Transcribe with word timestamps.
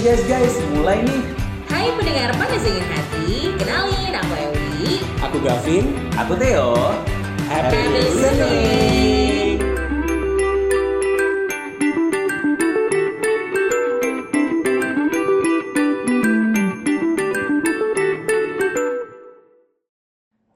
Guys, 0.00 0.24
guys, 0.24 0.56
guys, 0.56 0.56
mulai 0.72 1.04
nih. 1.04 1.20
Hai 1.68 1.92
pendengar 1.92 2.32
panas 2.40 2.64
dingin 2.64 2.88
hati, 2.88 3.52
kenalin 3.60 4.16
aku 4.16 4.32
Ewi. 4.32 5.04
Aku 5.20 5.36
Gavin. 5.44 5.92
Aku 6.16 6.32
Theo. 6.40 6.72
Happy 7.44 7.76
Happy 7.76 8.00
listening. 8.00 9.60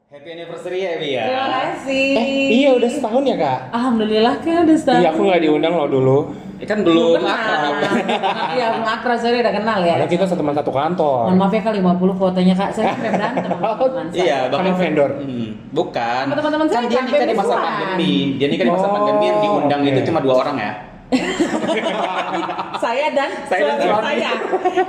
Happy 0.09 0.29
anniversary 0.41 0.89
ya, 0.89 0.97
ya. 1.05 1.25
Terima 1.29 1.49
kasih. 1.53 2.09
Eh, 2.17 2.49
iya 2.65 2.73
udah 2.73 2.89
setahun 2.89 3.23
ya 3.29 3.37
kak? 3.37 3.59
Alhamdulillah 3.77 4.41
kan 4.41 4.65
udah 4.65 4.79
setahun. 4.81 5.05
Iya 5.05 5.09
aku 5.13 5.21
nggak 5.29 5.41
diundang 5.45 5.77
loh 5.77 5.89
dulu. 5.93 6.44
Eh, 6.65 6.67
kan 6.67 6.81
belum 6.81 7.21
kenal. 7.21 7.29
akrab. 7.29 7.75
Iya, 8.57 8.67
belum 8.73 8.87
akrab, 8.89 9.19
sorry 9.21 9.37
udah 9.45 9.53
kenal 9.53 9.79
ya. 9.85 9.95
Karena 10.01 10.09
kita 10.09 10.25
teman 10.33 10.55
satu 10.57 10.73
kantor. 10.73 11.23
Mohon 11.29 11.37
maaf 11.37 11.53
ya 11.53 11.61
kak 11.61 11.75
50 11.77 12.17
fotonya 12.17 12.55
kak, 12.57 12.71
saya 12.73 12.85
sampai 12.97 13.11
berantem 13.13 13.51
sama 13.53 13.69
teman 13.93 14.07
saya. 14.09 14.25
Iya, 14.25 14.39
Kan 14.49 14.65
yang 14.65 14.79
vendor. 14.81 15.11
Hmm, 15.21 15.49
bukan. 15.71 16.23
Sama 16.25 16.37
teman-teman 16.41 16.67
kan 16.67 16.75
saya 16.75 16.89
dia 16.89 17.01
nikah 17.05 17.29
di 17.29 17.37
masa 17.37 17.55
pandemi. 17.55 18.13
Dia 18.41 18.49
nikah 18.49 18.65
di 18.65 18.73
masa 18.73 18.87
Oh, 18.89 18.93
pandemi 18.97 19.25
yang 19.27 19.39
diundang 19.41 19.81
itu 19.85 20.01
cuma 20.09 20.19
dua 20.25 20.35
orang 20.41 20.57
ya. 20.57 20.73
saya 22.83 23.07
dan 23.13 23.31
Saya 23.47 23.63
dan 23.77 23.77
saya. 23.85 24.31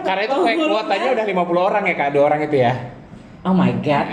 Karena 0.01 0.21
itu 0.23 0.35
kayak 0.39 0.57
kuotanya 0.63 1.07
udah 1.11 1.25
50 1.27 1.67
orang 1.67 1.83
ya 1.83 1.93
kak, 1.93 2.09
dua 2.15 2.23
orang 2.25 2.39
itu 2.41 2.55
ya. 2.55 2.73
Oh 3.45 3.53
my 3.53 3.69
god, 3.83 4.07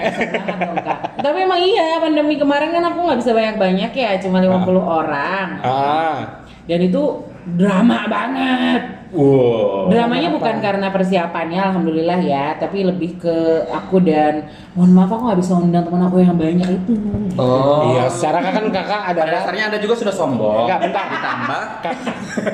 dong 0.60 0.76
kak. 0.76 0.98
Tapi 1.16 1.38
emang 1.40 1.62
iya, 1.62 1.96
pandemi 1.96 2.36
kemarin 2.36 2.68
kan 2.68 2.84
aku 2.84 2.98
nggak 3.00 3.18
bisa 3.22 3.32
banyak-banyak 3.32 3.92
ya, 3.94 4.10
cuma 4.20 4.44
50 4.44 4.76
orang. 4.76 5.46
Ah. 5.64 6.42
Dan 6.68 6.84
itu 6.84 7.02
drama 7.46 8.06
banget. 8.06 8.82
Wow. 9.12 9.92
Dramanya 9.92 10.32
kenapa? 10.32 10.36
bukan 10.40 10.56
karena 10.64 10.88
persiapannya, 10.88 11.60
alhamdulillah 11.60 12.20
ya, 12.24 12.56
tapi 12.56 12.80
lebih 12.80 13.20
ke 13.20 13.68
aku 13.68 14.00
dan 14.00 14.48
mohon 14.72 14.96
maaf 14.96 15.12
aku 15.12 15.28
nggak 15.28 15.40
bisa 15.44 15.52
undang 15.60 15.84
teman 15.84 16.08
aku 16.08 16.24
yang 16.24 16.32
banyak 16.32 16.64
itu. 16.64 16.96
Oh. 17.36 17.92
Iya, 17.92 18.08
secara 18.08 18.40
kan 18.40 18.64
kakak 18.72 19.00
Pada 19.04 19.12
adalah 19.12 19.44
dasarnya 19.44 19.64
Anda 19.68 19.78
juga 19.84 19.94
sudah 20.00 20.14
sombong. 20.16 20.64
Enggak, 20.64 20.78
bentar. 20.88 21.04
Ditambah 21.12 21.62
Kak- 21.84 22.00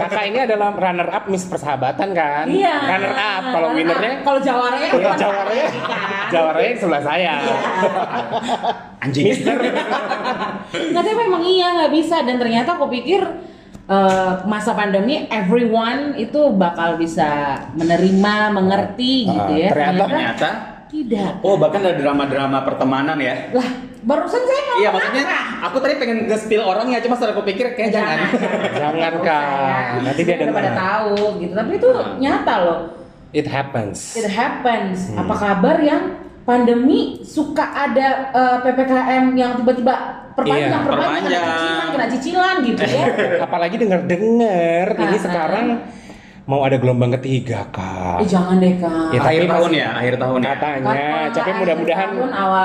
kakak 0.02 0.24
ini 0.34 0.38
adalah 0.50 0.68
runner 0.74 1.08
up 1.14 1.24
Miss 1.30 1.46
Persahabatan 1.46 2.08
kan? 2.10 2.44
Iya. 2.50 2.74
Runner 2.90 3.14
up. 3.14 3.42
Kalau 3.54 3.68
winnernya, 3.78 4.12
kalau 4.26 4.40
jawaranya 4.42 4.88
kalau 4.90 5.14
jawarnya, 5.14 5.66
jawarnya 6.34 6.66
yang 6.74 6.78
sebelah 6.82 7.02
saya. 7.06 7.34
anjing. 8.98 9.30
Nggak 10.74 11.04
tapi 11.06 11.10
memang 11.14 11.42
iya 11.46 11.66
nggak 11.78 11.92
bisa 11.94 12.26
dan 12.26 12.34
ternyata 12.42 12.74
aku 12.74 12.90
pikir 12.90 13.22
eh, 13.88 14.32
masa 14.44 14.72
pandemi 14.72 15.24
everyone 15.28 16.12
itu 16.14 16.52
bakal 16.52 16.94
bisa 16.94 17.28
menerima, 17.72 18.52
mengerti 18.52 19.24
Ah, 19.24 19.32
gitu 19.34 19.52
ya. 19.56 19.68
ternyata- 19.70 20.04
Ternyata 20.06 20.48
tidak. 20.88 21.30
Oh, 21.40 21.56
bahkan 21.56 21.80
ada 21.80 21.94
drama-drama 21.94 22.58
pertemanan 22.62 23.16
ya. 23.18 23.48
Lah, 23.50 23.68
barusan 24.00 24.40
saya 24.40 24.60
mau 24.62 24.76
Iya, 24.78 24.88
maksudnya 24.90 25.24
aku 25.62 25.76
tadi 25.78 25.94
pengen 25.96 26.18
nge-spill 26.26 26.62
orangnya, 26.62 27.00
cuma 27.00 27.12
setelah 27.12 27.32
aku 27.32 27.44
pikir 27.44 27.72
kayak 27.72 27.90
jangan. 27.90 28.18
Jangan 28.72 29.12
kak, 29.20 29.84
nanti 30.02 30.20
dia 30.22 30.34
Udah 30.34 30.42
dengar. 30.46 30.56
pada 30.58 30.70
tahu 30.74 31.16
gitu. 31.38 31.52
Tapi 31.52 31.72
itu 31.74 31.88
Nah. 31.90 32.08
nyata 32.16 32.54
loh. 32.60 32.78
It 33.30 33.44
happens. 33.44 34.16
It 34.16 34.24
happens. 34.26 35.12
Hmm. 35.12 35.20
Apa 35.20 35.34
kabar 35.34 35.76
yang 35.78 36.02
pandemi 36.48 37.20
suka 37.20 37.60
ada 37.60 38.32
eh, 38.32 38.56
PPKM 38.64 39.36
yang 39.36 39.52
tiba-tiba 39.54 39.94
perpanjang, 40.32 40.64
Iya, 40.64 40.78
perpanjang, 40.80 40.80
kena 40.80 40.88
perpanjang. 40.88 41.44
cicilan, 41.44 41.86
kena 41.92 42.06
cicilan 42.08 42.56
gitu 42.64 42.80
ya. 42.82 43.04
Apalagi 43.46 43.76
dengar-dengar 43.76 44.86
ini 44.96 45.04
Ah, 45.10 45.20
sekarang 45.20 45.66
mau 46.48 46.64
ada 46.64 46.80
gelombang 46.80 47.12
ketiga 47.14 47.68
kak. 47.68 48.24
eh 48.24 48.26
jangan 48.26 48.56
deh 48.56 48.80
kak. 48.80 49.12
Ya, 49.12 49.20
akhir 49.20 49.44
tahun 49.44 49.70
ya, 49.70 49.88
akhir 49.92 50.14
tahun 50.16 50.38
ya. 50.40 50.48
Katanya, 50.48 51.04
tapi 51.28 51.50
mudah-mudahan 51.54 52.08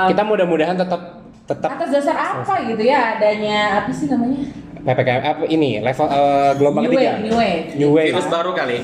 kita 0.08 0.22
mudah-mudahan 0.24 0.74
tetap 0.74 1.00
tetap 1.44 1.68
Atas 1.76 1.92
dasar 1.92 2.16
apa 2.16 2.54
gitu 2.64 2.80
ya 2.80 3.20
adanya 3.20 3.84
apa 3.84 3.92
sih 3.92 4.08
namanya? 4.08 4.48
ppkm 4.80 5.20
apa 5.22 5.44
ini 5.46 5.80
level 5.80 6.06
eh, 6.08 6.52
gelombang 6.56 6.82
New 6.84 6.92
ketiga. 6.92 7.04
wave, 7.10 7.20
new 7.20 7.34
wave. 7.34 7.64
New 7.76 7.90
wave. 7.92 8.12
Virus 8.12 8.28
baru 8.28 8.50
kali. 8.52 8.78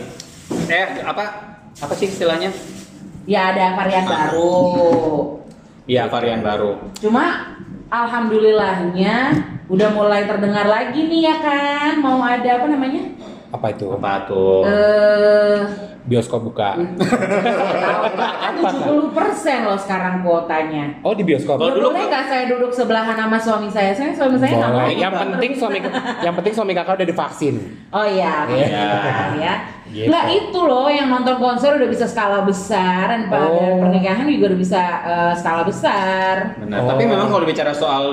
Eh, 0.68 0.86
apa? 1.00 1.24
Apa 1.76 1.92
sih 1.94 2.04
istilahnya? 2.04 2.52
Ya 3.30 3.54
ada 3.54 3.78
varian 3.78 4.02
baru. 4.02 4.50
Iya, 5.86 6.10
varian 6.10 6.42
baru. 6.42 6.70
Cuma 6.98 7.54
alhamdulillahnya 7.86 9.14
udah 9.70 9.88
mulai 9.94 10.26
terdengar 10.26 10.66
lagi 10.66 11.06
nih 11.06 11.30
ya 11.30 11.36
kan 11.38 12.02
mau 12.02 12.18
ada 12.18 12.58
apa 12.58 12.66
namanya? 12.66 13.06
Apa 13.50 13.70
itu? 13.70 13.86
Apa 13.86 14.26
tuh? 14.26 14.66
Eh 14.66 15.62
Bioskop 16.00 16.42
buka. 16.42 16.74
kan 16.74 18.54
70 18.56 19.12
persen 19.12 19.62
loh 19.62 19.76
sekarang 19.76 20.24
kuotanya. 20.24 20.98
Oh 21.04 21.12
di 21.12 21.22
bioskop. 21.22 21.54
Kalau 21.54 21.70
dulu 21.70 21.92
boleh 21.92 22.02
kan- 22.02 22.10
nggak 22.10 22.24
saya 22.26 22.44
duduk 22.48 22.72
sebelahan 22.72 23.14
sama 23.14 23.38
suami 23.38 23.68
saya? 23.68 23.92
Saya 23.92 24.10
suami 24.10 24.40
saya 24.40 24.58
nggak 24.58 24.70
mau. 24.70 24.80
Boleh. 24.80 24.96
Yang 24.96 25.12
penting 25.14 25.52
suami 25.54 25.78
yang 26.18 26.34
penting 26.34 26.54
suami 26.56 26.72
kakak 26.72 26.94
udah 26.98 27.06
divaksin. 27.06 27.54
Oh 27.92 28.02
iya, 28.02 28.48
Iya. 28.48 28.90
ya. 29.38 29.54
Gitu. 29.90 30.06
Nggak 30.06 30.26
itu 30.30 30.60
loh 30.62 30.86
yang 30.86 31.10
nonton 31.10 31.36
konser 31.36 31.74
udah 31.74 31.90
bisa 31.90 32.06
skala 32.06 32.46
besar 32.46 33.10
dan 33.10 33.26
pada 33.26 33.46
Oh. 33.46 33.82
pernikahan 33.82 34.22
juga 34.24 34.54
udah 34.54 34.60
bisa 34.60 34.80
eh, 35.02 35.32
skala 35.34 35.62
besar. 35.66 36.54
Benar. 36.62 36.78
Oh. 36.80 36.88
Tapi 36.94 37.02
memang 37.04 37.26
kalau 37.26 37.42
bicara 37.42 37.74
soal 37.74 38.04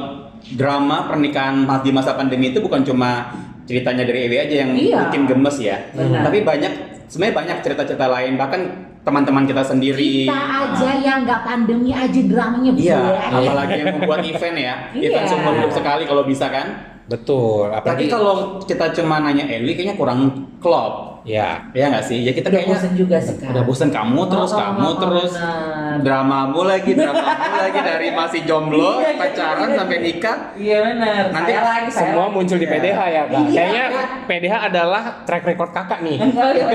drama 0.53 1.05
pernikahan 1.05 1.63
di 1.81 1.91
masa 1.91 2.17
pandemi 2.17 2.49
itu 2.49 2.59
bukan 2.59 2.81
cuma 2.81 3.29
ceritanya 3.67 4.03
dari 4.03 4.25
Ewi 4.25 4.37
aja 4.39 4.55
yang 4.65 4.71
Iya. 4.73 4.97
bikin 5.07 5.23
gemes 5.27 5.57
ya. 5.59 5.77
Benar. 5.93 6.25
Tapi 6.25 6.37
banyak 6.41 6.73
sebenarnya 7.05 7.35
banyak 7.35 7.57
cerita-cerita 7.61 8.05
lain 8.07 8.33
bahkan 8.35 8.61
teman-teman 9.03 9.47
kita 9.47 9.63
sendiri. 9.63 10.27
Kita 10.27 10.43
aja 10.67 10.89
yang 10.99 11.23
nggak 11.23 11.41
pandemi 11.45 11.95
aja 11.95 12.21
dramanya 12.27 12.71
Iya, 12.75 12.99
apalagi 13.31 13.75
yang 13.79 13.95
membuat 13.95 14.19
event 14.25 14.57
ya. 14.57 14.73
Iya. 14.97 15.07
Event 15.07 15.25
seumur 15.29 15.53
hidup 15.55 15.71
sekali 15.71 16.03
kalau 16.03 16.23
bisa 16.25 16.49
kan. 16.49 16.96
Betul. 17.07 17.67
Tapi 17.67 17.79
Apalagi 17.81 18.05
kalau 18.07 18.35
kita 18.61 18.85
cuma 18.93 19.19
nanya 19.19 19.45
Eli 19.45 19.73
kayaknya 19.73 19.95
kurang 19.95 20.19
klop. 20.57 21.19
ya 21.23 21.59
Ya 21.69 21.87
nggak 21.87 22.03
sih? 22.03 22.19
Ya 22.21 22.31
kita 22.31 22.47
Udah 22.47 22.55
kayaknya 22.57 22.77
bosen 22.77 22.93
juga 22.95 23.17
sih 23.17 23.35
kan. 23.35 23.51
udah 23.51 23.63
bosen 23.63 23.89
kamu 23.89 24.21
terus 24.27 24.47
Oh, 24.47 24.57
kamu 24.57 24.79
oh, 24.81 24.93
terus 24.97 25.31
benar. 25.33 25.99
dramamu 25.99 26.61
lagi 26.63 26.91
dramamu 26.97 27.27
lagi 27.57 27.79
dari 27.81 28.07
masih 28.09 28.41
jomblo 28.43 28.91
Iya, 28.97 29.09
iya, 29.09 29.19
pacaran 29.19 29.67
iya. 29.67 29.75
sampai 29.75 29.97
nikah 29.99 30.37
Iya 30.55 30.77
benar. 30.85 31.23
Nanti 31.29 31.51
saya 31.51 31.63
lagi 31.65 31.89
saya 31.89 31.99
semua 32.05 32.23
lagi. 32.23 32.33
muncul 32.33 32.55
di 32.55 32.63
Iya. 32.63 32.73
PDH 32.73 32.99
ya 33.05 33.21
kak. 33.23 33.35
Iya. 33.37 33.51
Kayaknya 33.51 33.83
PDH 34.23 34.55
adalah 34.65 35.03
track 35.21 35.43
record 35.45 35.71
kakak 35.73 35.99
nih. 36.01 36.17
Oh, 36.37 36.49
iya. 36.49 36.67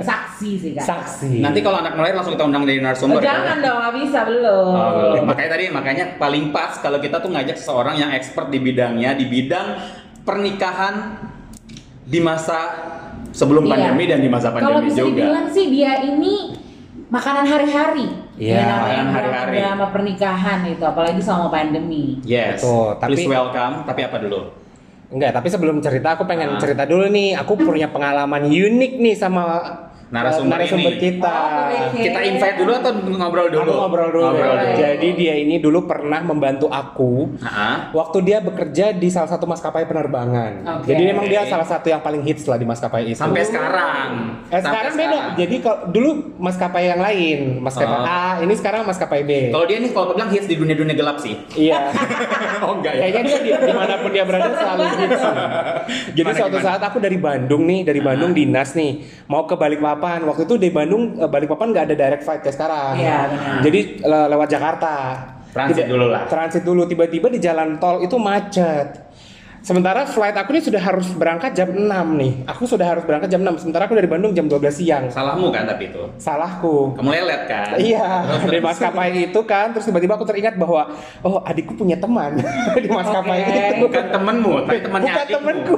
Saksi 0.00 0.50
sih 0.56 0.70
kan. 0.72 0.84
Saksi. 0.84 1.30
nanti 1.40 1.58
kalau 1.58 1.78
anak 1.78 1.92
mulai 1.92 2.12
langsung 2.12 2.32
kita 2.32 2.44
undang 2.44 2.62
dari 2.62 2.78
Oh, 2.78 2.84
narasumber 2.84 3.18
ya. 3.18 3.26
jangan 3.28 3.56
dong, 3.58 3.78
nggak 3.80 3.94
bisa 3.96 4.18
belum. 4.24 4.70
Oh, 4.70 5.14
makanya 5.24 5.50
tadi 5.50 5.64
makanya 5.68 6.04
paling 6.14 6.44
pas 6.48 6.78
kalau 6.78 6.98
kita 6.98 7.18
tuh 7.18 7.28
ngajak 7.28 7.56
seseorang 7.56 7.94
yang 7.96 8.10
expert 8.12 8.46
di 8.46 8.58
bidangnya 8.58 9.10
di 9.12 9.26
bidang 9.26 9.67
pernikahan 10.22 10.94
di 12.04 12.18
masa 12.18 12.58
sebelum 13.30 13.64
Iya. 13.64 13.72
pandemi 13.72 14.04
dan 14.06 14.20
di 14.20 14.28
masa 14.28 14.48
Kalau 14.50 14.80
pandemi 14.80 14.88
bisa 14.88 15.00
juga. 15.02 15.12
dibilang 15.24 15.46
sih 15.48 15.66
dia 15.68 15.92
ini 16.02 16.34
makanan 17.08 17.44
hari-hari. 17.44 18.06
Iya, 18.38 18.54
Ya, 18.54 18.62
namanya 18.62 18.78
makanan 18.78 19.08
hari-hari. 19.10 19.54
drama 19.58 19.86
pernikahan 19.90 20.58
itu, 20.64 20.84
apalagi 20.84 21.18
selama 21.18 21.48
pandemi. 21.48 22.22
Yes. 22.22 22.62
Betul, 22.62 22.88
tapi- 22.96 23.10
Please 23.16 23.26
welcome. 23.26 23.74
Tapi 23.82 24.00
apa 24.04 24.16
dulu? 24.20 24.40
Enggak, 25.08 25.30
tapi 25.32 25.48
sebelum 25.48 25.80
cerita 25.80 26.14
aku 26.14 26.22
pengen 26.22 26.54
Ah. 26.54 26.60
cerita 26.60 26.84
dulu 26.84 27.08
nih. 27.08 27.32
Aku 27.34 27.56
punya 27.56 27.88
pengalaman 27.88 28.44
unik 28.44 28.92
nih 29.00 29.16
sama 29.16 29.58
Narasumber 30.08 30.56
narasumber 30.56 30.92
ini. 30.92 31.00
kita. 31.00 31.34
Oh, 31.34 31.68
oke. 31.86 32.00
Kita 32.00 32.20
invite 32.22 32.56
dulu 32.56 32.72
atau 32.72 32.90
ngobrol 32.96 33.48
dulu? 33.48 33.60
Aku 33.62 33.72
ngobrol 33.76 34.08
dulu. 34.08 34.24
Ngobrol 34.24 34.54
dulu. 34.56 34.72
Jadi 34.74 35.08
dia 35.14 35.34
ini 35.36 35.56
dulu 35.58 35.78
pernah 35.84 36.20
membantu 36.20 36.66
aku 36.66 37.36
Ha-ha. 37.38 37.92
waktu 37.92 38.18
dia 38.22 38.40
bekerja 38.40 38.90
di 38.90 39.08
salah 39.08 39.28
satu 39.28 39.44
maskapai 39.44 39.84
penerbangan. 39.84 40.52
Oke. 40.80 40.88
Jadi 40.88 41.02
memang 41.04 41.24
dia 41.24 41.44
salah 41.44 41.62
satu 41.62 41.86
yang 41.86 42.00
paling 42.00 42.22
hits 42.22 42.42
lah 42.44 42.56
di 42.56 42.64
maskapai 42.64 43.04
itu. 43.06 43.20
Sampai 43.20 43.44
sekarang. 43.44 44.08
Eh, 44.48 44.56
Sampai 44.58 44.64
sekarang 44.64 44.94
beda. 44.96 45.18
Jadi 45.36 45.56
kalau 45.60 45.78
dulu 45.88 46.10
maskapai 46.36 46.82
yang 46.86 47.00
lain, 47.00 47.38
maskapai 47.60 47.86
Oh. 47.90 48.04
A, 48.04 48.38
ini 48.38 48.54
sekarang 48.54 48.84
maskapai 48.84 49.20
B. 49.22 49.50
Kalau 49.50 49.64
dia 49.64 49.76
nih 49.76 49.90
kalau 49.90 50.08
aku 50.08 50.14
bilang 50.14 50.30
hits 50.30 50.46
di 50.46 50.54
dunia-dunia 50.54 50.94
gelap 50.94 51.18
sih. 51.18 51.34
Iya. 51.54 51.90
oh 52.64 52.78
enggak 52.78 52.94
ya? 52.94 53.00
Kayaknya 53.04 53.22
dia 53.24 53.38
di, 53.38 53.50
di 53.66 53.74
mana 53.74 53.94
pun 53.98 54.10
dia 54.10 54.24
berada 54.24 54.48
selalu 54.52 54.84
hits. 54.94 55.22
Jadi 56.16 56.16
Gimana, 56.16 56.36
suatu 56.36 56.56
gimana? 56.56 56.66
saat 56.68 56.82
aku 56.82 56.96
dari 56.96 57.18
Bandung 57.18 57.62
nih, 57.64 57.80
dari 57.82 58.00
Bandung 58.00 58.32
dinas 58.32 58.72
nih, 58.72 59.02
mau 59.26 59.44
ke 59.44 59.52
Balikpapan. 59.52 59.97
Waktu 59.98 60.46
itu 60.46 60.54
di 60.54 60.70
Bandung, 60.70 61.18
eh, 61.18 61.26
Balikpapan 61.26 61.74
nggak 61.74 61.84
ada 61.90 61.94
direct 61.94 62.22
flight 62.22 62.40
kayak 62.40 62.54
sekarang. 62.54 62.94
Iya, 62.94 63.18
benar. 63.26 63.58
Jadi 63.66 63.80
le- 64.00 64.28
lewat 64.30 64.48
Jakarta. 64.48 64.94
Transit 65.48 65.76
Tiba- 65.80 65.90
dulu 65.90 66.06
lah. 66.06 66.22
Transit 66.28 66.62
dulu. 66.62 66.82
Tiba-tiba 66.84 67.26
di 67.26 67.40
jalan 67.40 67.76
tol 67.76 67.98
itu 67.98 68.14
macet. 68.14 69.07
Sementara 69.58 70.04
flight 70.04 70.32
aku 70.32 70.54
ini 70.54 70.62
sudah 70.62 70.78
harus 70.78 71.08
berangkat 71.12 71.52
jam 71.52 71.68
6 71.68 71.84
nih. 72.14 72.32
Aku 72.46 72.64
sudah 72.64 72.86
harus 72.86 73.02
berangkat 73.02 73.28
jam 73.28 73.42
6. 73.42 73.60
Sementara 73.60 73.84
aku 73.84 73.94
dari 73.94 74.06
Bandung 74.06 74.32
jam 74.32 74.46
12 74.46 74.58
siang. 74.72 75.04
Salahmu 75.08 75.50
kan 75.50 75.66
tapi 75.66 75.88
itu. 75.88 76.02
Salahku. 76.16 76.94
Kamu 76.94 77.10
lelet 77.10 77.42
kan? 77.44 77.76
Iya, 77.76 78.06
dari 78.48 78.60
maskapai 78.60 79.10
itu 79.28 79.40
kan, 79.44 79.70
terus 79.70 79.84
tiba-tiba 79.84 80.14
aku 80.14 80.24
teringat 80.24 80.54
bahwa 80.54 80.88
oh 81.20 81.42
adikku 81.42 81.74
punya 81.74 81.98
teman 81.98 82.38
di 82.84 82.88
maskapai 82.88 83.38
Oke. 83.40 83.50
itu. 83.50 83.74
Bukan 83.84 84.04
temenmu, 84.08 84.52
tapi 84.64 84.78
temannya 84.80 85.06
Bukan 85.08 85.20
adikmu. 85.20 85.36
temanku, 85.36 85.76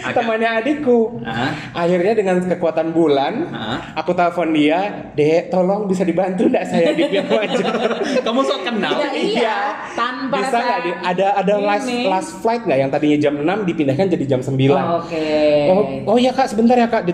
Agak- 0.00 0.14
temannya 0.16 0.50
adikku. 0.56 0.98
Hah? 1.22 1.50
Akhirnya 1.76 2.12
dengan 2.12 2.36
kekuatan 2.42 2.88
bulan, 2.90 3.32
Hah? 3.48 3.78
aku 3.94 4.10
telepon 4.12 4.50
dia, 4.50 4.78
Dek, 5.14 5.48
tolong 5.48 5.86
bisa 5.86 6.02
dibantu 6.02 6.46
nggak 6.46 6.66
saya 6.66 6.92
di 6.92 7.04
pihak 7.04 7.28
wajah? 7.28 7.66
Kamu 8.26 8.40
sok 8.42 8.60
kenal. 8.64 8.98
Ya, 8.98 9.10
iya, 9.12 9.58
tanpa 9.94 10.36
bisa 10.36 10.50
rasa 10.50 10.58
nggak 10.60 10.80
ada 11.06 11.26
ada 11.36 11.54
last 11.58 11.88
last 12.04 12.30
flight 12.38 12.62
nggak 12.62 12.78
yang 12.78 12.90
tadinya 12.90 13.18
jam 13.20 13.34
6 13.36 13.68
dipindahkan 13.68 14.08
jadi 14.08 14.24
jam 14.26 14.40
9 14.40 14.56
Oh, 14.72 15.04
Oke. 15.04 15.24
Oh, 15.68 15.82
oh 16.10 16.16
iya 16.16 16.32
kak, 16.32 16.48
sebentar 16.48 16.74
ya 16.74 16.88
kak. 16.88 17.04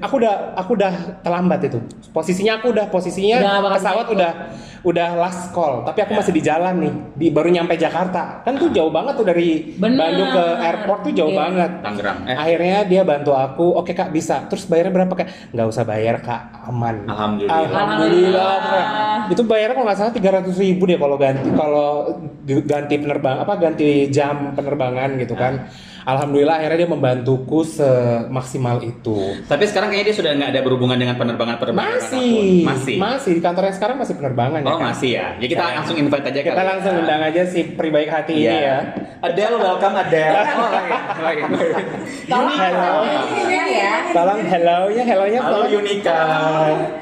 Aku 0.00 0.14
udah, 0.16 0.54
aku 0.54 0.78
udah 0.78 0.92
terlambat 1.20 1.66
itu. 1.66 1.78
Posisinya 2.10 2.62
aku 2.62 2.70
udah, 2.70 2.86
posisinya 2.86 3.42
Udah 3.42 3.74
pesawat 3.74 4.06
bisa 4.06 4.14
udah, 4.14 4.30
udah 4.80 5.08
last 5.18 5.50
call. 5.50 5.82
Tapi 5.82 5.98
aku 6.00 6.12
Ya. 6.14 6.18
masih 6.22 6.32
di 6.32 6.42
jalan 6.42 6.74
nih. 6.78 6.92
Di 7.16 7.26
baru 7.28 7.50
nyampe 7.50 7.74
Jakarta. 7.74 8.40
Kan 8.40 8.56
tuh 8.56 8.70
jauh 8.70 8.88
banget 8.88 9.18
tuh 9.18 9.26
dari 9.26 9.74
Bener. 9.74 9.98
Bandung 9.98 10.30
ke 10.30 10.44
airport 10.62 11.00
tuh 11.04 11.12
jauh 11.12 11.32
Iya. 11.34 11.40
banget. 11.42 11.70
Tangerang. 11.82 12.18
Eh, 12.24 12.36
Akhirnya 12.36 12.78
dia 12.84 13.02
bantu 13.02 13.32
aku. 13.34 13.66
Oke 13.74 13.92
kak 13.92 14.14
bisa. 14.14 14.46
Terus 14.46 14.64
bayarnya 14.64 14.92
berapa 14.94 15.12
kak? 15.12 15.52
Nggak 15.52 15.66
usah 15.66 15.84
bayar 15.84 16.22
kak, 16.22 16.40
aman. 16.70 17.04
Alhamdulillah. 17.04 17.58
Alhamdulillah. 17.66 18.54
Alhamdulillah. 18.60 19.30
Itu 19.30 19.42
bayarnya 19.44 19.74
kalau 19.74 19.86
nggak 19.90 19.98
salah 19.98 20.14
tiga 20.14 20.30
ratus 20.38 20.54
ribu 20.56 20.86
deh 20.86 20.96
kalau 20.96 21.16
ganti 21.16 21.48
kalau 21.50 21.88
ganti 22.44 22.94
penerbang 22.96 23.44
apa 23.44 23.52
ganti 23.60 24.08
jam 24.08 24.56
penerbangan 24.56 25.16
gitu 25.20 25.34
kan. 25.36 25.68
Alhamdulillah 26.00 26.56
akhirnya 26.56 26.78
dia 26.78 26.90
membantuku 26.90 27.60
semaksimal 27.60 28.80
itu. 28.80 29.36
Tapi 29.44 29.64
sekarang 29.64 29.88
kayaknya 29.88 30.06
dia 30.08 30.16
sudah 30.16 30.30
nggak 30.32 30.50
ada 30.50 30.60
berhubungan 30.60 30.96
dengan 30.96 31.14
penerbangan-penerbangan 31.14 31.92
Masih, 31.98 32.16
apa 32.16 32.30
pun. 32.30 32.66
Masih. 32.66 32.96
masih 32.96 33.30
di 33.32 33.42
kantor 33.42 33.62
yang 33.66 33.76
sekarang 33.76 33.96
masih 33.96 34.14
penerbangan 34.14 34.60
Oh 34.60 34.66
ya. 34.66 34.72
kan? 34.72 34.84
masih 34.88 35.10
ya. 35.10 35.26
Ya 35.36 35.46
kita 35.48 35.62
Ya. 35.62 35.72
langsung 35.76 35.96
invite 35.96 36.26
aja 36.26 36.40
Kita 36.40 36.54
kali 36.54 36.68
langsung 36.68 36.92
ya. 36.92 37.00
undang 37.00 37.20
aja 37.22 37.42
si 37.44 37.60
pribaik 37.70 38.08
hati 38.08 38.32
Iya. 38.34 38.40
ini 38.46 38.58
ya. 38.60 38.78
Adele, 39.20 39.56
welcome 39.56 39.94
Adele. 39.94 40.40
Oh, 40.50 40.68
lagi, 41.20 41.42
lagi. 41.42 41.42
Tolong 42.26 42.56
Hello. 42.56 42.92
ya. 43.70 43.92
Tolong 44.10 44.40
hello 44.42 44.78
ya, 44.88 45.02
hello 45.04 45.24
nya 45.24 45.40
Halo 45.40 45.60
Yunika. 45.66 46.20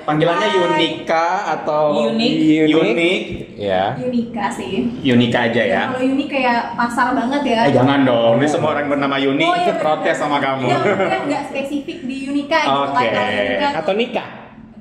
Panggilannya 0.05 0.49
Yunika 0.53 1.27
atau 1.55 2.11
Unik. 2.11 2.35
Unik. 2.69 3.21
Ya. 3.57 3.95
Unika 3.97 4.51
sih. 4.51 4.87
Yunika 5.01 5.49
aja 5.49 5.63
ya. 5.63 5.83
Kalau 5.89 6.05
unik 6.05 6.29
kayak 6.29 6.61
pasar 6.75 7.13
banget 7.13 7.43
ya. 7.45 7.61
Eh 7.67 7.73
jangan 7.73 8.03
dong, 8.03 8.35
ini 8.39 8.47
semua 8.47 8.71
orang 8.73 8.88
bernama 8.89 9.17
Yuni 9.17 9.45
Oh, 9.45 9.55
iya, 9.55 9.77
protes 9.77 10.17
sama 10.17 10.41
kamu. 10.41 10.67
Enggak, 10.67 10.83
maksudnya 10.83 11.21
nggak 11.25 11.43
spesifik 11.53 11.99
di 12.03 12.17
Unika 12.27 12.59
gitu 12.59 12.81
Oke. 12.91 13.07
Unika 13.07 13.69
Atau 13.77 13.95
nikah. 13.95 14.29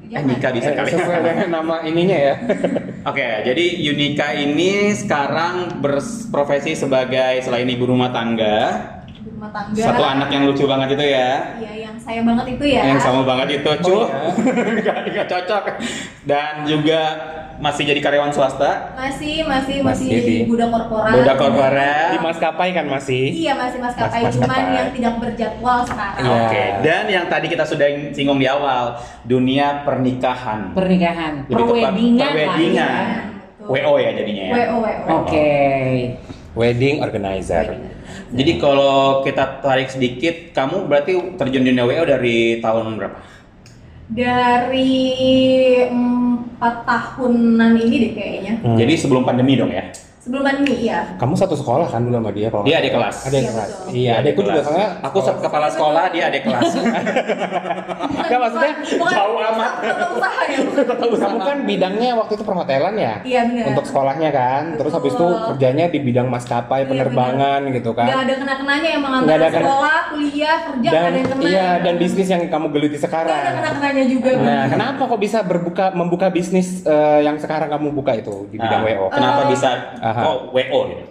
Eh 0.08 0.24
Nika 0.24 0.56
bisa 0.56 0.72
Eh, 0.72 0.76
kali. 0.80 0.88
Sesuai 0.88 1.20
dengan 1.20 1.50
nama 1.52 1.84
ininya 1.84 2.16
ya. 2.16 2.36
Oke, 3.12 3.28
jadi 3.44 3.66
Yunika 3.78 4.32
ini 4.34 4.96
sekarang 4.96 5.84
berprofesi 5.84 6.80
sebagai 6.80 7.44
selain 7.44 7.68
ibu 7.68 7.84
rumah 7.84 8.16
tangga, 8.16 8.88
rumah 9.38 9.54
tangga. 9.54 9.78
satu 9.78 10.02
anak 10.02 10.30
yang 10.34 10.44
lucu 10.50 10.66
banget 10.66 10.98
itu 10.98 11.06
ya. 11.14 11.32
Iya, 11.62 11.74
yang 11.86 11.96
saya 12.02 12.22
banget 12.26 12.46
itu 12.58 12.66
ya. 12.66 12.82
Yang 12.90 13.00
sama 13.06 13.22
banget 13.22 13.48
itu, 13.62 13.72
cu. 13.86 13.94
Oh. 13.94 14.10
Nggak 14.82 14.98
nggak 15.14 15.28
cocok. 15.30 15.64
Dan 16.26 16.66
juga 16.66 17.02
masih 17.58 17.90
jadi 17.90 17.98
karyawan 17.98 18.30
swasta, 18.30 18.94
Masih, 18.94 19.42
masih, 19.46 19.82
Masih 19.82 20.10
masih, 20.10 20.10
di- 20.22 20.46
budak 20.46 20.70
korporat. 20.70 21.14
budak 21.14 21.36
korporat. 21.38 22.10
Di 22.14 22.20
maskapai 22.22 22.70
kan 22.70 22.86
masih. 22.86 23.26
Iya, 23.34 23.54
masih 23.54 23.78
maskapai, 23.82 24.22
Mas- 24.26 24.34
cuman 24.38 24.50
maskapai. 24.50 24.78
yang 24.78 24.90
tidak 24.94 25.14
berjadwal 25.18 25.80
sekarang. 25.86 26.22
Iya. 26.22 26.38
Oke, 26.38 26.64
dan 26.82 27.04
yang 27.10 27.26
tadi 27.30 27.46
kita 27.48 27.66
sudah 27.66 27.88
singgung 28.14 28.38
di 28.38 28.46
awal, 28.46 28.98
dunia 29.24 29.82
pernikahan. 29.82 30.74
Pernikahan, 30.74 31.46
lah 31.46 31.54
perweddingan. 31.54 32.32
ya. 32.74 32.90
WO 33.68 33.94
ya 34.00 34.12
jadinya 34.16 34.44
ya. 34.48 34.54
WO, 34.56 34.78
WO. 34.80 35.06
Oke. 35.22 35.50
Wedding 36.58 37.06
organizer. 37.06 37.78
Jadi 38.34 38.52
kalau 38.58 39.22
kita 39.22 39.62
tarik 39.62 39.94
sedikit, 39.94 40.58
kamu 40.58 40.90
berarti 40.90 41.38
terjun 41.38 41.64
di 41.64 41.70
dunia 41.72 41.86
WO 41.86 42.04
dari 42.04 42.58
tahun 42.60 42.98
berapa? 42.98 43.18
Dari 44.08 44.96
empat 45.88 46.76
tahunan 46.90 47.72
ini 47.78 47.96
deh 48.02 48.12
kayaknya. 48.18 48.54
Hmm. 48.66 48.78
Jadi 48.80 48.94
sebelum 48.98 49.22
pandemi 49.22 49.54
dong 49.54 49.70
ya? 49.70 49.86
Sebelum 50.28 50.44
pandemi, 50.44 50.76
iya. 50.84 51.16
Kamu 51.16 51.34
satu 51.34 51.56
sekolah 51.56 51.88
kan 51.88 52.04
dulu 52.04 52.20
sama 52.20 52.32
dia 52.32 52.52
kalau 52.52 52.68
Dia 52.68 52.78
adik 52.78 52.92
kelas. 52.92 53.16
Adik 53.24 53.40
Iya, 53.40 53.48
kelas. 53.50 53.70
betul. 53.72 53.96
Iya, 53.96 54.12
adikku 54.20 54.42
juga 54.44 54.60
soalnya 54.60 54.90
Aku 55.02 55.18
se- 55.18 55.40
kepala 55.40 55.68
sekolah, 55.72 56.04
dia 56.12 56.24
adik 56.28 56.44
kelas. 56.44 56.68
Enggak, 58.18 58.40
maksudnya 58.42 58.72
jauh 59.08 59.40
amat. 59.40 59.72
Usaha 60.10 60.42
ya. 60.46 60.60
kamu 61.18 61.40
kan 61.40 61.58
bidangnya 61.64 62.12
waktu 62.14 62.34
itu 62.34 62.44
perhotelan 62.44 62.94
ya? 62.94 63.14
Iya 63.22 63.42
benar. 63.48 63.66
Untuk 63.72 63.86
sekolahnya 63.86 64.30
kan. 64.30 64.64
Terus 64.76 64.92
habis 64.92 65.14
itu 65.14 65.28
kerjanya 65.48 65.86
di 65.88 66.00
bidang 66.02 66.28
maskapai 66.28 66.84
Iya, 66.84 66.90
penerbangan 66.90 67.60
gitu 67.72 67.90
Gak 67.90 68.04
kan. 68.04 68.08
ada 68.20 68.34
kena-kenanya 68.36 68.90
emang 68.94 69.12
antara 69.18 69.36
ada 69.38 69.48
kena- 69.50 69.64
sekolah, 69.64 70.00
kuliah, 70.12 70.58
kerja 70.68 70.90
Dan 70.90 71.02
ada 71.02 71.16
yang 71.16 71.30
kena. 71.30 71.42
iya 71.42 71.68
dan 71.80 71.94
bisnis 71.96 72.28
yang 72.28 72.42
kamu 72.44 72.68
geluti 72.70 72.88
Gak 72.90 73.00
ada 73.00 73.06
sekarang. 73.06 73.54
kena-kenanya 73.56 74.04
juga. 74.06 74.30
Nah, 74.38 74.64
kenapa 74.68 75.02
kok 75.06 75.20
bisa 75.22 75.40
berbuka 75.42 75.86
membuka 75.94 76.28
bisnis 76.28 76.84
eh, 76.84 77.20
yang 77.22 77.38
sekarang 77.38 77.70
kamu 77.70 77.88
buka 77.94 78.12
itu 78.14 78.50
di 78.50 78.58
bidang 78.58 78.76
Nah, 78.78 78.92
WO? 78.92 79.06
Kenapa 79.10 79.40
Eh, 79.40 79.48
bisa 79.50 79.70
kok 80.24 80.38
WO 80.54 80.80
gitu? 80.90 81.06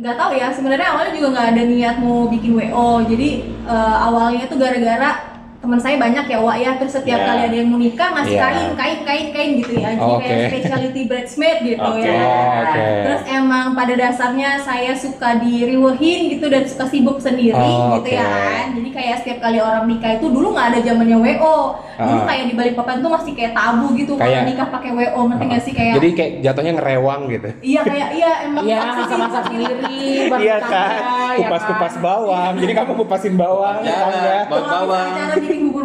Nggak 0.00 0.16
tahu 0.16 0.32
ya, 0.38 0.48
sebenarnya 0.54 0.88
awalnya 0.94 1.12
juga 1.18 1.28
nggak 1.34 1.48
ada 1.50 1.62
niat 1.66 1.96
mau 1.98 2.30
bikin 2.30 2.52
WO. 2.54 2.88
Jadi 3.06 3.28
eh, 3.66 3.96
awalnya 4.06 4.44
tuh 4.46 4.58
gara-gara 4.58 5.29
teman 5.60 5.76
saya 5.76 6.00
banyak 6.00 6.24
ya 6.24 6.38
Wak 6.40 6.56
ya, 6.56 6.70
terus 6.74 6.92
setiap 6.94 7.14
Ya. 7.14 7.26
kali 7.26 7.40
ada 7.44 7.52
yang 7.54 7.68
mau 7.68 7.76
nikah 7.76 8.08
ngasih 8.10 8.32
Iya. 8.32 8.42
kain, 8.42 8.68
kain, 8.74 8.98
kain, 9.04 9.26
kain 9.28 9.50
gitu 9.56 9.72
ya. 9.74 9.92
Jadi 9.92 10.00
Oh, 10.02 10.16
kayak 10.16 10.38
specialty 10.48 11.02
bridesmaid 11.04 11.58
gitu 11.62 11.84
Oke. 11.84 12.00
ya. 12.02 12.24
Oke. 12.64 12.84
Terus 13.04 13.22
emang 13.28 13.66
pada 13.70 13.92
dasarnya 13.94 14.50
saya 14.58 14.92
suka 14.94 15.36
diriwehin 15.36 16.20
gitu 16.30 16.48
dan 16.48 16.64
suka 16.64 16.88
sibuk 16.88 17.20
sendiri 17.20 17.52
Oh, 17.52 17.92
gitu 17.94 18.08
oke. 18.08 18.16
ya 18.16 18.24
kan. 18.24 18.66
Jadi 18.72 18.88
kayak 18.90 19.16
setiap 19.20 19.38
kali 19.42 19.58
orang 19.58 19.84
nikah 19.84 20.16
itu 20.16 20.26
dulu 20.26 20.48
nggak 20.50 20.66
ada 20.66 20.78
zamannya 20.80 21.18
WO. 21.18 21.56
Dulu 22.00 22.16
Ah. 22.16 22.24
kayak 22.24 22.44
di 22.46 22.54
balik 22.56 22.74
papan 22.74 22.96
tuh 22.98 23.10
masih 23.12 23.32
kayak 23.34 23.52
tabu 23.52 23.86
gitu 23.92 24.16
kalau 24.16 24.32
Kayak- 24.32 24.48
nikah 24.48 24.68
pakai 24.72 24.90
WO, 24.90 25.20
ngerti 25.28 25.44
nggak 25.44 25.62
sih 25.62 25.72
kayak 25.76 25.94
Jadi 25.94 26.08
kayak 26.10 26.32
jatuhnya 26.40 26.72
ngerewang 26.74 27.20
gitu. 27.28 27.48
Iya 27.60 27.80
kayak 27.84 28.08
iya 28.10 28.32
emang 28.42 28.64
Iya, 28.64 28.78
masak-masak 28.80 29.28
pasti. 29.44 29.56
sendiri, 29.60 30.00
Iya 30.40 30.56
kan, 30.58 30.90
ya 31.30 31.36
kupas-kupas 31.36 31.92
kan? 31.92 32.00
bawang. 32.00 32.52
Jadi 32.56 32.72
kamu 32.72 32.92
kupasin 32.96 33.34
bawang, 33.36 33.78
Ya, 33.84 34.48
Kalau 34.48 34.64
bawang. 34.88 35.12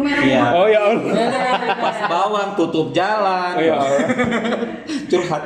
Merah 0.06 0.22
Iya. 0.22 0.42
Oh 0.54 0.66
ya 0.66 0.80
Allah. 0.86 1.12
Pas 1.76 1.98
bawang, 2.06 2.48
tutup 2.54 2.86
jalan. 2.90 3.52
Oh 3.52 3.62
ya 3.62 3.74
Allah. 3.76 4.00
Curhat. 5.10 5.42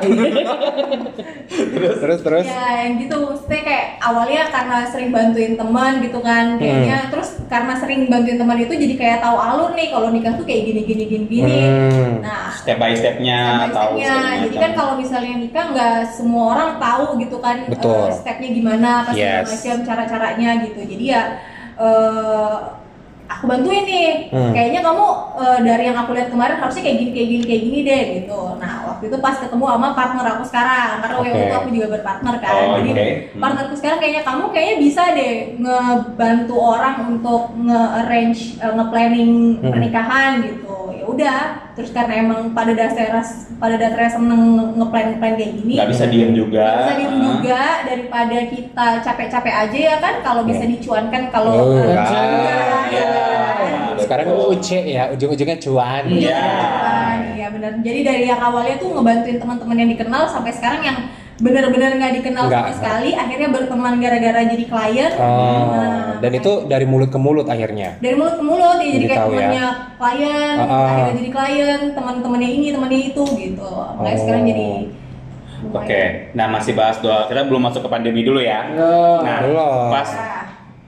Terus 1.50 1.96
terus 1.98 2.20
terus. 2.20 2.44
Ya 2.44 2.84
yang 2.84 3.00
gitu, 3.00 3.16
maksudnya 3.18 3.60
kayak 3.62 3.86
awalnya 4.00 4.42
karena 4.48 4.76
sering 4.86 5.10
bantuin 5.10 5.54
teman 5.54 6.00
gitu 6.00 6.20
kan 6.20 6.56
Kayaknya 6.56 6.98
Hmm. 7.00 7.10
terus 7.10 7.30
karena 7.46 7.72
sering 7.74 8.06
bantuin 8.06 8.36
teman 8.36 8.58
itu 8.58 8.72
jadi 8.72 8.94
kayak 8.94 9.18
tahu 9.20 9.36
alur 9.36 9.70
nih 9.72 9.88
kalau 9.88 10.08
nikah 10.10 10.34
tuh 10.34 10.44
kayak 10.44 10.62
gini 10.64 10.80
gini 10.84 11.04
gini 11.06 11.24
gini 11.26 11.60
Hmm. 11.90 12.12
Nah 12.20 12.52
Step 12.52 12.76
by 12.76 12.92
stepnya, 12.92 13.40
step 13.40 13.72
by 13.72 13.74
tahu 13.74 13.92
Jadi 14.44 14.56
kan 14.58 14.72
kalau 14.74 14.94
misalnya 14.96 15.34
nikah 15.36 15.64
nggak 15.70 15.96
semua 16.06 16.44
orang 16.54 16.70
tahu 16.76 17.06
gitu 17.18 17.36
kan 17.38 17.56
eh, 17.64 17.70
Betul. 17.72 18.12
stepnya 18.12 18.50
gimana, 18.50 18.90
segala 19.06 19.16
Yes. 19.16 19.46
macam 19.48 19.76
cara-caranya 19.82 20.50
gitu. 20.64 20.80
Jadi 20.84 21.04
ya 21.06 21.22
eh, 21.76 22.56
aku 23.30 23.44
bantuin 23.46 23.86
nih. 23.86 24.10
Hmm. 24.34 24.50
Kayaknya 24.50 24.80
kamu 24.82 25.06
eh, 25.38 25.58
dari 25.62 25.84
yang 25.86 25.98
aku 25.98 26.10
lihat 26.12 26.28
kemarin 26.28 26.58
harusnya 26.58 26.82
kayak 26.82 26.98
gini 26.98 27.10
kayak 27.14 27.28
gini 27.30 27.44
kayak 27.46 27.62
gini 27.62 27.78
deh 27.86 28.02
gitu. 28.18 28.40
Nah 28.58 28.72
waktu 28.90 29.04
itu 29.06 29.16
pas 29.18 29.36
ketemu 29.38 29.64
sama 29.64 29.88
partner 29.94 30.26
aku 30.26 30.44
sekarang 30.44 30.90
karena 30.98 31.14
Oke. 31.14 31.22
waktu 31.22 31.38
itu 31.46 31.54
aku 31.54 31.68
juga 31.70 31.86
berpartner 31.94 32.34
kan. 32.42 32.52
Oh, 32.52 32.76
Jadi 32.82 32.90
oke. 32.90 33.06
Hmm. 33.06 33.40
partnerku 33.40 33.74
sekarang 33.78 33.98
kayaknya 33.98 34.22
kamu 34.26 34.44
kayaknya 34.50 34.76
bisa 34.82 35.02
deh 35.14 35.34
ngebantu 35.56 36.56
orang 36.58 36.96
untuk 37.08 37.42
nge-arrange 37.56 38.42
eh, 38.58 38.72
nge-planning 38.74 39.32
Hmm. 39.60 39.70
pernikahan 39.70 40.32
gitu. 40.42 40.76
Ya 40.90 41.04
udah, 41.06 41.38
terus 41.80 41.96
karena 41.96 42.14
emang 42.20 42.52
pada 42.52 42.76
dasarnya 42.76 43.24
pada 43.56 43.80
dasarnya 43.80 44.12
seneng 44.12 44.42
ngeplan 44.76 45.16
ngeplan 45.16 45.32
kayak 45.34 45.52
gini. 45.56 45.72
Nggak 45.80 45.90
bisa 45.90 46.04
diem 46.06 46.32
juga. 46.36 46.60
Nggak 46.60 46.76
bisa 46.76 46.94
diem 47.00 47.16
juga 47.18 47.60
daripada 47.88 48.36
kita 48.46 48.86
capek-capek 49.00 49.54
aja 49.56 49.78
ya 49.80 49.96
kan 49.96 50.14
kalau 50.20 50.42
bisa 50.44 50.62
Hmm. 50.62 50.72
dicuankan 50.76 51.22
kalau 51.32 51.52
Oh, 51.56 51.72
eh, 51.72 51.96
kan. 51.96 52.28
enggak, 52.28 52.84
Iya. 52.92 53.00
ya. 53.00 53.96
Sekarang 53.96 54.26
UC 54.28 54.68
ya, 54.86 55.08
ujung-ujungnya 55.08 55.56
cuan. 55.56 56.04
Iya. 56.04 56.36
Iya, 56.36 57.30
iya 57.32 57.46
benar. 57.48 57.72
Jadi 57.80 58.00
dari 58.04 58.24
yang 58.28 58.40
awalnya 58.40 58.76
tuh 58.76 58.92
ngebantuin 58.92 59.40
teman-teman 59.40 59.76
yang 59.76 59.90
dikenal 59.90 60.28
sampai 60.28 60.52
sekarang 60.52 60.84
yang 60.84 60.98
benar-benar 61.40 61.90
nggak 61.96 62.12
dikenal 62.16 62.44
Nggak. 62.46 62.60
sama 62.60 62.72
sekali, 62.76 63.10
akhirnya 63.12 63.48
berteman 63.48 63.96
gara-gara 63.96 64.40
jadi 64.44 64.64
klien. 64.66 65.12
Oh, 65.16 65.72
Nah, 65.72 66.20
dan 66.20 66.32
itu 66.32 66.52
dari 66.66 66.84
mulut 66.84 67.08
ke 67.08 67.16
mulut 67.16 67.46
akhirnya. 67.46 67.96
dari 67.96 68.12
mulut 68.12 68.36
ke 68.36 68.44
mulut 68.44 68.76
ya 68.76 68.86
jadi 68.86 68.92
Jadi 68.94 69.06
kayak 69.06 69.16
ya. 69.16 69.24
temannya 69.26 69.66
klien, 69.96 70.54
Ah, 70.54 70.64
ah. 70.66 70.84
akhirnya 70.86 71.14
jadi 71.16 71.30
klien, 71.30 71.80
teman-temannya 71.90 72.50
ini, 72.50 72.66
temannya 72.70 73.00
itu 73.06 73.22
gitu. 73.34 73.68
Makanya 73.96 74.12
Oh. 74.12 74.20
sekarang 74.20 74.44
jadi. 74.44 74.66
Oke, 75.70 76.02
nah 76.32 76.46
masih 76.46 76.72
bahas 76.72 76.96
doa. 76.98 77.24
Kita 77.24 77.44
belum 77.44 77.60
masuk 77.62 77.84
ke 77.84 77.90
pandemi 77.90 78.20
dulu 78.20 78.40
ya. 78.40 78.64
Belum. 78.66 79.20
Nah, 79.20 79.38
Belum. 79.40 79.88
pas 79.90 80.08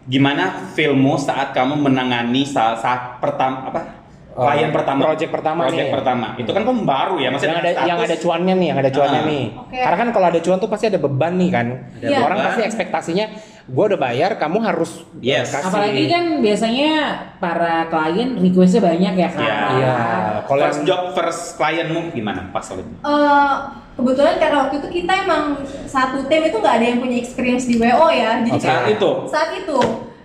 gimana 0.02 0.44
filmmu 0.70 1.14
saat 1.16 1.52
kamu 1.52 1.76
menangani 1.78 2.42
saat, 2.42 2.76
saat 2.76 3.00
pertama 3.18 3.68
apa? 3.68 4.01
Oh, 4.32 4.44
klien 4.44 4.70
pertama. 4.70 5.00
project 5.04 5.30
pertama 5.30 5.60
Project 5.62 5.84
nih. 5.84 5.92
pertama. 5.92 6.26
Itu 6.34 6.50
kan 6.50 6.62
kamu 6.62 6.80
baru 6.82 7.14
ya, 7.16 7.28
maksudnya 7.28 7.52
yang 7.52 7.60
ada 7.60 7.70
status- 7.70 7.86
yang 7.86 7.98
ada 8.00 8.16
cuannya 8.16 8.54
nih, 8.54 8.66
yang 8.66 8.78
ada 8.78 8.90
cuannya 8.90 9.20
Ah. 9.20 9.28
nih. 9.28 9.44
Oke. 9.54 9.76
Karena 9.76 9.96
kan 9.98 10.08
kalau 10.10 10.26
ada 10.26 10.40
cuan 10.40 10.58
tuh 10.58 10.70
pasti 10.70 10.84
ada 10.86 10.98
beban 10.98 11.32
nih 11.34 11.50
kan. 11.50 11.66
Iya. 11.98 12.18
Orang 12.18 12.36
beban. 12.36 12.46
pasti 12.48 12.60
ekspektasinya 12.64 13.26
gue 13.64 13.84
udah 13.86 14.00
bayar, 14.00 14.30
kamu 14.34 14.58
harus 14.60 14.90
Yes. 15.18 15.52
kasih. 15.52 15.68
Apalagi 15.68 16.04
kan 16.06 16.24
biasanya 16.38 16.90
para 17.38 17.74
klien 17.86 18.30
requestnya 18.34 18.80
banyak 18.82 19.14
ya 19.14 19.28
kan. 19.28 19.42
Iya. 19.42 19.58
Iya. 19.70 19.96
Kalau 20.42 20.62
first 20.66 20.82
job 20.82 21.00
first 21.12 21.42
klienmu 21.54 22.00
gimana 22.10 22.48
pas 22.48 22.64
waktu 22.64 22.82
itu? 22.82 22.94
Eh, 22.98 23.52
kebetulan 23.92 24.34
karena 24.36 24.56
waktu 24.58 24.74
itu 24.78 24.88
kita 24.98 25.12
emang 25.22 25.42
satu 25.84 26.24
tim 26.24 26.42
itu 26.42 26.56
nggak 26.56 26.74
ada 26.74 26.86
yang 26.86 26.98
punya 26.98 27.16
experience 27.16 27.64
di 27.64 27.76
WO 27.76 28.08
ya 28.08 28.40
jadi 28.40 28.50
Oke. 28.50 28.64
Saat 28.64 28.84
itu? 28.88 29.10
saat 29.28 29.50
itu 29.54 29.78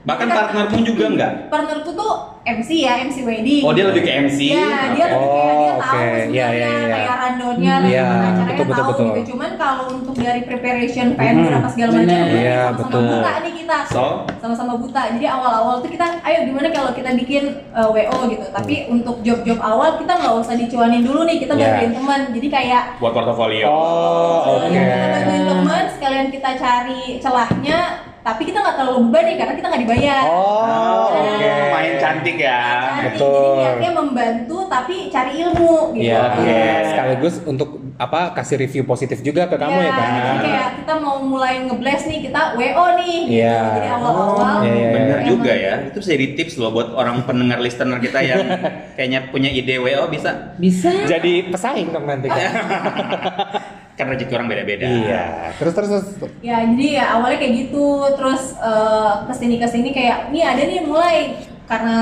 Bahkan 0.08 0.24
Kita- 0.24 0.40
partnermu 0.40 0.78
juga 0.82 1.04
enggak? 1.06 1.32
partnerku 1.52 1.92
tuh 1.92 2.14
MC 2.48 2.80
ya 2.80 2.96
MC 3.04 3.28
wedding 3.28 3.60
Oh, 3.60 3.76
dia 3.76 3.84
lebih 3.84 4.02
ke 4.02 4.12
MC? 4.24 4.40
ya 4.48 4.96
dia 4.96 5.04
Oke. 5.04 5.12
lebih 5.12 5.30
kayak 5.36 5.56
dia 5.60 5.68
Oh, 5.68 5.76
tahu 5.76 5.84
oke. 5.84 6.00
sebenarnya 6.00 6.32
Iya, 6.32 6.48
iya, 6.48 6.68
iya. 6.80 6.96
kayak 6.96 7.16
rundownnya 7.20 7.74
Hmm, 7.76 7.84
dan 7.84 7.92
iya, 7.92 8.06
gimana 8.08 8.24
caranya 8.24 8.48
betul, 8.48 8.64
betul, 8.64 8.72
tahu 8.74 8.88
betul. 8.88 9.08
gitu 9.12 9.22
cuman 9.28 9.50
kalau 9.60 9.86
untuk 9.92 10.16
dari 10.18 10.42
preparation 10.42 11.08
vendor 11.14 11.44
Hmm. 11.46 11.60
apa 11.60 11.68
segala 11.68 11.90
macam 11.92 12.08
Iya, 12.08 12.56
sama-sama 12.64 12.80
betul. 12.80 13.04
buta 13.12 13.34
nih 13.38 13.54
kita 13.58 13.78
So? 13.86 14.06
sama-sama 14.40 14.74
buta 14.80 15.02
jadi 15.12 15.26
awal-awal 15.30 15.76
tuh 15.78 15.90
kita 15.92 16.06
ayo 16.24 16.40
gimana 16.46 16.68
kalau 16.72 16.92
kita 16.94 17.10
bikin 17.14 17.44
uh, 17.74 17.88
WO 17.90 18.18
gitu 18.30 18.46
tapi 18.50 18.76
untuk 18.88 19.16
job-job 19.22 19.60
awal 19.60 20.00
kita 20.00 20.14
nggak 20.16 20.36
usah 20.38 20.56
dicuanin 20.56 21.04
dulu 21.04 21.28
nih 21.28 21.38
kita 21.38 21.52
Hmm. 21.52 21.60
Iya. 21.60 21.68
bantuin 21.74 21.92
teman 21.94 22.22
jadi 22.32 22.48
kayak 22.50 22.84
Buat 22.98 23.12
portofolio. 23.14 23.68
Oh, 23.68 24.56
oke. 24.56 24.72
kita 24.72 25.08
bantuin 25.12 25.44
teman 25.46 25.84
sekalian 25.92 26.28
kita 26.32 26.50
cari 26.56 27.20
celahnya 27.20 28.07
tapi 28.28 28.42
kita 28.44 28.60
nggak 28.60 28.76
terlalu 28.76 29.00
beban 29.08 29.24
nih 29.24 29.36
karena 29.38 29.54
kita 29.56 29.68
nggak 29.68 29.84
dibayar 29.84 30.24
Oh, 30.28 31.08
oke. 31.08 31.48
Main 31.72 31.94
cantik 31.98 32.36
ya. 32.38 32.60
Cari, 32.98 33.06
Betul. 33.08 33.32
jadi 33.32 33.50
niatnya 33.58 33.92
membantu 33.94 34.58
tapi 34.68 34.96
cari 35.08 35.32
ilmu 35.40 35.76
gitu 35.94 36.04
Iya, 36.04 36.20
Oke. 36.30 36.60
sekaligus 36.86 37.36
untuk 37.42 37.70
apa 37.96 38.30
kasih 38.32 38.60
review 38.60 38.84
positif 38.84 39.22
juga 39.22 39.48
ke 39.48 39.56
kamu 39.56 39.74
Iya, 39.74 39.88
ya 39.88 39.94
kan. 39.94 40.12
jadi 40.12 40.38
kayak 40.44 40.70
kita 40.78 40.94
mau 40.98 41.18
mulai 41.18 41.64
ngeblast 41.64 42.06
nih 42.06 42.20
kita 42.22 42.42
WO 42.54 42.86
nih 42.96 43.16
gitu. 43.24 43.38
Iya. 43.38 43.58
jadi 43.74 43.88
awal-awal 43.94 44.56
Iya, 44.60 44.74
iya, 44.76 44.88
Bener 44.92 45.18
emang- 45.18 45.30
juga 45.30 45.52
ya. 45.54 45.74
Itu 45.88 45.98
bisa 45.98 46.12
jadi 46.12 46.28
tips 46.34 46.54
loh 46.58 46.70
buat 46.70 46.90
orang 46.92 47.24
pendengar 47.24 47.58
listener 47.58 47.98
kita 47.98 48.20
yang 48.22 48.44
kayaknya 49.00 49.32
punya 49.32 49.48
ide 49.50 49.80
WO 49.80 50.04
bisa. 50.08 50.52
Bisa. 50.58 50.92
Jadi 51.06 51.48
pesaing 51.48 51.90
dong 51.90 52.04
nanti. 52.04 52.28
Kan 52.28 52.44
rezeki 54.00 54.30
orang 54.32 54.46
beda-beda. 54.48 54.86
iya. 54.86 55.24
Terus 55.58 55.74
terus 55.74 55.90
terus. 55.90 56.32
ya 56.40 56.62
jadi 56.64 56.86
ya 56.94 57.06
awalnya 57.14 57.38
kayak 57.40 57.54
gitu 57.58 57.86
terus 58.14 58.54
eh, 58.56 59.14
ke 59.24 59.34
sini 59.34 59.56
ke 59.58 59.66
sini 59.66 59.90
kayak 59.90 60.30
nih 60.30 60.44
ada 60.44 60.62
nih 60.62 60.82
mulai 60.82 61.18
karena 61.64 62.00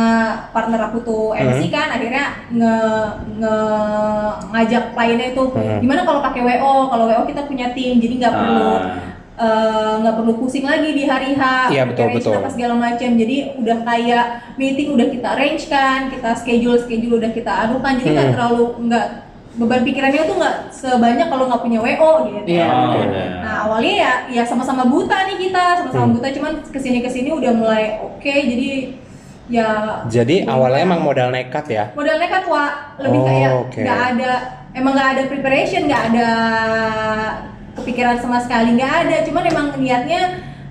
partner 0.51 0.77
aku 0.83 1.01
tuh 1.01 1.33
MC 1.33 1.71
kan 1.71 1.89
akhirnya 1.89 2.23
nge, 2.49 2.75
nge 3.35 3.57
ngajak 4.45 4.83
kliennya 4.91 5.27
itu 5.31 5.43
Hmm. 5.47 5.79
gimana 5.79 6.03
kalau 6.03 6.21
pakai 6.21 6.41
WO 6.43 6.75
kalau 6.85 7.05
WO 7.07 7.23
kita 7.23 7.41
punya 7.43 7.71
tim 7.71 7.97
jadi 7.97 8.13
nggak 8.19 8.33
perlu 8.35 8.71
Ah. 8.75 8.83
eh, 9.35 9.93
nggak 9.99 10.15
perlu 10.15 10.33
pusing 10.37 10.63
lagi 10.63 10.91
di 10.91 11.03
hari 11.03 11.33
H 11.33 11.67
Iya, 11.67 11.83
betul, 11.83 12.13
betul. 12.13 12.37
apa 12.37 12.47
segala 12.47 12.77
macam 12.77 13.09
jadi 13.11 13.35
udah 13.57 13.77
kayak 13.83 14.25
meeting 14.55 14.93
udah 14.93 15.07
kita 15.09 15.27
arrange 15.29 15.65
kan 15.65 16.07
kita 16.07 16.29
schedule 16.35 16.77
schedule 16.77 17.17
udah 17.17 17.31
kita 17.31 17.51
adukan 17.65 17.97
jadi 17.97 18.09
nggak 18.11 18.27
Hmm. 18.27 18.35
terlalu 18.37 18.63
nggak 18.85 19.05
beban 19.55 19.81
pikirannya 19.81 20.21
tuh 20.21 20.35
nggak 20.35 20.55
sebanyak 20.69 21.27
kalau 21.27 21.47
nggak 21.47 21.61
punya 21.61 21.79
WO 21.79 22.11
gitu 22.25 22.43
Iya. 22.45 22.67
Oh, 22.67 22.91
bener. 22.93 23.29
Nah 23.39 23.55
awalnya 23.63 23.93
ya 23.95 24.11
ya 24.29 24.43
sama-sama 24.43 24.83
buta 24.85 25.15
nih 25.25 25.37
kita 25.41 25.63
sama-sama 25.79 26.05
Hmm. 26.05 26.15
buta 26.15 26.27
cuman 26.29 26.53
ke 26.61 26.75
sini 26.75 26.99
ke 26.99 27.07
sini 27.07 27.29
udah 27.29 27.51
mulai 27.51 27.83
oke 27.97 28.19
jadi 28.27 28.69
ya 29.47 29.69
Jadi 30.05 30.43
awalnya 30.43 30.81
emang 30.83 31.01
modal 31.01 31.29
nekat 31.29 31.65
ya. 31.67 31.83
modal 31.93 32.17
nekat 32.17 32.43
wa 32.45 32.65
lebih 32.97 33.19
Oh, 33.19 33.25
kayak 33.25 33.51
nggak 33.77 34.01
ada 34.11 34.31
emang 34.73 34.91
nggak 34.91 35.09
ada 35.13 35.23
preparation 35.25 35.81
nggak 35.85 36.03
ada 36.09 36.27
kepikiran 37.75 38.17
sama 38.17 38.39
sekali 38.39 38.73
nggak 38.73 38.93
ada 39.03 39.15
cuman 39.23 39.43
emang 39.45 39.67
niatnya 39.77 40.21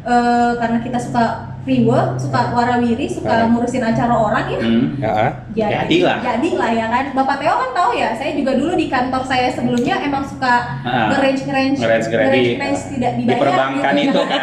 eh, 0.03 0.53
karena 0.59 0.79
kita 0.81 0.99
suka 0.99 1.54
free 1.65 1.83
work 1.83 2.17
suka 2.17 2.53
warawiri 2.53 3.07
suka 3.07 3.33
Ah. 3.35 3.49
ngurusin 3.49 3.81
acara 3.81 4.13
orang 4.13 4.45
ya 4.47 4.59
Hmm. 4.59 4.85
Ya. 4.97 5.13
jadi 5.51 5.73
Jadi 5.81 5.97
lah. 6.01 6.19
jadi 6.21 6.51
lah 6.55 6.71
ya 6.71 6.87
kan 6.89 7.05
bapak 7.13 7.37
Teo 7.37 7.55
kan 7.55 7.71
tahu 7.73 7.91
ya 7.93 8.13
saya 8.13 8.31
juga 8.33 8.53
dulu 8.53 8.73
di 8.75 8.87
kantor 8.87 9.23
saya 9.23 9.49
sebelumnya 9.49 9.97
emang 9.99 10.23
suka 10.23 10.55
Ah. 10.81 11.09
nge-range 11.11 11.43
nge-range 11.43 11.77
Nge-range, 11.77 12.07
nge-range. 12.07 12.49
nge-range 12.55 12.83
tidak 12.91 13.11
Di 13.11 13.19
dibayar 13.19 13.41
perbankan 13.41 13.93
gitu. 13.95 14.05
itu 14.07 14.21
kan. 14.23 14.41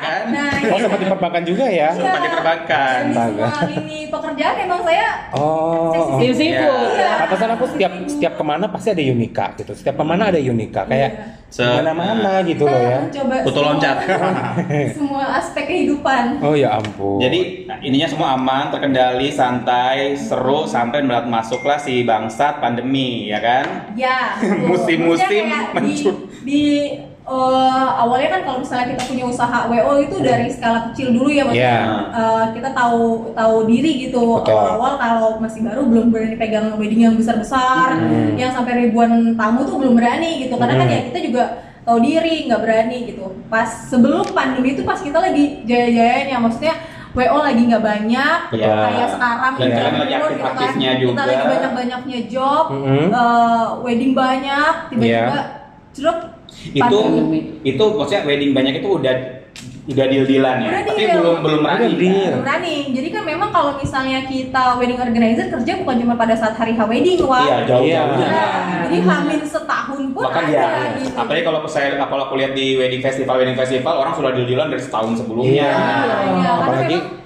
kan? 0.00 0.22
nah 0.30 0.50
Oh 0.62 0.78
sempat 0.78 0.98
di 0.98 1.06
perbankan 1.06 1.42
juga 1.44 1.64
ya? 1.64 1.72
Iya. 1.72 1.88
Sempat 1.94 2.20
di 2.20 2.30
perbankan. 2.30 3.00
di 3.02 3.14
semua 3.14 3.50
lini 3.66 3.98
pekerjaan 4.08 4.54
emang 4.58 4.80
saya 4.82 5.08
Oh. 5.30 5.92
oh. 5.92 6.18
Sim 6.18 6.32
siput. 6.32 6.90
Iya. 6.92 7.10
Atasan 7.22 7.50
aku 7.54 7.64
setiap 7.68 7.92
setiap 8.04 8.32
ke 8.34 8.42
mana 8.42 8.64
pasti 8.66 8.88
ada 8.90 9.02
Unika 9.02 9.52
gitu. 9.54 9.72
Setiap 9.72 9.94
ke 9.94 10.04
mana 10.04 10.28
ada 10.28 10.38
Unika 10.38 10.82
kayak 10.84 11.39
Se- 11.50 11.66
mana-mana 11.66 12.46
gitu 12.46 12.62
kita 12.62 12.70
loh 12.70 12.80
ya. 12.80 12.98
Putu 13.42 13.58
semua- 13.58 13.74
loncat. 13.74 13.96
semua 14.96 15.24
aspek 15.34 15.64
kehidupan 15.66 16.38
Oh 16.38 16.54
ya 16.54 16.78
ampun. 16.78 17.18
Jadi 17.18 17.66
nah, 17.66 17.78
ininya 17.82 18.06
semua 18.06 18.38
aman, 18.38 18.70
terkendali, 18.70 19.28
santai, 19.28 20.14
seru 20.14 20.62
sampai 20.64 21.02
berat 21.02 21.26
masuklah 21.26 21.76
si 21.76 22.06
bangsat 22.06 22.62
pandemi, 22.62 23.26
ya 23.26 23.42
kan? 23.42 23.90
ya. 23.98 24.38
Musim-musim 24.70 25.50
kayak 25.50 25.74
mencut. 25.74 26.16
di, 26.46 26.46
di 26.46 26.62
eh, 27.30 27.38
awalnya 27.96 28.28
kan 28.28 28.40
kalau 28.42 28.58
misalnya 28.58 28.86
kita 28.90 29.02
punya 29.06 29.24
usaha 29.24 29.58
WO 29.64 29.92
itu 30.00 30.16
dari 30.18 30.46
skala 30.46 30.90
kecil 30.90 31.12
dulu 31.12 31.28
ya 31.28 31.46
maksudnya 31.46 31.78
Iya. 31.78 31.94
eh, 32.10 32.44
kita 32.52 32.68
tahu 32.70 33.02
tahu 33.32 33.56
diri 33.64 33.92
gitu 34.02 34.18
Betul. 34.36 34.50
awal-awal 34.50 34.92
kalau 34.96 35.28
masih 35.38 35.62
baru 35.62 35.82
belum 35.84 36.10
berani 36.10 36.34
pegang 36.34 36.74
wedding 36.74 37.02
yang 37.02 37.14
besar-besar 37.14 37.94
Hmm. 37.96 38.34
yang 38.34 38.50
sampai 38.50 38.82
ribuan 38.82 39.10
tamu 39.32 39.62
tuh 39.62 39.78
belum 39.78 39.94
berani 39.94 40.42
gitu 40.42 40.54
karena 40.54 40.74
kan 40.74 40.86
Hmm. 40.86 40.92
ya 40.92 41.00
kita 41.06 41.18
juga 41.22 41.44
tahu 41.80 41.98
diri 42.00 42.44
nggak 42.44 42.60
berani 42.60 42.96
gitu 43.06 43.24
pas 43.46 43.66
sebelum 43.86 44.26
pandemi 44.28 44.74
itu 44.74 44.82
pas 44.82 44.98
kita 44.98 45.16
lagi 45.16 45.62
jaya-jayanya 45.64 46.36
maksudnya 46.36 46.74
WO 47.10 47.38
lagi 47.40 47.62
nggak 47.64 47.82
banyak 47.84 48.38
Betul. 48.50 48.70
kayak 48.70 49.08
sekarang 49.08 49.52
Dan 49.52 49.58
di 49.60 49.70
kalian 49.72 49.78
Jawa 49.80 49.96
lagi 49.96 50.14
aktif-aktifnya 50.14 50.90
kita 50.92 51.02
juga. 51.04 51.22
lagi 51.24 51.44
banyak-banyaknya 51.46 52.18
job 52.26 52.64
Mhm. 52.70 53.06
eh, 53.08 53.66
wedding 53.80 54.12
banyak 54.12 54.74
tiba-tiba 54.88 55.38
Iya. 55.38 55.42
jeruk 55.90 56.18
Itu 56.62 56.84
Pandemi. 56.84 57.40
itu 57.62 57.84
maksudnya 57.90 58.22
wedding 58.22 58.52
banyak 58.52 58.74
itu 58.78 58.88
udah 58.92 59.14
udah 59.82 60.06
deal-dealan 60.06 60.56
ya. 60.60 60.68
Udah 60.70 60.82
Tapi 60.84 61.02
deal. 61.02 61.16
belum 61.16 61.36
belum 61.40 61.60
Udah 61.60 61.72
running. 61.72 61.94
deal. 61.96 62.12
kan? 62.12 62.28
belum 62.30 62.42
berani 62.42 62.76
jadi 62.92 63.08
kan 63.10 63.22
memang 63.24 63.48
kalau 63.50 63.72
misalnya 63.74 64.18
kita 64.22 64.62
wedding 64.76 65.00
organizer 65.00 65.46
kerja 65.48 65.72
bukan 65.76 65.96
cuma 65.98 66.14
pada 66.14 66.34
saat 66.34 66.54
hari 66.54 66.72
H 66.72 66.80
wedding 66.84 67.18
wah 67.22 67.42
Iya, 67.42 67.56
jauh-jauh. 67.66 68.14
Iya. 68.14 68.30
Nah, 68.30 68.80
jadi 68.86 68.96
hamil 69.00 69.40
setahun 69.42 70.02
pun 70.10 70.22
Bahkan 70.22 70.44
ada 70.44 70.52
ya, 70.52 70.68
gitu. 70.96 71.16
apalagi 71.16 71.42
kalau 71.42 71.58
saya 71.66 71.86
kalau 71.98 72.22
aku 72.24 72.34
lihat 72.36 72.52
di 72.52 72.76
wedding 72.76 73.00
festival 73.00 73.34
wedding 73.36 73.56
festival 73.56 73.94
orang 73.96 74.12
sudah 74.12 74.30
deal-dealan 74.30 74.68
dari 74.68 74.80
setahun 74.80 75.10
sebelumnya. 75.16 75.50
Iya. 75.50 75.72
Iya, 75.74 76.16
iya, 76.36 76.50
Apalagi 76.54 76.96
memang- 76.96 77.18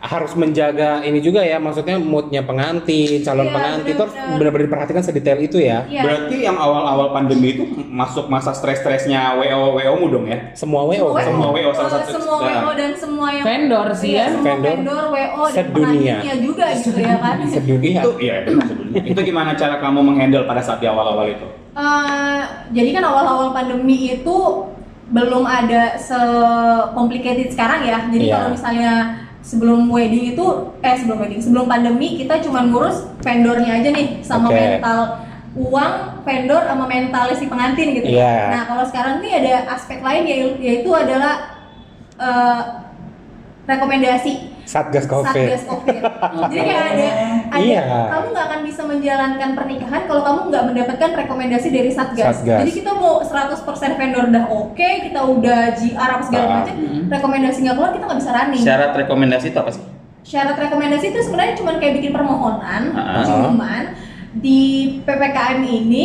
harus 0.00 0.32
menjaga 0.32 1.00
ini 1.00 1.20
juga 1.20 1.40
ya, 1.40 1.56
maksudnya 1.56 1.94
moodnya 1.94 2.40
pengantin, 2.40 3.20
calon 3.20 3.44
Iya, 3.44 3.52
pengantin 3.52 3.84
itu 3.86 4.00
harus 4.00 4.14
benar-benar. 4.14 4.38
benar-benar 4.40 4.64
diperhatikan 4.64 5.02
sedetail 5.02 5.38
itu 5.38 5.60
ya. 5.60 5.84
Iya. 5.84 6.02
Berarti 6.02 6.36
yang 6.40 6.56
awal-awal 6.56 7.12
pandemi 7.12 7.52
itu 7.52 7.62
masuk 7.86 8.26
masa 8.26 8.50
stres-stresnya 8.50 9.36
WO 9.36 9.76
WO 9.76 9.92
mu 9.94 10.06
dong 10.08 10.24
ya? 10.24 10.52
Semua 10.52 10.82
WO 10.82 11.12
kan? 11.12 11.28
Semua 11.28 11.52
WO 11.52 11.70
salah 11.70 11.90
Eh, 11.90 11.96
satu. 12.00 12.10
semua 12.16 12.36
Nah. 12.40 12.48
WO 12.58 12.70
dan 12.74 12.92
semua 12.94 13.28
yang 13.30 13.44
Vendor 13.44 13.86
sih 13.92 14.10
Iya, 14.10 14.16
ya. 14.16 14.26
semua 14.30 14.44
Vendor. 14.46 14.72
vendor, 14.72 15.04
WO 15.06 15.42
dan 15.44 15.54
Sedunia. 15.60 16.16
juga 16.40 16.64
gitu 16.74 16.98
ya 16.98 17.16
kan 17.16 17.36
Sedunia. 17.52 18.00
Itu 18.00 18.10
iya 18.18 18.34
benar 18.42 18.64
sebenarnya. 18.66 19.02
itu 19.04 19.20
gimana 19.22 19.50
cara 19.52 19.74
kamu 19.78 20.00
menghandle 20.00 20.44
pada 20.44 20.60
saat 20.60 20.80
di 20.80 20.88
awal-awal 20.88 21.28
itu? 21.28 21.44
Eh, 21.70 22.40
jadi 22.72 22.88
kan 22.90 23.04
awal-awal 23.04 23.52
pandemi 23.52 24.16
itu 24.16 24.36
belum 25.06 25.44
ada 25.44 25.98
se-complicated 25.98 27.50
sekarang 27.50 27.84
ya. 27.84 27.98
Jadi 28.08 28.24
Iya. 28.24 28.34
kalau 28.34 28.48
misalnya 28.50 28.92
sebelum 29.40 29.88
wedding 29.88 30.36
itu 30.36 30.46
eh 30.84 30.94
sebelum 31.00 31.18
wedding, 31.20 31.40
sebelum 31.40 31.64
pandemi 31.64 32.20
kita 32.20 32.40
cuma 32.44 32.64
ngurus 32.64 33.08
vendornya 33.24 33.80
aja 33.80 33.88
nih 33.92 34.20
sama 34.20 34.52
Oke. 34.52 34.56
mental 34.56 35.00
uang 35.50 35.92
vendor 36.22 36.62
sama 36.62 36.84
mental 36.86 37.24
si 37.34 37.50
pengantin 37.50 37.90
gitu. 37.98 38.06
Iya. 38.06 38.54
Nah, 38.54 38.62
kalau 38.70 38.84
sekarang 38.86 39.18
nih 39.18 39.32
ada 39.42 39.74
aspek 39.74 39.98
lain 39.98 40.22
yai- 40.28 40.58
yaitu 40.62 40.90
adalah 40.94 41.58
eh, 42.20 42.60
rekomendasi 43.66 44.59
Satgas 44.70 45.04
Covid. 45.04 45.34
Satgas 45.50 45.64
Covid. 45.66 45.98
Jadi 46.54 46.62
kayak 46.62 46.84
ada, 46.86 47.06
ada 47.50 47.58
Iya. 47.58 47.82
kamu 48.06 48.26
nggak 48.30 48.46
akan 48.46 48.60
bisa 48.62 48.82
menjalankan 48.86 49.50
pernikahan 49.52 50.02
kalau 50.06 50.22
kamu 50.22 50.40
nggak 50.48 50.64
mendapatkan 50.70 51.10
rekomendasi 51.18 51.68
dari 51.68 51.90
Satgas. 51.90 52.38
Satgas. 52.38 52.58
Jadi 52.62 52.72
kita 52.72 52.90
mau 52.94 53.18
100% 53.20 53.66
vendor 53.98 54.24
udah 54.30 54.44
oke, 54.46 54.90
kita 55.02 55.20
udah 55.20 55.60
JR 55.74 56.10
apa 56.12 56.22
segala 56.22 56.46
macam, 56.56 56.74
rekomendasi 57.10 57.58
nggak 57.60 57.74
keluar 57.74 57.90
kita 57.90 58.04
nggak 58.06 58.20
bisa 58.20 58.30
running. 58.30 58.62
Syarat 58.62 58.92
rekomendasi 58.96 59.46
itu 59.50 59.58
apa 59.58 59.70
sih? 59.74 59.82
Syarat 60.22 60.54
rekomendasi 60.54 61.04
itu 61.10 61.18
sebenarnya 61.20 61.54
cuma 61.56 61.74
kayak 61.76 61.94
bikin 61.98 62.12
permohonan, 62.14 62.82
Ah. 62.94 63.26
cuman 63.26 63.82
di 64.30 64.60
PPKM 65.02 65.58
ini 65.60 66.04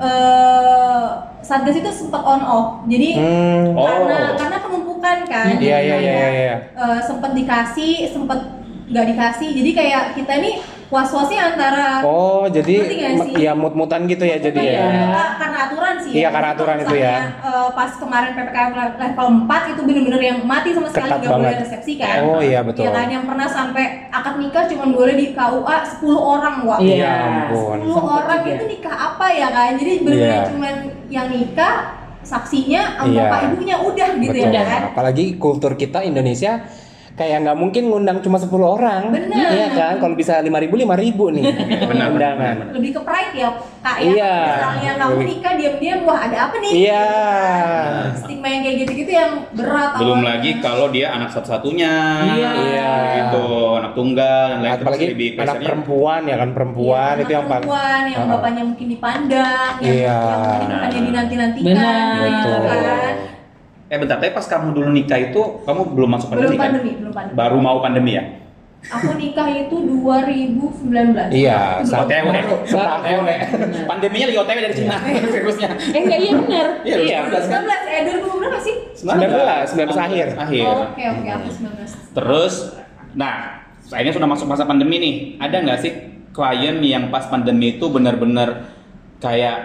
eh, 0.00 1.08
Satgas 1.40 1.72
itu 1.74 1.90
sempat 1.90 2.20
on 2.20 2.40
off. 2.40 2.66
Jadi 2.84 3.08
Hmm. 3.14 3.72
Oh. 3.72 3.86
karena 3.86 4.18
karena 4.34 4.56
penumpukan 4.58 5.16
kan 5.24 5.46
Iya, 5.52 5.78
iya, 5.78 5.96
iya, 5.96 5.96
iya, 5.98 6.28
iya. 6.30 6.56
Eh, 6.70 7.00
sempet 7.00 7.30
dikasih 7.34 7.92
sempet 8.06 8.40
nggak 8.86 9.06
dikasih 9.06 9.48
jadi 9.52 9.70
kayak 9.72 10.04
kita 10.14 10.34
nih 10.36 10.54
was-wasnya 10.90 11.54
antara 11.54 12.02
Oh, 12.02 12.50
jadi 12.50 12.82
Ngerti 12.82 12.96
nggak 12.98 13.12
sih? 13.22 13.34
ya 13.38 13.52
mut-mutan 13.54 14.04
gitu 14.04 14.26
ya 14.26 14.36
jadi 14.36 14.58
ya. 14.58 14.82
Iya, 14.82 15.06
karena 15.38 15.58
aturan 15.62 15.94
sih. 15.96 16.10
Iya, 16.12 16.28
karena 16.28 16.48
Jadi 16.48 16.56
aturan 16.58 16.76
itu 16.82 16.94
ya. 16.96 17.14
eh, 17.38 17.68
pas 17.70 17.90
kemarin 17.94 18.30
PPKM 18.34 18.70
level 18.98 19.26
4 19.46 19.70
itu 19.70 19.80
bener-bener 19.80 20.20
yang 20.20 20.38
mati 20.42 20.74
sama 20.74 20.90
sekali 20.90 21.06
Ketat 21.06 21.18
nggak 21.22 21.30
boleh 21.32 21.58
resepsi 21.62 21.92
kan. 21.94 22.16
Oh, 22.26 22.42
iya, 22.42 22.60
betul. 22.60 22.82
Iya 22.82 22.90
kan 22.90 23.06
yang 23.06 23.22
pernah 23.22 23.46
sampai 23.46 23.84
akad 24.10 24.34
nikah 24.36 24.64
cuma 24.66 24.84
boleh 24.90 25.14
di 25.14 25.26
KUA 25.30 25.76
10 25.94 26.02
orang 26.18 26.56
wah. 26.66 26.78
Iya. 26.82 26.98
Ya 26.98 27.14
ampun. 27.46 27.78
10 27.78 27.94
Sempet 27.94 28.10
orang 28.18 28.40
itu 28.50 28.64
nikah 28.68 28.94
apa 28.98 29.26
ya 29.30 29.48
kan? 29.48 29.70
Jadi 29.78 29.92
bener-bener 30.02 30.34
Iya. 30.34 30.48
cuman 30.50 30.74
yang 31.10 31.28
nikah 31.28 31.98
saksinya 32.22 33.00
sama 33.00 33.10
Iya. 33.10 33.22
bapak 33.26 33.40
ibunya 33.50 33.76
udah 33.80 34.08
gitu 34.16 34.38
Betul. 34.38 34.54
ya 34.54 34.62
kan. 34.64 34.80
Apalagi 34.94 35.24
kultur 35.36 35.72
kita 35.74 36.04
Indonesia 36.04 36.64
kayak 37.20 37.44
nggak 37.44 37.58
mungkin 37.60 37.82
ngundang 37.92 38.24
cuma 38.24 38.40
10 38.40 38.48
orang. 38.64 39.12
Bener. 39.12 39.48
Iya 39.52 39.68
kan? 39.76 39.94
Kalau 40.00 40.16
bisa 40.16 40.40
5000 40.40 40.72
5000 40.72 41.36
nih 41.36 41.44
Benar, 41.92 42.06
undangan. 42.16 42.56
Lebih 42.72 42.90
ke 42.96 43.00
pride 43.04 43.34
ya 43.36 43.48
kak 43.84 43.96
ya. 44.00 44.08
Iya. 44.08 44.34
Misalnya 44.48 44.90
kamu 44.96 45.20
nikah 45.28 45.54
diam-diam 45.60 46.00
wah 46.08 46.18
ada 46.24 46.38
apa 46.48 46.56
nih? 46.56 46.70
Iya. 46.72 47.04
Stigma 48.16 48.48
yang 48.48 48.62
kayak 48.64 48.76
gitu-gitu 48.80 49.10
yang 49.12 49.32
berat. 49.52 49.90
Belum 50.00 50.24
awalnya. 50.24 50.30
lagi 50.40 50.50
kalau 50.64 50.86
dia 50.88 51.06
anak 51.12 51.28
satu-satunya. 51.28 51.94
Iya. 52.40 52.50
Iya. 52.56 52.92
Gitu, 53.20 53.46
anak 53.76 53.92
tunggal 53.92 54.44
dan 54.56 54.60
lain 54.64 54.72
Apalagi 54.80 55.06
lebih 55.12 55.28
anak 55.36 55.56
perempuan 55.60 56.20
ya 56.24 56.36
kan 56.40 56.50
perempuan 56.56 57.14
Iya, 57.20 57.22
itu 57.22 57.32
yang 57.36 57.44
anak 57.44 57.52
paling 57.52 57.68
perempuan 57.68 58.02
yang 58.08 58.24
bapaknya 58.32 58.62
mungkin 58.64 58.86
dipandang, 58.88 59.72
yang, 59.84 59.92
Iya. 59.92 60.16
yang 60.16 60.40
mungkin 60.40 60.68
bukannya 60.72 61.00
dinanti-nantikan, 61.04 61.68
Benar. 61.68 62.16
gitu 62.24 62.48
betul. 62.48 62.60
kan. 62.64 63.14
Eh 63.90 63.98
bentar, 63.98 64.22
tapi 64.22 64.30
pas 64.30 64.46
kamu 64.46 64.70
dulu 64.70 64.88
nikah 64.94 65.18
itu 65.18 65.42
kamu 65.66 65.82
belum 65.90 66.10
masuk 66.14 66.30
pandemi, 66.30 66.46
Belum 66.46 66.54
kan? 66.54 66.66
pandemi, 66.70 66.90
belum 66.94 67.10
pandemi. 67.12 67.34
Baru 67.34 67.58
mau 67.58 67.82
pandemi 67.82 68.12
ya? 68.14 68.24
Aku 68.80 69.12
nikah 69.12 69.44
itu 69.50 69.76
2019. 69.76 71.28
Iya, 71.28 71.82
saat- 71.84 72.06
OTW. 72.06 72.26
Setahun. 72.64 73.02
OTW. 73.02 73.26
Pandeminya 73.84 74.26
lagi 74.30 74.38
OTW 74.40 74.58
dari 74.62 74.74
Cina 74.78 74.96
virusnya. 75.34 75.68
Eh 75.90 76.00
enggak 76.00 76.18
iya 76.18 76.32
bener. 76.32 76.66
Iya, 76.80 76.96
Iya. 76.96 77.18
19, 77.28 77.66
eh 77.84 78.00
2000 78.08 78.40
berapa 78.40 78.58
sih? 78.62 78.74
19, 78.94 79.74
19 79.74 79.98
akhir. 80.00 80.26
Akhir. 80.38 80.64
Oh, 80.64 80.80
Oke, 80.86 81.04
oke, 81.04 81.28
aku 81.28 81.48
19. 81.50 82.14
Terus, 82.14 82.54
nah, 83.12 83.34
ini 83.92 84.10
sudah 84.14 84.28
masuk 84.30 84.46
masa 84.46 84.64
pandemi 84.64 84.96
nih. 84.96 85.14
Ada 85.36 85.56
nggak 85.60 85.78
sih 85.82 85.92
klien 86.30 86.78
yang 86.78 87.10
pas 87.10 87.26
pandemi 87.26 87.74
itu 87.74 87.84
benar-benar 87.84 88.70
kayak 89.18 89.58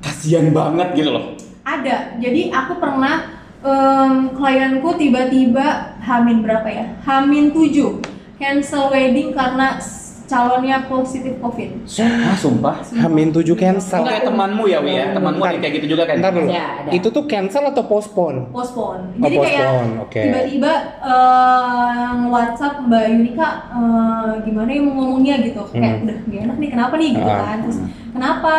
kasihan 0.00 0.48
banget 0.48 0.96
gitu 0.96 1.12
loh? 1.12 1.36
Ada. 1.60 2.16
Jadi 2.18 2.48
aku 2.50 2.80
pernah 2.80 3.35
em, 3.60 4.10
klienku 4.32 4.90
tiba-tiba 4.94 5.66
Hamin 5.98 6.40
berapa 6.40 6.66
ya? 6.66 6.84
Hamin 7.02 7.50
7 7.50 8.00
cancel 8.36 8.88
wedding 8.88 9.32
karena 9.32 9.80
calonnya 10.26 10.82
positif 10.84 11.38
COVID. 11.38 11.86
Ah, 12.02 12.34
sumpah. 12.34 12.82
Hamin 12.98 13.30
7 13.30 13.46
cancel. 13.54 14.02
Kayak 14.02 14.26
temanmu 14.26 14.66
ya, 14.66 14.82
Wi 14.82 14.98
ya? 14.98 15.14
Temanmu 15.14 15.38
ada 15.38 15.54
yang 15.54 15.62
kayak 15.62 15.74
gitu 15.78 15.86
juga 15.94 16.02
kan? 16.02 16.18
Ntar 16.18 16.34
dulu. 16.34 16.50
Ada, 16.50 16.58
ada. 16.82 16.90
Itu 16.90 17.08
tuh 17.10 17.24
cancel 17.24 17.62
atau 17.70 17.86
postpone? 17.86 18.50
postpone. 18.50 19.02
Oh, 19.14 19.22
Jadi 19.22 19.36
kayak 19.38 19.62
postpone, 19.62 19.92
oke. 20.02 20.20
tiba-tiba 20.20 20.72
eh, 21.00 22.10
WhatsApp 22.26 22.74
Mbak 22.82 23.04
Yunika 23.08 23.48
eh, 23.70 24.30
gimana 24.42 24.68
ya 24.68 24.80
mau 24.82 24.94
ngomongnya 24.96 25.34
gitu. 25.40 25.62
Kayak 25.70 25.86
Hmm. 25.86 26.04
udah 26.04 26.16
gak 26.26 26.40
enak 26.42 26.56
nih 26.58 26.70
kenapa 26.74 26.94
nih 26.98 27.08
gitu 27.14 27.30
Ah. 27.30 27.38
kan. 27.42 27.56
Terus 27.64 27.78
kenapa 28.12 28.54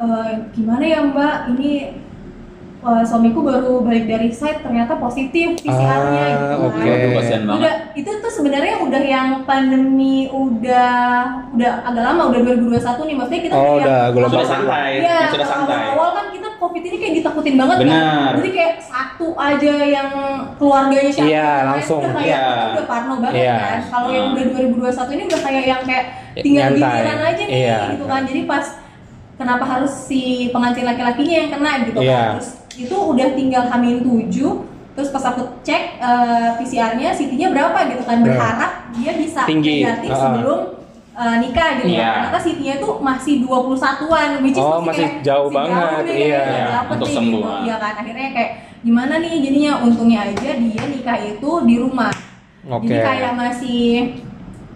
Eh, 0.00 0.32
gimana 0.56 0.80
ya 0.80 1.04
Mbak 1.04 1.34
ini 1.52 1.92
eh, 2.80 3.04
suamiku 3.04 3.40
baru 3.40 3.80
balik 3.80 4.04
dari 4.04 4.28
site 4.30 4.60
ternyata 4.60 4.96
positif 4.96 5.52
PCR-nya 5.58 6.16
Ah, 6.18 6.32
gitu 6.34 6.54
oke. 6.62 6.72
kan. 6.74 6.88
Waduh, 6.88 7.10
kasihan 7.14 7.42
banget. 7.42 7.60
Udah 7.60 7.74
itu 7.92 8.10
tuh 8.16 8.32
sebenarnya 8.32 8.74
udah 8.80 9.02
yang 9.02 9.28
pandemi 9.44 10.16
udah 10.26 10.92
udah 11.50 11.70
agak 11.82 12.02
lama 12.02 12.22
udah 12.26 12.40
2021 12.40 12.80
nih 13.04 13.14
maksudnya 13.14 13.42
kita 13.42 13.54
Oh, 13.54 13.76
udah 13.76 14.00
gelombang 14.10 14.32
Sudah 14.38 14.48
santai, 14.50 14.90
Iya, 14.98 15.12
yang 15.18 15.30
sudah 15.30 15.46
santai. 15.46 15.82
awal 15.90 16.08
kan 16.10 16.26
kita 16.30 16.48
covid 16.56 16.82
ini 16.82 16.96
kayak 16.96 17.14
ditakutin 17.16 17.54
banget 17.54 17.76
Benar. 17.78 18.00
kan. 18.00 18.32
Jadi 18.36 18.50
kayak 18.50 18.74
satu 18.80 19.28
aja 19.34 19.74
yang 19.82 20.08
keluarganya 20.56 21.10
siapa 21.10 21.28
Iya, 21.28 21.36
yang 21.36 21.52
lain 21.52 21.68
langsung. 21.70 22.00
udah 22.00 22.12
kayak 22.14 22.28
Iya. 22.30 22.64
udah 22.70 22.84
parno 22.86 23.14
banget 23.18 23.36
Iya. 23.38 23.56
kan. 23.58 23.78
Kalau 23.90 24.08
yang 24.08 24.24
Hmm. 24.24 24.32
udah 24.32 24.44
2021 24.50 25.10
ini 25.10 25.22
udah 25.26 25.40
kayak 25.42 25.64
yang 25.66 25.82
kayak 25.82 26.04
tinggal 26.34 26.68
Nyantai. 26.70 26.96
giliran 26.96 27.20
aja 27.22 27.42
nih 27.42 27.52
Iya. 27.58 27.78
gitu 27.90 28.04
kan. 28.06 28.20
Jadi 28.24 28.40
pas 28.42 28.66
kenapa 29.36 29.64
harus 29.66 29.92
si 30.02 30.22
pengantin 30.48 30.84
laki-lakinya 30.86 31.34
yang 31.38 31.50
kena 31.50 31.72
gitu 31.82 31.98
Iya. 31.98 32.12
kan. 32.14 32.32
Terus 32.36 32.50
itu 32.76 32.94
udah 32.94 33.26
tinggal 33.32 33.64
hamil 33.66 33.98
7 34.00 34.70
Terus 34.90 35.10
pas 35.10 35.22
aku 35.24 35.62
cek 35.62 35.96
eh, 35.96 36.50
PCR-nya 36.58 37.08
CT-nya 37.10 37.48
berapa 37.48 37.78
gitu 37.88 38.02
kan 38.02 38.20
berharap 38.20 38.90
dia 38.92 39.14
bisa 39.14 39.46
Tinggi. 39.46 39.80
negatif 39.80 40.10
Ah. 40.10 40.18
sebelum 40.20 40.60
eh, 41.12 41.36
nikah 41.40 41.68
gitu 41.78 41.88
Iya. 41.88 42.02
kan. 42.02 42.14
Ternyata 42.26 42.38
CT-nya 42.42 42.74
tuh 42.76 42.92
masih 42.98 43.34
21-an 43.40 44.30
which 44.40 44.54
is 44.54 44.60
Oh, 44.60 44.82
masih 44.82 45.06
kayak, 45.06 45.22
jauh 45.22 45.48
masih 45.48 45.56
banget, 45.56 46.02
nih, 46.04 46.18
iya. 46.26 46.42
nggak 46.42 46.68
dapet 46.68 46.92
Untuk 46.92 47.08
nih, 47.08 47.16
sembuh, 47.16 47.40
gitu. 47.40 47.64
Iya 47.64 47.74
kan 47.76 47.92
akhirnya 47.96 48.28
kayak 48.30 48.50
gimana 48.80 49.14
nih 49.16 49.34
jadinya 49.40 49.72
untungnya 49.78 50.18
aja 50.26 50.50
dia 50.58 50.82
nikah 50.84 51.18
itu 51.22 51.50
di 51.62 51.74
rumah. 51.76 52.12
Oke. 52.66 52.86
Jadi 52.86 53.00
kayak 53.00 53.32
masih 53.32 53.82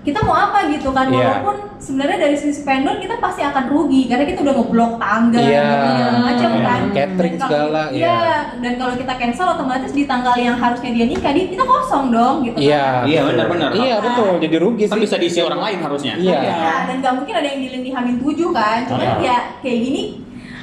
kita 0.05 0.21
mau 0.21 0.37
apa 0.37 0.69
gitu 0.69 0.93
kan 0.93 1.09
Iya. 1.09 1.17
walaupun 1.41 1.57
sebenarnya 1.77 2.19
dari 2.21 2.37
sisi 2.37 2.61
vendor 2.61 2.97
kita 2.97 3.17
pasti 3.17 3.41
akan 3.41 3.65
rugi 3.67 4.05
karena 4.05 4.23
kita 4.23 4.41
udah 4.41 4.55
ngeblok 4.55 4.93
tanggal 4.97 5.41
Iya. 5.41 5.65
segala 5.65 6.21
macam 6.21 6.51
kan 6.61 6.81
Catering 6.87 7.35
Dan 7.35 7.41
kalau- 7.41 7.49
segala, 7.65 7.83
iya 7.89 8.05
iya. 8.05 8.37
dan 8.61 8.73
kalau 8.77 8.95
kita 8.95 9.13
cancel 9.15 9.47
otomatis 9.51 9.91
di 9.91 10.05
tanggal 10.05 10.37
yang 10.37 10.55
harusnya 10.55 10.91
dia 10.93 11.07
nikah 11.07 11.33
di 11.33 11.49
kita 11.49 11.65
kosong 11.65 12.05
dong 12.11 12.37
gitu 12.43 12.57
Iya. 12.61 12.85
kan. 12.95 13.05
Iya, 13.05 13.19
betul. 13.19 13.31
benar-benar. 13.33 13.71
Iya, 13.75 13.97
betul. 13.99 14.33
Jadi 14.39 14.57
rugi 14.59 14.85
Kan 14.85 14.95
sih. 14.95 15.03
bisa 15.03 15.17
diisi 15.17 15.41
orang 15.41 15.61
lain 15.63 15.79
harusnya. 15.81 16.15
Iya. 16.15 16.39
Iya, 16.39 16.75
dan 16.87 16.97
gak 17.01 17.15
mungkin 17.15 17.35
ada 17.35 17.47
yang 17.47 17.61
dilin 17.61 17.83
di 17.83 17.91
Hamin 17.91 18.17
7 18.19 18.49
kan 18.51 18.79
cuman 18.85 19.07
Ah. 19.07 19.19
ya 19.19 19.37
kayak 19.59 19.81
gini 19.81 20.03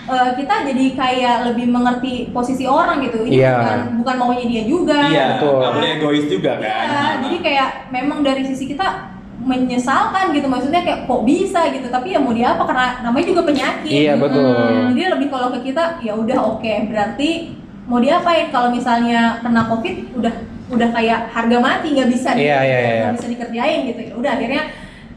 eh, 0.04 0.32
kita 0.34 0.66
jadi 0.66 0.86
kayak 0.92 1.36
lebih 1.46 1.66
mengerti 1.68 2.12
posisi 2.30 2.66
orang 2.66 3.00
gitu 3.02 3.22
ini 3.22 3.38
Iya. 3.38 3.54
bukan 3.56 3.80
bukan 4.02 4.16
maunya 4.18 4.46
dia 4.46 4.64
juga 4.66 4.98
Iya, 5.08 5.26
Betul. 5.38 5.56
nggak 5.58 5.74
boleh 5.74 5.90
egois 5.96 6.26
juga 6.28 6.52
kan. 6.58 6.86
Iya, 6.86 7.06
jadi 7.22 7.38
kayak 7.40 7.70
memang 7.90 8.20
dari 8.22 8.42
sisi 8.44 8.66
kita 8.68 9.11
menyesalkan 9.42 10.32
gitu. 10.32 10.46
Maksudnya 10.46 10.82
kayak 10.82 11.06
kok 11.06 11.22
bisa 11.24 11.70
gitu? 11.70 11.88
Tapi 11.88 12.14
ya 12.14 12.20
mau 12.20 12.32
dia 12.32 12.54
apa? 12.54 12.64
Karena 12.64 13.02
namanya 13.02 13.26
juga 13.28 13.42
penyakit. 13.44 13.90
Iya, 13.90 14.14
betul. 14.16 14.46
Hmm, 14.48 14.94
jadi 14.94 15.08
lebih 15.12 15.28
kalau 15.28 15.50
ke 15.52 15.60
kita 15.66 15.98
ya 16.00 16.14
udah 16.14 16.38
oke. 16.52 16.74
Berarti 16.88 17.30
mau 17.86 17.98
diapain? 17.98 18.50
Kalau 18.50 18.70
misalnya 18.70 19.42
kena 19.42 19.66
covid 19.66 19.96
udah 20.16 20.34
udah 20.72 20.90
kayak 20.90 21.28
harga 21.28 21.58
mati 21.60 21.92
nggak 21.92 22.08
bisa 22.08 22.32
Iya, 22.32 22.58
iya, 22.64 22.78
iya. 22.80 23.00
nggak 23.04 23.16
bisa 23.18 23.28
dikerjain 23.28 23.80
gitu. 23.86 24.02
Ya 24.08 24.14
udah 24.16 24.32
akhirnya 24.34 24.62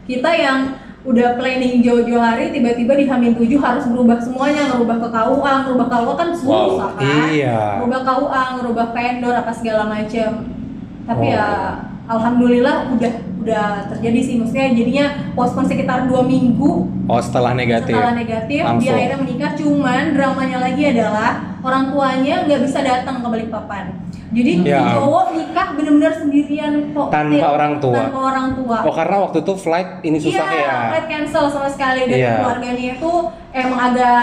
kita 0.04 0.30
yang 0.32 0.58
udah 1.04 1.36
planning 1.36 1.78
jauh-jauh 1.78 2.16
hari 2.16 2.48
tiba-tiba 2.48 2.96
di 2.96 3.04
Hamin 3.04 3.36
7 3.36 3.60
harus 3.60 3.84
berubah 3.86 4.18
semuanya. 4.18 4.72
Ngerubah 4.72 4.96
ke 4.98 5.08
KUA 5.10 5.52
ngerubah 5.62 5.86
KUA 5.86 6.12
kan 6.16 6.28
susah 6.32 6.90
Wow, 6.90 6.96
kan? 6.96 7.28
iya. 7.28 7.78
ngerubah 7.78 8.00
KUA 8.02 8.42
ngerubah 8.56 8.86
vendor 8.90 9.34
apa 9.36 9.52
segala 9.52 9.84
macam 9.84 10.30
tapi 11.04 11.26
Oh. 11.28 11.36
ya 11.36 11.46
alhamdulillah 12.06 12.90
udah 12.90 13.12
udah 13.38 13.66
terjadi 13.90 14.20
sih 14.20 14.34
maksudnya 14.36 14.72
jadinya 14.72 15.06
postpone 15.32 15.68
sekitar 15.68 16.04
dua 16.04 16.22
minggu 16.22 16.88
Oh, 17.04 17.20
setelah 17.20 17.52
negatif. 17.52 17.92
setelah 17.92 18.12
negatif 18.14 18.48
dia 18.50 18.62
Langsung. 18.64 18.96
akhirnya 18.96 19.18
menikah 19.18 19.52
cuman 19.54 20.02
dramanya 20.10 20.58
lagi 20.58 20.82
adalah 20.86 21.30
orang 21.60 21.84
tuanya 21.90 22.34
nggak 22.42 22.60
bisa 22.62 22.78
datang 22.80 23.20
ke 23.20 23.26
Balikpapan 23.26 23.84
jadi 24.30 24.52
Ya. 24.64 24.96
cowok 24.96 25.26
nikah 25.30 25.66
bener-bener 25.74 26.12
sendirian 26.12 26.72
kok 26.90 27.08
Tanpa 27.08 27.46
orang 27.50 27.72
tua. 27.78 27.96
tanpa 28.02 28.20
orang 28.26 28.48
tua 28.54 28.76
Oh, 28.82 28.94
karena 28.94 29.16
waktu 29.20 29.38
itu 29.40 29.52
flight 29.54 29.90
ini 30.02 30.16
susah 30.18 30.46
iya, 30.46 30.64
ya. 30.64 30.76
flight 30.90 31.06
cancel 31.06 31.44
sama 31.46 31.68
sekali 31.68 32.00
dan 32.06 32.16
Iya. 32.16 32.32
keluarganya 32.38 32.84
itu 32.94 33.12
emang 33.50 33.80
agak 33.84 34.20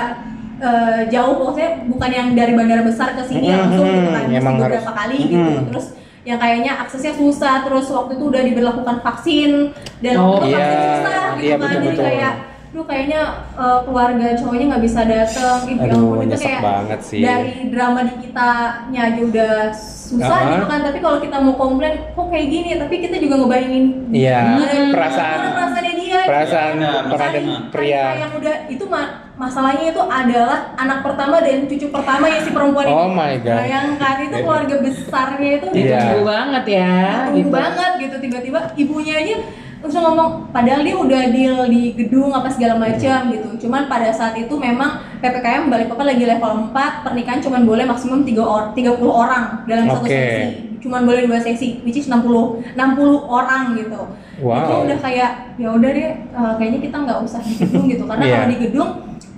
eh, 0.60 1.02
jauh 1.10 1.41
maksudnya 1.41 1.72
bukan 1.88 2.10
yang 2.12 2.28
dari 2.32 2.54
bandara 2.54 2.82
besar 2.84 3.13
ke 3.13 3.24
sini 3.24 3.50
Mhm, 3.50 3.58
langsung 3.60 3.86
gitu 3.88 4.10
kan 4.12 4.26
emang 4.32 4.56
beberapa 4.56 4.78
harus- 4.80 4.94
kali 4.96 5.17
gitu 5.24 5.50
Mhm. 5.52 5.65
terus 5.70 5.88
yang 6.21 6.38
kayaknya 6.38 6.71
aksesnya 6.79 7.13
susah 7.13 7.62
terus 7.62 7.89
waktu 7.89 8.13
itu 8.13 8.25
udah 8.27 8.41
diberlakukan 8.43 8.97
vaksin 9.01 9.73
dan 9.99 10.13
Oh, 10.15 10.38
waktu 10.38 10.45
itu 10.45 10.51
iya. 10.51 10.62
vaksin 10.62 10.79
susah 10.95 11.12
gitu 11.31 11.41
Iya, 11.41 11.51
kan 11.51 11.60
betul, 11.60 11.75
jadi 11.75 11.89
betul. 11.91 12.05
kayak 12.05 12.34
Duh 12.71 12.88
kayaknya 12.88 13.21
eh, 13.51 13.79
keluarga 13.84 14.27
cowoknya 14.31 14.65
nggak 14.65 14.84
bisa 14.88 15.01
datang, 15.03 15.60
Ih, 15.67 15.75
ya 15.75 15.91
Aduh, 15.91 16.23
itu 16.23 16.38
kayak 16.39 16.62
banget 16.63 16.99
sih. 17.03 17.19
dari 17.19 17.67
drama 17.67 17.99
di 18.01 18.13
kitanya 18.23 19.01
aja 19.03 19.21
udah 19.21 19.53
susah 19.75 20.31
Ah. 20.31 20.47
gitu 20.49 20.65
kan. 20.65 20.79
Tapi 20.81 20.97
kalau 20.97 21.17
kita 21.19 21.36
mau 21.38 21.55
komplain, 21.57 21.99
kok 22.07 22.27
kayak 22.31 22.47
gini? 22.47 22.79
Tapi 22.79 22.95
kita 22.97 23.19
juga 23.19 23.36
ngebayangin 23.38 23.86
Iya, 24.10 24.39
gimana- 24.55 24.93
perasaan 24.95 25.39
perasaannya 25.51 25.93
dia. 25.99 26.19
perasaan 26.23 26.73
Iya, 26.73 26.91
pengantin 27.03 27.43
Misalnya 27.43 27.71
pria. 27.75 28.03
yang 28.17 28.31
udah 28.39 28.55
itu 28.65 28.86
ma- 28.88 29.13
masalahnya 29.41 29.89
itu 29.89 30.01
adalah 30.01 30.77
anak 30.77 31.01
pertama 31.01 31.41
dan 31.41 31.65
cucu 31.65 31.89
pertama 31.89 32.30
ya 32.30 32.39
si 32.39 32.54
perempuan 32.54 32.86
ini. 32.86 32.93
Oh 32.93 33.10
my 33.10 33.34
God. 33.41 33.58
Bayangkan 33.58 34.15
itu 34.21 34.38
keluarga 34.39 34.75
besarnya 34.77 35.49
itu 35.58 35.67
Iya. 35.73 35.97
Tunggu 35.99 36.21
banget 36.23 36.63
ya. 36.69 36.93
tunggu 37.25 37.38
gitu. 37.41 37.49
banget 37.49 37.91
gitu 37.97 38.15
tiba-tiba 38.21 38.60
ibunya 38.75 39.15
aja 39.17 39.36
terus 39.82 39.97
dia 39.97 40.04
ngomong 40.06 40.30
padahal 40.54 40.86
dia 40.86 40.93
udah 40.93 41.21
deal 41.34 41.58
di 41.65 41.97
gedung 41.97 42.30
apa 42.30 42.54
segala 42.54 42.77
macam 42.77 43.34
gitu 43.34 43.65
cuman 43.65 43.89
pada 43.89 44.13
saat 44.13 44.38
itu 44.38 44.54
memang 44.54 45.01
ppkm 45.17 45.73
Balikpapan 45.73 46.06
lagi 46.06 46.23
level 46.23 46.69
4 46.69 47.01
pernikahan 47.01 47.41
cuman 47.41 47.65
boleh 47.65 47.89
maksimum 47.89 48.21
3 48.21 48.30
or 48.38 48.62
30 48.77 49.01
orang 49.01 49.65
dalam 49.65 49.89
satu 49.89 50.06
Oke. 50.06 50.13
sesi 50.13 50.45
cuman 50.77 51.01
boleh 51.01 51.25
dua 51.25 51.41
sesi 51.41 51.82
which 51.82 51.97
is 51.97 52.06
60 52.06 52.62
60 52.77 52.77
orang 53.25 53.73
gitu 53.73 54.01
Wow. 54.38 54.58
itu 54.60 54.73
udah 54.86 54.97
kayak 54.99 55.32
ya 55.56 55.69
udah 55.69 55.89
deh 55.91 56.10
eh, 56.13 56.54
kayaknya 56.58 56.80
kita 56.82 56.97
nggak 56.97 57.19
usah 57.21 57.41
di 57.41 57.54
gedung 57.58 57.86
gitu 57.86 58.04
karena 58.06 58.21
Iya. 58.23 58.34
kalau 58.36 58.47
di 58.47 58.58
gedung 58.60 58.89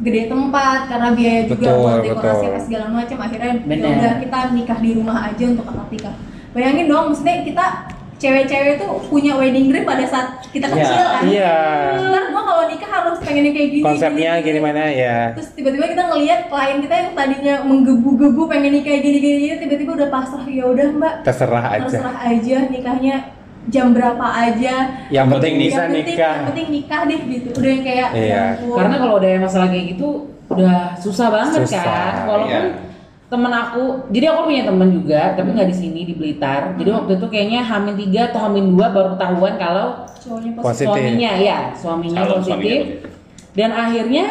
gede 0.04 0.22
tempat 0.28 0.80
karena 0.86 1.10
biaya 1.12 1.42
juga 1.44 1.56
Betul, 1.63 1.80
buat 1.80 2.00
dekorasi 2.04 2.38
betul. 2.38 2.52
apa 2.52 2.60
segala 2.62 2.86
macam 2.92 3.18
akhirnya 3.20 3.52
ya 3.63 3.88
udah 3.89 4.13
kita 4.20 4.39
nikah 4.52 4.78
di 4.78 4.89
rumah 4.94 5.18
aja 5.24 5.44
untuk 5.48 5.66
akad 5.66 5.88
nikah 5.89 6.16
bayangin 6.52 6.86
dong 6.86 7.06
maksudnya 7.10 7.36
kita 7.42 7.66
cewek-cewek 8.16 8.74
tuh 8.78 9.04
punya 9.08 9.36
wedding 9.36 9.68
dream 9.68 9.84
pada 9.84 10.06
saat 10.06 10.28
kita 10.48 10.63
Iya. 10.66 10.76
kecil 10.78 11.04
kan 11.04 11.24
Iya. 11.26 11.56
ntar 12.06 12.24
gua 12.30 12.44
kalau 12.46 12.63
nikah 12.68 12.88
harus 12.88 13.18
pengennya 13.20 13.52
kayak 13.52 13.70
gini 13.70 13.84
Konsepnya 13.84 14.32
gini 14.39 14.60
mana 14.60 14.84
ya? 14.88 15.18
terus 15.34 15.50
tiba-tiba 15.52 15.86
kita 15.88 16.04
ngelihat 16.08 16.39
klien 16.48 16.78
kita 16.80 16.96
yang 16.96 17.12
tadinya 17.13 17.56
menggebu-gebu 17.63 18.42
pengen 18.48 18.72
nikah 18.74 18.96
gini-gini 18.98 19.58
tiba-tiba 19.58 19.92
udah 19.98 20.10
pasrah 20.10 20.46
ya 20.46 20.66
udah 20.66 20.88
mbak 20.94 21.13
Terserah 21.24 21.66
aja. 21.70 21.84
terserah 21.84 22.16
aja 22.22 22.58
nikahnya 22.70 23.16
jam 23.65 23.91
berapa 23.91 24.26
aja 24.26 24.76
Yang 25.08 25.28
penting 25.32 25.54
bisa 25.58 25.71
yang 25.80 25.88
penting, 25.89 26.06
nikah. 26.10 26.34
yang 26.34 26.47
penting 26.49 26.67
nikah 26.69 27.02
deh 27.06 27.21
gitu 27.23 27.47
udah 27.54 27.69
yang 27.69 27.84
kayak 27.84 28.10
Iya. 28.12 28.28
ya. 28.28 28.43
Karena 28.73 28.95
kalau 28.97 29.13
udah 29.17 29.30
masalah 29.39 29.67
kayak 29.67 29.86
gitu 29.91 30.08
udah 30.45 30.78
susah 30.95 31.28
banget 31.30 31.60
Susah, 31.63 31.82
kan. 31.82 32.13
Walaupun 32.26 32.52
iya. 32.52 32.62
temen 33.26 33.49
aku, 33.52 33.84
jadi 34.10 34.26
aku 34.30 34.41
punya 34.45 34.63
temen 34.63 34.88
juga, 34.91 35.21
tapi 35.34 35.49
nggak 35.49 35.65
di 35.65 35.76
sini 35.76 35.99
di 36.04 36.13
Blitar. 36.13 36.76
Jadi 36.76 36.89
waktu 36.91 37.12
itu 37.17 37.26
kayaknya 37.28 37.62
Hamin 37.62 37.95
3 37.97 38.30
atau 38.30 38.39
Hamin 38.41 38.65
2 38.69 38.93
baru 38.93 39.08
ketahuan 39.12 39.54
kalau 39.58 39.88
cowoknya 40.15 40.52
Positif. 40.54 40.62
positif 40.62 40.88
suaminya 40.88 41.32
ya, 41.36 41.58
suaminya 41.73 42.17
Kalau 42.19 42.36
positif. 42.38 42.54
suaminya 42.54 42.78
positif. 42.78 43.12
Dan 43.54 43.69
akhirnya 43.71 44.26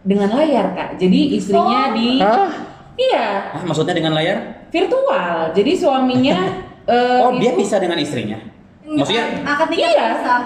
dengan 0.00 0.28
layar 0.30 0.66
kak. 0.72 0.90
Jadi 0.96 1.20
istrinya 1.34 1.80
Oh. 1.86 1.94
di 1.94 2.08
Hah? 2.18 2.50
iya 2.96 3.26
Ah, 3.50 3.62
maksudnya 3.62 3.92
dengan 3.92 4.12
layar? 4.12 4.66
virtual. 4.68 5.36
Jadi 5.52 5.72
suaminya 5.72 6.38
eh, 6.88 7.20
Oh, 7.20 7.36
dia 7.36 7.52
bisa 7.52 7.76
dengan 7.76 7.96
istrinya. 7.96 8.38
Maksudnya 8.82 9.24
akad 9.44 9.68
nikah 9.68 9.84
Iya. 9.86 10.06
bisa 10.10 10.36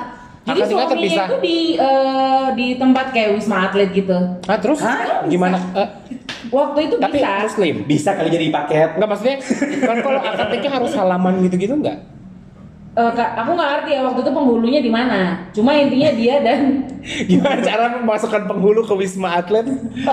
Jadi 0.43 0.59
Akad 0.59 0.67
nikah 0.67 0.67
suaminya 0.67 0.91
terpisah. 0.91 1.27
itu 1.29 1.37
di 1.41 1.59
eh, 1.77 2.47
di 2.53 2.67
tempat 2.75 3.07
kayak 3.09 3.31
wisma 3.33 3.57
atlet 3.65 3.91
gitu. 3.93 4.19
Ah 4.43 4.59
terus 4.59 4.79
Hah? 4.79 5.23
gimana? 5.25 5.55
Eh, 5.73 5.89
Waktu 6.51 6.79
itu 6.83 6.95
tapi 6.99 7.17
bisa. 7.17 7.31
muslim. 7.41 7.75
bisa 7.87 8.11
kali 8.13 8.29
jadi 8.29 8.51
paket. 8.51 8.89
Enggak 8.95 9.09
maksudnya 9.09 9.37
kan 9.81 9.97
kalau 10.01 10.19
akad 10.21 10.49
nikah 10.51 10.73
harus 10.75 10.93
halaman 10.93 11.35
gitu-gitu 11.41 11.73
enggak? 11.73 11.95
Eh, 11.95 12.12
Kak, 12.93 13.41
aku 13.41 13.57
nggak 13.57 13.71
ngerti 13.73 13.91
ya 13.97 14.01
waktu 14.05 14.21
itu 14.21 14.33
penghulunya 14.37 14.81
di 14.85 14.93
mana. 14.93 15.49
Cuma 15.57 15.73
intinya 15.73 16.13
dia 16.13 16.45
dan 16.45 16.61
Gimana 17.31 17.59
cara 17.65 17.99
memasukkan 17.99 18.45
penghulu 18.47 18.85
ke 18.85 18.95
wisma 18.95 19.41
atlet? 19.41 19.65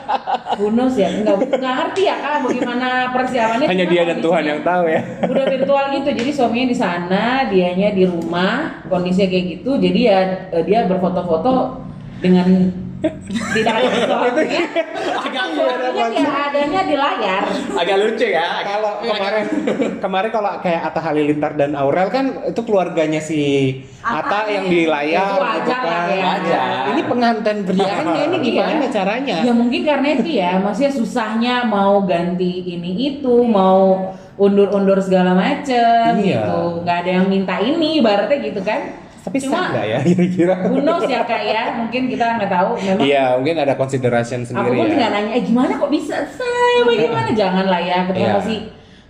Hunus 0.60 0.96
ya, 0.96 1.12
nggak 1.12 1.60
nggak 1.60 1.76
ngerti 1.76 2.02
ya 2.08 2.16
kak 2.18 2.36
bagaimana 2.48 2.88
persiapannya. 3.12 3.68
Hanya 3.68 3.86
dia 3.86 4.02
dan 4.08 4.18
Tuhan 4.24 4.44
yang 4.48 4.62
tahu 4.64 4.84
ya. 4.88 5.02
Udah 5.28 5.46
virtual 5.46 5.86
gitu, 5.92 6.10
jadi 6.24 6.32
suaminya 6.32 6.68
di 6.72 6.78
sana, 6.80 7.24
dianya 7.52 7.90
di 7.92 8.04
rumah, 8.08 8.82
kondisinya 8.88 9.28
kayak 9.28 9.46
gitu. 9.60 9.72
Jadi 9.76 10.00
ya 10.08 10.20
eh, 10.50 10.64
dia 10.64 10.88
berfoto-foto 10.88 11.84
dengan 12.24 12.48
tidak 13.00 13.74
ada 13.74 13.90
sesuatunya. 13.96 14.64
Agak 15.20 15.46
Suaminya 15.50 16.08
ya 16.12 16.30
adanya 16.50 16.82
di 16.84 16.96
layar. 16.96 17.44
agak 17.74 17.96
lucu 17.98 18.28
ya. 18.28 18.46
Kalau 18.62 18.92
kemarin 19.00 19.46
kemarin 19.98 20.30
kalau 20.30 20.52
kayak 20.60 20.82
Atta 20.86 21.02
Halilintar 21.02 21.52
dan 21.56 21.72
Aurel 21.74 22.10
kan 22.10 22.26
itu 22.46 22.62
keluarganya 22.62 23.20
si 23.20 23.42
Atta 24.00 24.44
Atta 24.44 24.52
yang 24.52 24.66
di 24.68 24.82
layar 24.84 25.32
Itu 25.32 25.64
gitu 25.64 25.72
lah 25.72 25.84
kan. 25.84 26.08
ya. 26.12 26.26
Wajar. 26.28 26.70
Ini 26.90 27.02
pengantin 27.06 27.58
prianya 27.64 28.22
ini 28.26 28.38
gimana 28.42 28.72
Iya. 28.80 28.90
caranya? 28.92 29.38
Ya 29.44 29.54
mungkin 29.54 29.82
karena 29.84 30.08
itu 30.14 30.30
ya, 30.30 30.52
maksudnya 30.60 30.92
susahnya 30.92 31.56
mau 31.64 32.04
ganti 32.04 32.52
ini 32.66 32.92
itu, 33.16 33.36
mau 33.44 34.12
undur-undur 34.36 35.00
segala 35.00 35.32
macem 35.32 36.20
Iya. 36.20 36.44
gitu. 36.44 36.60
Nggak 36.84 36.98
ada 37.04 37.12
yang 37.22 37.28
minta 37.28 37.56
ini, 37.60 38.00
ibaratnya 38.00 38.38
gitu 38.42 38.62
kan. 38.62 39.08
Tapi 39.20 39.38
Cuma- 39.38 39.52
sah 39.54 39.66
nggak 39.72 39.86
ya 39.86 39.98
kira-kira? 40.02 40.54
Who 40.66 40.80
knows 40.80 41.06
ya 41.06 41.22
kak 41.24 41.44
ya, 41.44 41.64
mungkin 41.76 42.02
kita 42.08 42.26
nggak 42.40 42.50
tahu. 42.50 42.70
Memang 42.78 43.04
Iya, 43.04 43.24
mungkin 43.36 43.56
ada 43.58 43.74
consideration 43.76 44.40
aku 44.42 44.50
sendiri 44.50 44.76
pun 44.76 44.88
ya. 44.88 44.96
nggak 44.96 45.12
nanya, 45.12 45.32
eh 45.34 45.44
gimana 45.44 45.72
kok 45.76 45.92
bisa 45.92 46.16
saya, 46.26 46.80
bagaimana? 46.82 47.30
Jangan 47.32 47.66
lah 47.68 47.82
ya, 47.82 47.98
kita 48.08 48.18
Iya. 48.18 48.32
masih 48.36 48.58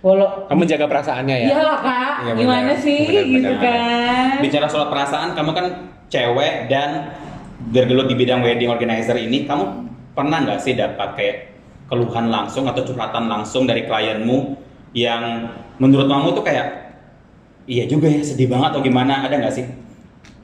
walau 0.00 0.28
Kamu 0.46 0.62
jaga 0.64 0.86
perasaannya 0.86 1.36
ya? 1.38 1.48
Iyalah 1.48 1.78
kak, 1.80 2.12
Iya, 2.20 2.32
gimana 2.34 2.72
sih 2.74 3.00
Benar, 3.06 3.24
gitu 3.30 3.52
kan? 3.58 4.28
Bicara 4.40 4.66
soal 4.66 4.86
perasaan, 4.88 5.28
kamu 5.32 5.50
kan 5.52 5.66
cewek 6.06 6.54
dan 6.66 6.90
bergelut 7.70 8.06
di 8.06 8.16
bidang 8.16 8.40
wedding 8.40 8.66
organizer 8.66 9.14
ini, 9.14 9.44
kamu 9.44 9.64
pernah 10.10 10.42
nggak 10.42 10.58
sih 10.58 10.74
dapat 10.74 11.14
kayak 11.14 11.36
keluhan 11.86 12.28
langsung 12.28 12.66
atau 12.66 12.82
curhatan 12.82 13.26
langsung 13.26 13.62
dari 13.62 13.82
klienmu 13.82 14.58
yang 14.92 15.46
menurut 15.76 16.06
kamu 16.06 16.32
tuh 16.32 16.42
kayak 16.42 16.66
iya 17.64 17.86
juga 17.86 18.06
ya 18.06 18.18
sedih 18.18 18.46
banget 18.46 18.74
atau 18.74 18.80
gimana? 18.80 19.22
Ada 19.22 19.34
nggak 19.36 19.54
sih 19.54 19.66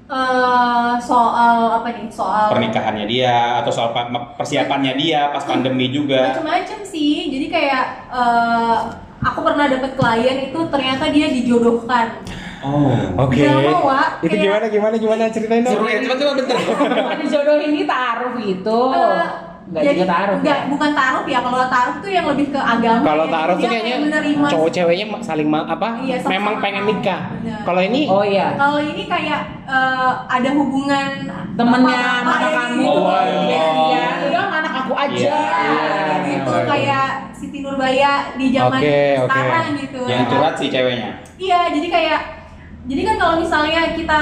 Eh, 0.06 0.92
soal 1.00 1.56
apa 1.72 1.90
nih 1.90 2.06
soal 2.06 2.46
pernikahannya 2.46 3.04
dia 3.04 3.58
atau 3.58 3.68
soal 3.68 3.90
pa- 3.90 4.06
persiapannya 4.36 4.94
dia 4.94 5.28
pas 5.28 5.42
pandemi 5.42 5.90
juga? 5.90 6.30
macam-macam 6.30 6.78
sih 6.80 7.26
jadi 7.26 7.46
kayak 7.48 7.84
eh, 8.08 8.76
aku 9.18 9.42
pernah 9.42 9.66
dapet 9.66 9.92
klien 9.92 10.46
itu 10.46 10.58
ternyata 10.64 11.10
dia 11.10 11.26
dijodohkan 11.28 12.22
Oh. 12.56 12.90
Oke. 13.20 13.46
Drama, 13.46 13.78
Wak. 13.84 14.08
Itu 14.20 14.32
Kayak- 14.32 14.42
gimana 14.42 14.66
gimana 14.66 14.94
gimana 14.96 15.22
ceritain 15.28 15.62
dong. 15.62 15.76
Seru 15.76 15.86
ya, 15.86 16.02
coba-coba 16.02 16.32
bentar. 16.34 16.58
Bukan 16.98 17.18
dijodohin 17.20 17.70
ini 17.70 17.84
taruh 17.84 18.32
gitu. 18.34 18.78
Eh, 18.88 18.96
Nggak 18.96 19.28
jadi 19.66 19.98
juga 19.98 20.06
taruh 20.06 20.36
enggak, 20.38 20.54
ya. 20.56 20.70
bukan 20.70 20.90
taruh 20.92 21.24
ya 21.26 21.38
kalau 21.40 21.58
taruh 21.66 21.94
tuh 21.98 22.06
yang 22.08 22.26
lebih 22.26 22.46
ke 22.54 22.60
agama 22.60 23.02
Kalau 23.02 23.24
ya. 23.24 23.32
taruh 23.32 23.54
tuh 23.56 23.66
kayaknya 23.66 23.82
kayak 23.82 24.04
menerima 24.06 24.46
cowok 24.46 24.70
ceweknya 24.70 25.06
saling 25.20 25.48
ma- 25.50 25.66
apa? 25.66 25.88
Iya, 25.98 26.16
memang 26.24 26.54
pengen 26.60 26.84
nikah. 26.84 27.20
Kalau 27.62 27.80
ini 27.80 28.00
Oh 28.06 28.22
iya. 28.22 28.54
kalau 28.54 28.78
ini 28.78 29.02
kayak 29.04 29.40
eh, 29.66 30.12
ada 30.24 30.50
hubungan 30.52 31.08
Temennya 31.56 32.02
mana 32.20 32.36
ya, 32.38 32.50
kamu. 32.52 32.78
gitu. 32.78 33.00
Waduh. 33.00 33.42
Ya, 33.48 33.64
ya, 33.90 34.08
udah 34.22 34.40
sama 34.40 34.56
anak 34.60 34.72
aku 34.76 34.92
aja. 34.94 35.16
Iya, 35.16 35.34
Nah, 35.34 36.18
gitu 36.22 36.52
iya. 36.52 36.64
kayak 36.68 37.06
Siti 37.32 37.58
Nurbaya 37.58 38.12
di 38.34 38.46
zaman 38.48 38.78
oke. 38.78 39.00
sekarang 39.18 39.66
gitu 39.74 40.00
Yang 40.04 40.22
curhat 40.28 40.54
si 40.54 40.66
ceweknya. 40.68 41.10
Iya, 41.36 41.60
jadi 41.70 41.88
kayak 41.90 42.20
jadi 42.86 43.00
kan 43.02 43.14
kalau 43.16 43.34
misalnya 43.40 43.80
kita 43.92 44.20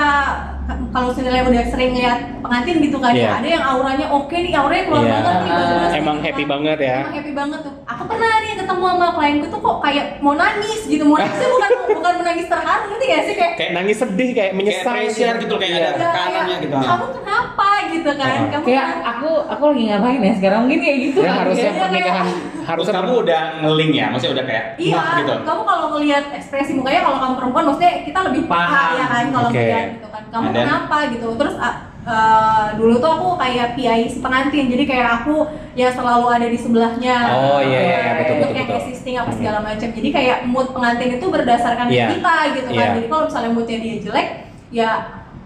kalau 0.65 1.11
misalnya 1.11 1.43
udah 1.45 1.65
sering 1.67 1.93
lihat 1.93 2.19
pengantin 2.39 2.77
gitu 2.79 2.97
kan 2.97 3.13
Iya. 3.13 3.21
ya, 3.21 3.31
ada 3.37 3.49
yang 3.51 3.65
auranya 3.65 4.07
oke 4.09 4.33
nih, 4.33 4.53
auranya 4.53 4.85
keluar 4.85 5.03
Iya. 5.03 5.13
banget 5.13 5.35
nih, 5.37 5.51
bagus-bagus 5.51 5.93
Emang 5.95 6.17
gitu 6.17 6.25
happy 6.25 6.41
kan. 6.41 6.51
banget 6.51 6.79
ya. 6.79 6.97
Emang 6.97 7.15
happy 7.15 7.33
banget 7.35 7.59
tuh. 7.61 7.73
Aku 7.85 8.03
pernah 8.07 8.31
nih 8.39 8.53
ketemu 8.55 8.85
sama 8.87 9.09
klienku 9.13 9.47
tuh 9.47 9.61
kok 9.61 9.77
kayak 9.81 10.05
mau 10.19 10.35
nangis 10.35 10.81
gitu, 10.85 11.03
mau 11.03 11.17
nangisnya 11.17 11.49
bukan 11.51 11.71
bukan 11.99 12.15
menangis 12.17 12.47
terharu 12.47 12.85
gitu 12.91 13.05
ya 13.05 13.19
sih 13.21 13.35
kayak 13.35 13.53
kayak 13.55 13.73
nangis 13.75 13.97
sedih 13.99 14.31
kayak 14.31 14.43
Kayak 14.45 14.57
menyesal 14.57 14.95
pressure 14.95 15.37
gitu 15.37 15.55
kayak 15.57 15.75
ada 15.75 15.81
Iya. 15.81 15.91
tekanannya 15.95 16.57
gitu. 16.61 16.75
Kamu 16.77 17.07
kenapa 17.15 17.69
gitu 17.91 18.11
kan? 18.15 18.29
Uh-huh. 18.31 18.49
Kamu 18.51 18.65
Kayak 18.65 18.85
kenapa? 18.87 19.11
aku 19.11 19.29
aku 19.47 19.63
lagi 19.67 19.83
ngapain 19.87 20.21
ya 20.21 20.33
sekarang 20.35 20.59
mungkin 20.63 20.81
kayak 20.81 20.99
gitu. 21.03 21.19
Ya 21.19 21.27
kali 21.27 21.39
harusnya 21.41 21.65
ya. 21.67 21.81
pernikahan 21.83 22.27
harusnya 22.71 22.95
kamu 22.97 23.13
udah 23.21 23.43
ngeling 23.61 23.93
ya, 23.93 24.07
maksudnya 24.09 24.33
udah 24.35 24.47
kayak 24.47 24.65
Iya, 24.75 24.97
"Nah," 24.97 25.17
gitu. 25.19 25.33
kamu 25.45 25.61
kalau 25.63 25.85
ngelihat 25.91 26.25
ekspresi 26.33 26.73
mukanya 26.73 27.01
kalau 27.03 27.19
kamu 27.19 27.35
perempuan 27.37 27.65
maksudnya 27.67 27.93
kita 28.03 28.19
lebih 28.25 28.43
Paham. 28.47 28.91
ya 28.95 29.05
kan 29.07 29.25
kalau 29.31 29.49
Oke. 29.49 29.61
ngeliat 29.61 29.87
gitu 29.93 30.09
kan. 30.09 30.23
Kamu 30.35 30.51
Ada. 30.51 30.61
kenapa 30.67 30.97
gitu. 31.09 31.29
Terus 31.39 31.55
ah, 31.57 31.75
eh, 32.03 32.67
dulu 32.75 32.99
tuh 32.99 33.07
aku 33.09 33.29
kayak 33.39 33.79
PI 33.79 34.19
pengantin. 34.19 34.67
Jadi 34.67 34.83
kayak 34.83 35.23
aku 35.23 35.47
yang 35.75 35.95
selalu 35.95 36.27
ada 36.29 36.47
di 36.47 36.59
sebelahnya. 36.59 37.17
Oh, 37.31 37.63
iya, 37.63 37.79
iya, 37.79 37.95
iya, 37.95 38.13
betul, 38.19 38.37
betul, 38.43 38.55
betul. 38.59 38.79
assisting 38.83 39.15
apa 39.15 39.31
segala 39.31 39.59
macam. 39.63 39.89
Jadi 39.89 40.09
kayak 40.11 40.39
mood 40.45 40.69
pengantin 40.71 41.11
itu 41.15 41.27
berdasarkan 41.31 41.87
Iya. 41.87 42.07
kita 42.19 42.35
gitu 42.53 42.69
kan. 42.69 42.87
Iya. 42.91 42.95
Jadi 42.99 43.07
kalau 43.07 43.23
misalnya 43.31 43.51
moodnya 43.51 43.79
dia 43.79 43.95
jelek, 44.03 44.29
ya 44.69 44.91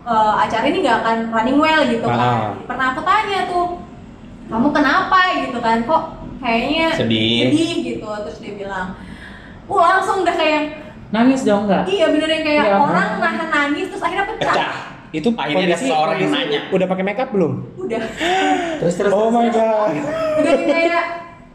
eh, 0.02 0.34
acara 0.40 0.64
ini 0.64 0.78
nggak 0.80 0.98
akan 0.98 1.16
running 1.28 1.58
well 1.60 1.82
gitu 1.84 2.06
Ah. 2.08 2.16
kan. 2.16 2.36
Pernah 2.64 2.86
aku 2.90 3.00
tanya 3.04 3.40
tuh, 3.44 3.66
kamu 4.48 4.68
kenapa 4.72 5.20
gitu 5.36 5.58
kan? 5.60 5.84
Kok 5.84 6.02
kayaknya 6.40 6.86
Sedih. 6.96 7.52
sedih 7.52 7.74
gitu. 7.84 8.08
Terus 8.24 8.38
dia 8.40 8.54
bilang, 8.56 8.96
uh 9.68 9.80
langsung 9.84 10.24
udah 10.24 10.32
kayak 10.32 10.87
Nangis 11.08 11.40
dong 11.42 11.64
enggak? 11.64 11.84
Iya 11.84 12.06
bener 12.08 12.28
yang 12.28 12.44
kayak 12.44 12.64
Ya 12.64 12.74
orang 12.76 13.08
nahan 13.16 13.48
nangis 13.48 13.86
terus 13.88 14.02
akhirnya 14.02 14.26
pecah. 14.28 14.52
Pecah. 14.52 14.72
itu 15.08 15.28
Akhirnya 15.32 15.64
ada 15.66 15.76
seseorang 15.78 16.16
yang 16.18 16.30
nanya. 16.30 16.60
udah 16.68 16.86
pakai 16.86 17.00
makeup 17.02 17.28
belum? 17.30 17.52
Udah. 17.78 18.00
Terus 18.78 18.94
terus. 18.94 19.08
Oh 19.10 19.28
my 19.30 19.48
god. 19.48 19.96
Udah 20.36 20.54
kayak 20.62 21.04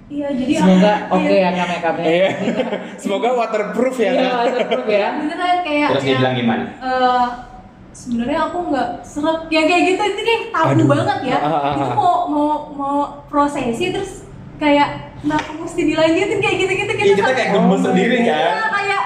iya 0.10 0.28
jadi 0.32 0.54
Semoga 0.56 0.94
oke 1.08 1.22
iya. 1.28 1.38
ya 1.40 1.50
kak 1.54 1.68
makeupnya. 1.72 2.06
Iya. 2.08 2.30
Semoga 3.02 3.30
waterproof 3.36 3.96
ya. 3.96 4.10
Iya, 4.12 4.22
kan? 4.24 4.34
waterproof 4.42 4.86
ya. 4.88 5.08
Beneran 5.22 5.58
kayak 5.62 5.88
Terus 5.88 6.04
dia 6.04 6.16
bilang 6.18 6.36
gimana? 6.36 6.64
eh, 6.74 7.26
sebenarnya 7.94 8.40
aku 8.44 8.58
nggak 8.68 8.90
seret 9.04 9.40
yang 9.48 9.66
kayak 9.68 9.82
gitu 9.88 10.02
itu 10.04 10.22
kayak 10.24 10.42
tabu 10.50 10.70
Aduh. 10.74 10.88
banget 10.90 11.20
ya. 11.24 11.38
Ah, 11.38 11.46
ah, 11.46 11.62
ah, 11.64 11.72
Itu 11.72 11.86
ah. 11.86 11.96
mau 11.96 12.14
mau 12.28 12.50
mau 12.74 12.98
prosesi 13.24 13.94
terus 13.94 14.26
kayak 14.56 14.90
kenapa 15.20 15.50
mesti 15.54 15.82
dilanjutin 15.84 16.40
kayak 16.40 16.56
gitu-gitu 16.60 16.90
Iya, 16.92 17.06
kita 17.08 17.22
sampai- 17.22 17.38
kayak 17.38 17.50
gemes 17.54 17.70
Oh 17.72 17.80
sendiri 17.84 18.18
kan. 18.18 18.26
Iya, 18.26 18.34
kayak 18.66 18.66
nggak 18.84 19.04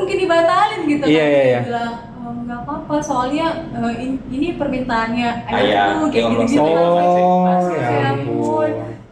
mungkin 0.00 0.16
dibatalin 0.18 0.80
gitu 0.86 1.04
Iya, 1.04 1.20
kan. 1.20 1.28
iya, 1.28 1.40
Dia 1.40 1.46
iya. 1.46 1.60
bilang, 1.62 1.92
"Eh, 2.10 2.32
nggak 2.40 2.58
apa-apa 2.62 2.94
soalnya 3.00 3.46
in- 3.96 4.22
ini 4.28 4.48
permintaannya 4.56 5.28
Ayah, 5.46 5.60
ayahku 5.60 6.04
kayak 6.08 6.16
ya 6.16 6.24
Allah, 6.24 6.44
gitu-gitu 6.44 6.60
Oh, 6.60 7.68
ya 7.70 7.80
Ya 7.80 7.98
ampun. 8.10 8.70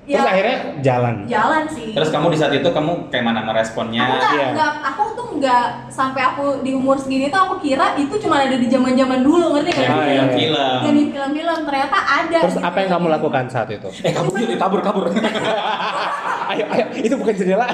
Terus 0.08 0.16
Ya. 0.18 0.32
akhirnya 0.32 0.56
jalan. 0.80 1.14
jalan 1.26 1.62
sih 1.68 1.92
Terus 1.92 2.08
kamu 2.08 2.32
di 2.32 2.38
saat 2.38 2.48
itu 2.50 2.64
kamu 2.66 2.92
kayak 3.06 3.24
mana 3.24 3.40
meresponnya? 3.42 4.00
aku 4.00 4.16
nggak 4.16 4.32
Iya. 4.32 4.46
nggak 4.50 4.72
aku 4.82 5.02
tuh 5.12 5.26
nggak 5.36 5.64
sampai 5.88 6.22
aku 6.24 6.44
di 6.60 6.72
umur 6.72 6.96
segini 6.96 7.28
tuh 7.28 7.36
aku 7.38 7.60
kira 7.60 7.92
itu 7.94 8.16
cuma 8.18 8.40
ada 8.40 8.56
di 8.56 8.66
zaman 8.66 8.96
zaman 8.96 9.20
dulu 9.20 9.52
ngerti 9.52 9.68
nggak 9.68 9.76
Kayak 9.78 9.90
Ah, 9.90 10.00
iya, 10.00 10.08
iya. 10.08 10.22
film-film. 10.24 10.78
Dan 10.80 10.92
di 10.94 11.04
film-film 11.10 11.58
ternyata 11.62 11.98
ada 12.00 12.38
Terus 12.40 12.56
gitu. 12.56 12.64
apa 12.64 12.76
yang 12.78 12.90
kamu 12.90 13.06
lakukan 13.10 13.44
saat 13.46 13.68
itu? 13.68 13.88
Eh 14.00 14.10
kabur 14.10 14.32
yuk, 14.34 14.56
kabur 14.56 14.80
kabur. 14.80 15.04
ayo, 16.48 16.64
ayo, 16.66 16.84
itu 16.96 17.14
bukan 17.14 17.34
jendela. 17.34 17.66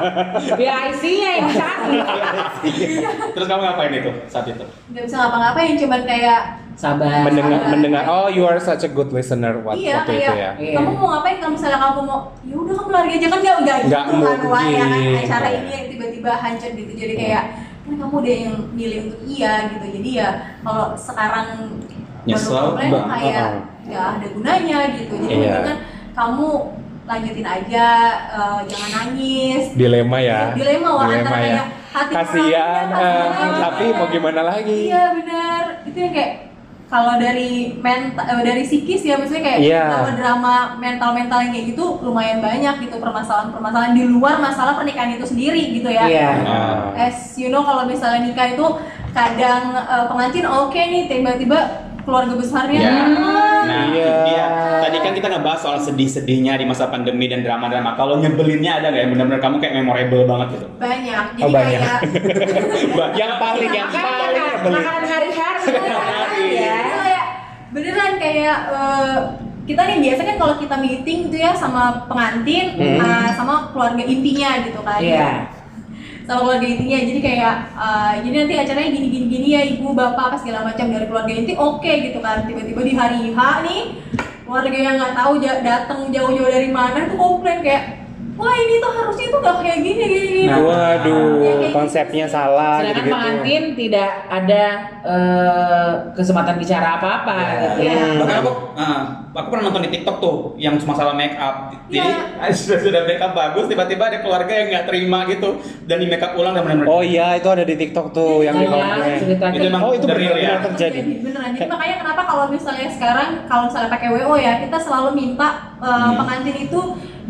Ya 0.60 0.74
IC-nya 0.86 1.30
yang 1.32 1.46
dicari. 1.48 1.98
Terus 3.34 3.46
kamu 3.48 3.60
ngapain 3.62 3.92
itu 3.94 4.10
saat 4.26 4.44
itu? 4.46 4.64
nggak 4.90 5.02
bisa 5.02 5.16
ngapa-ngapain 5.16 5.74
cuman 5.74 6.00
kayak 6.04 6.40
Sabar. 6.80 7.20
mendengar, 7.20 7.52
Sabar. 7.54 7.70
mendengar. 7.70 8.02
Oh, 8.06 8.26
you 8.26 8.42
are 8.42 8.56
such 8.56 8.82
a 8.82 8.90
good 8.90 9.10
listener 9.10 9.60
waktu, 9.60 9.84
iya 9.84 10.00
waktu 10.00 10.10
kayak 10.10 10.24
itu 10.24 10.32
ya. 10.34 10.50
Iya. 10.56 10.74
kamu 10.74 10.90
mau 10.94 11.08
ngapain 11.12 11.36
kalau 11.36 11.52
misalnya 11.52 11.78
kamu 11.78 12.00
mau 12.02 12.18
ya 12.40 12.54
udah 12.56 12.74
kamu 12.74 12.88
lari 12.90 13.10
aja 13.12 13.26
kan 13.26 13.38
nggak 13.38 13.56
nggak 13.60 13.78
Nggak 13.84 14.02
gitu 14.06 14.24
kan 14.24 14.38
wah 14.46 14.64
ya 14.66 14.84
kan 14.86 15.00
acara 15.20 15.48
ini 15.50 15.70
yang 15.70 15.86
tiba-tiba 15.88 16.30
hancur 16.34 16.70
gitu 16.72 16.92
jadi 16.94 17.14
kayak 17.14 17.44
kan 17.80 17.92
kamu 17.94 18.14
udah 18.16 18.34
yang 18.34 18.54
milih 18.72 18.98
untuk 19.04 19.20
iya 19.26 19.52
gitu 19.68 19.86
jadi 19.92 20.10
ya 20.14 20.28
kalau 20.60 20.86
sekarang 20.94 21.48
Nyesel, 22.20 22.48
baru 22.50 22.64
komplain 22.70 22.90
kayak 23.10 23.48
Uh-uh. 23.50 23.62
ya 23.86 24.02
ada 24.14 24.26
gunanya 24.26 24.78
gitu 24.94 25.14
jadi 25.18 25.28
Iya. 25.30 25.40
mendingan 25.50 25.78
kamu 26.10 26.48
lanjutin 27.02 27.46
aja 27.46 27.86
eh, 28.30 28.60
jangan 28.66 28.90
nangis 28.94 29.62
Dilema 29.74 30.18
ya. 30.18 30.40
dilema 30.52 30.88
wah 30.90 31.04
Dilema 31.04 31.16
antara 31.18 31.36
ya. 31.36 31.44
kayak 31.44 31.66
hati 31.90 32.12
Kasihan, 32.14 32.84
kasihan. 32.86 33.50
tapi 33.58 33.84
mau 33.90 34.06
gimana 34.06 34.40
lagi? 34.46 34.80
Iya 34.86 35.04
benar. 35.12 35.62
Itu 35.82 35.98
yang 35.98 36.14
kayak 36.14 36.32
kalau 36.90 37.14
dari 37.16 37.50
mental 37.76 38.18
eh, 38.28 38.42
dari 38.42 38.62
psikis 38.62 39.00
ya 39.00 39.14
maksudnya 39.14 39.40
kayak 39.40 39.58
Iya. 39.60 39.82
drama 39.86 40.10
drama 40.12 40.54
mental 40.76 41.10
mental 41.12 41.38
yang 41.38 41.52
kayak 41.52 41.66
gitu 41.70 41.84
lumayan 42.00 42.38
banyak 42.40 42.82
gitu 42.82 42.98
permasalahan 42.98 43.48
permasalahan 43.48 43.94
di 43.94 44.04
luar 44.04 44.36
masalah 44.36 44.74
pernikahan 44.74 45.14
itu 45.14 45.22
sendiri 45.24 45.70
gitu 45.72 45.86
ya. 45.88 46.04
Iya. 46.04 46.28
Ah. 46.44 46.90
As 47.00 47.34
you 47.34 47.48
know 47.48 47.62
kalau 47.62 47.86
misalnya 47.86 48.26
nikah 48.26 48.50
itu 48.50 48.66
kadang 49.10 49.70
eh, 49.72 50.04
pengantin 50.04 50.44
oke 50.44 50.74
nih 50.76 51.06
tiba-tiba 51.06 51.58
keluarga 52.00 52.34
besarnya 52.34 52.80
Ya. 52.80 52.90
ah, 52.90 53.62
Nah, 53.62 53.82
Iya. 53.86 54.10
dia. 54.24 54.46
Tadi 54.80 54.96
kan 54.98 55.12
kita 55.12 55.28
ngebahas 55.28 55.60
soal 55.60 55.78
sedih-sedihnya 55.78 56.56
di 56.56 56.64
masa 56.64 56.88
pandemi 56.88 57.28
dan 57.28 57.44
drama-drama. 57.44 57.94
Kalau 57.94 58.18
nyebelinnya 58.18 58.80
ada 58.80 58.88
nggak 58.88 59.00
yang 59.00 59.12
benar-benar 59.12 59.38
kamu 59.38 59.56
kayak 59.60 59.74
memorable 59.76 60.24
banget 60.26 60.48
gitu? 60.50 60.66
banyak. 60.74 61.24
Jadi 61.30 61.44
Oh, 61.44 61.50
banyak. 61.52 61.78
kayak 61.78 62.00
yang 63.20 63.32
paling, 63.38 63.70
yang 63.70 63.90
paling 63.92 64.42
makanan 64.64 65.04
hari-hari 65.06 65.60
beneran 67.70 68.12
kayak 68.16 68.58
eh, 68.68 69.18
kita 69.62 69.82
nih 69.84 69.98
biasa 70.00 70.20
kan 70.24 70.36
kalau 70.36 70.54
kita 70.58 70.74
meeting 70.76 71.30
gitu 71.30 71.36
ya 71.38 71.54
sama 71.54 72.04
pengantin 72.04 72.74
Hmm. 72.74 72.98
eh, 72.98 73.30
sama 73.32 73.70
keluarga 73.70 74.02
intinya 74.02 74.50
gitu 74.64 74.80
kan 74.82 74.98
Iya. 74.98 75.30
sama 76.22 76.40
keluarga 76.42 76.66
intinya 76.66 76.98
jadi 77.00 77.20
kayak 77.20 77.54
eh, 77.76 78.12
jadi 78.22 78.34
nanti 78.36 78.54
acaranya 78.56 78.90
gini 78.90 79.06
gini 79.08 79.26
gini 79.28 79.48
ya 79.50 79.62
ibu 79.68 79.92
bapak 79.92 80.24
apa 80.26 80.36
segala 80.36 80.64
macam 80.64 80.86
dari 80.86 81.06
keluarga 81.06 81.32
inti 81.32 81.54
oke 81.54 81.92
gitu 82.02 82.18
kan 82.18 82.42
tiba-tiba 82.42 82.80
di 82.82 82.92
hari 82.92 83.20
H 83.30 83.38
nih 83.62 83.82
keluarga 84.42 84.74
yang 84.74 84.94
nggak 84.98 85.14
tahu 85.14 85.32
datang 85.62 86.00
jauh-jauh 86.10 86.50
dari 86.50 86.68
mana 86.68 87.06
tuh 87.06 87.14
komplain 87.14 87.62
kayak 87.62 87.99
wah 88.40 88.54
ini 88.56 88.74
tuh 88.76 88.90
harusnya 88.90 89.26
tuh 89.28 89.38
gak 89.38 89.56
kayak 89.60 89.78
gini 89.78 90.02
gini, 90.02 90.18
gini. 90.26 90.42
Nah, 90.46 90.58
Waduh, 90.58 91.30
Ya, 91.38 91.52
kayak 91.60 91.72
konsepnya 91.72 92.24
gitu. 92.24 92.32
salah 92.32 92.80
Sedangkan 92.80 92.96
gitu. 92.98 93.12
pengantin 93.12 93.62
tidak 93.74 94.10
ada 94.26 94.64
eh, 95.04 95.90
kesempatan 96.12 96.54
bicara 96.56 96.88
apa-apa 96.96 97.36
gitu 97.60 97.78
ya. 97.82 97.94
Hmm. 98.00 98.18
Bahkan 98.18 98.36
aku, 98.38 98.50
ah, 98.74 99.00
aku 99.30 99.48
pernah 99.48 99.64
nonton 99.66 99.82
di 99.84 99.90
TikTok 99.90 100.16
tuh 100.18 100.36
yang 100.56 100.74
masalah 100.80 101.12
make 101.12 101.36
up. 101.36 101.68
Jadi 101.86 102.00
Iya. 102.00 102.50
sudah 102.56 102.78
sudah 102.80 103.00
make 103.04 103.20
up 103.20 103.32
bagus, 103.32 103.64
tiba-tiba 103.66 104.02
ada 104.06 104.18
keluarga 104.18 104.50
yang 104.50 104.68
nggak 104.70 104.86
terima 104.86 105.18
gitu 105.26 105.48
dan 105.84 105.96
di 105.96 106.06
make 106.06 106.20
up 106.20 106.32
ulang 106.32 106.52
dan 106.52 106.62
benar-benar. 106.62 106.88
Oh 106.88 107.02
iya, 107.02 107.36
itu 107.36 107.46
ada 107.46 107.62
di 107.62 107.76
TikTok 107.76 108.06
tuh 108.10 108.40
yang 108.40 108.56
Iya, 108.56 108.66
di 108.66 109.12
cerita 109.20 109.44
Itu 109.50 109.66
emang 109.66 109.82
Oh, 109.82 109.92
itu 109.92 110.04
benar-benar 110.04 110.38
ya? 110.38 110.56
terjadi. 110.62 111.00
beneran 111.20 111.50
jadi 111.52 111.68
makanya 111.68 111.96
kenapa 111.98 112.22
kalau 112.24 112.44
misalnya 112.48 112.88
sekarang 112.88 113.28
kalau 113.44 113.62
misalnya 113.66 113.90
pakai 113.90 114.08
WO 114.10 114.34
ya 114.34 114.52
kita 114.58 114.78
selalu 114.78 115.08
minta 115.12 115.48
uh, 115.76 115.88
Hmm. 116.00 116.16
pengantin 116.16 116.56
itu 116.60 116.80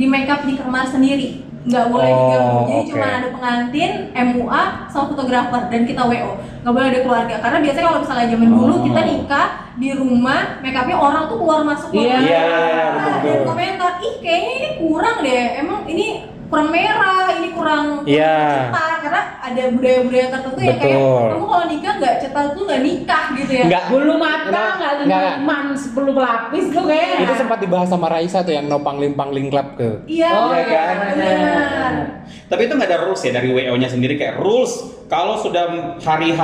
di 0.00 0.06
make 0.06 0.26
up 0.26 0.40
di 0.42 0.56
kamar 0.56 0.88
sendiri 0.88 1.44
nggak 1.60 1.86
boleh 1.86 2.08
Oh, 2.08 2.16
diganggu 2.16 2.56
jadi 2.64 2.72
oke. 2.74 2.88
cuma 2.88 3.06
ada 3.12 3.28
pengantin 3.30 3.90
MUA 4.10 4.62
sama 4.88 5.04
fotografer 5.06 5.62
dan 5.68 5.80
kita 5.84 6.02
WO 6.02 6.30
nggak 6.58 6.72
boleh 6.72 6.88
ada 6.88 7.00
keluarga 7.00 7.34
karena 7.36 7.58
biasanya 7.60 7.86
kalau 7.86 8.00
misalnya 8.00 8.26
zaman 8.30 8.48
dulu 8.50 8.72
Oh. 8.72 8.80
kita 8.80 9.00
nikah 9.02 9.48
di 9.76 9.90
rumah 9.92 10.40
make 10.58 10.72
upnya 10.74 10.96
orang 10.96 11.24
tuh 11.26 11.36
keluar 11.36 11.60
masuk 11.62 11.88
keluar 11.90 12.06
Iya. 12.06 12.16
masuk. 12.16 12.24
Iya, 12.24 12.40
iya, 12.48 12.84
Nah, 12.90 13.16
dan 13.20 13.38
komentar 13.44 13.92
ih 14.00 14.14
kayaknya 14.18 14.52
ini 14.54 14.68
kurang 14.78 15.16
deh 15.20 15.44
emang 15.58 15.80
ini 15.84 16.06
kurang 16.50 16.68
merah 16.68 17.30
ini 17.32 17.48
kurang 17.50 17.84
Iya. 18.02 18.36
cetar 18.66 18.92
karena 19.00 19.22
ada 19.40 19.62
budaya-budaya 19.70 20.26
tertentu 20.28 20.60
yang 20.60 20.76
kayak 20.76 20.98
Betul. 20.98 21.26
kamu 21.30 21.46
kalau 21.46 21.66
nikah 21.66 21.92
nggak 21.96 22.14
cetar 22.18 22.44
tuh 22.50 22.62
nggak 22.66 22.82
nikah 22.82 23.24
gitu 23.32 23.52
ya 23.52 23.64
Enggak. 23.64 23.82
Bulu 23.86 24.14
mata 24.16 24.44
Enggak, 24.44 24.70
nggak 24.76 24.92
enggak. 25.00 25.34
lima 25.38 25.58
sepuluh 25.72 26.12
pelapis 26.12 26.64
tuh 26.68 26.84
kayak. 26.84 27.08
Itu 27.22 27.34
sempat 27.36 27.58
dibahas 27.58 27.88
sama 27.88 28.06
Raisa 28.06 28.38
tuh 28.40 28.50
yang 28.50 28.66
no 28.66 28.78
pangling 28.80 29.14
pangling 29.14 29.46
club 29.48 29.68
ke. 29.74 29.88
Iya, 30.04 30.30
Oh, 30.32 30.50
iya 30.50 30.66
kan? 30.66 30.94
benar. 31.08 31.92
Tapi 32.46 32.60
itu 32.66 32.72
nggak 32.74 32.88
ada 32.88 32.98
rules 33.00 33.22
ya 33.22 33.30
dari 33.32 33.48
WO-nya 33.48 33.86
sendiri 33.86 34.14
kayak 34.14 34.36
rules 34.36 34.72
kalau 35.06 35.34
sudah 35.36 35.70
hari 35.96 36.30
H 36.32 36.42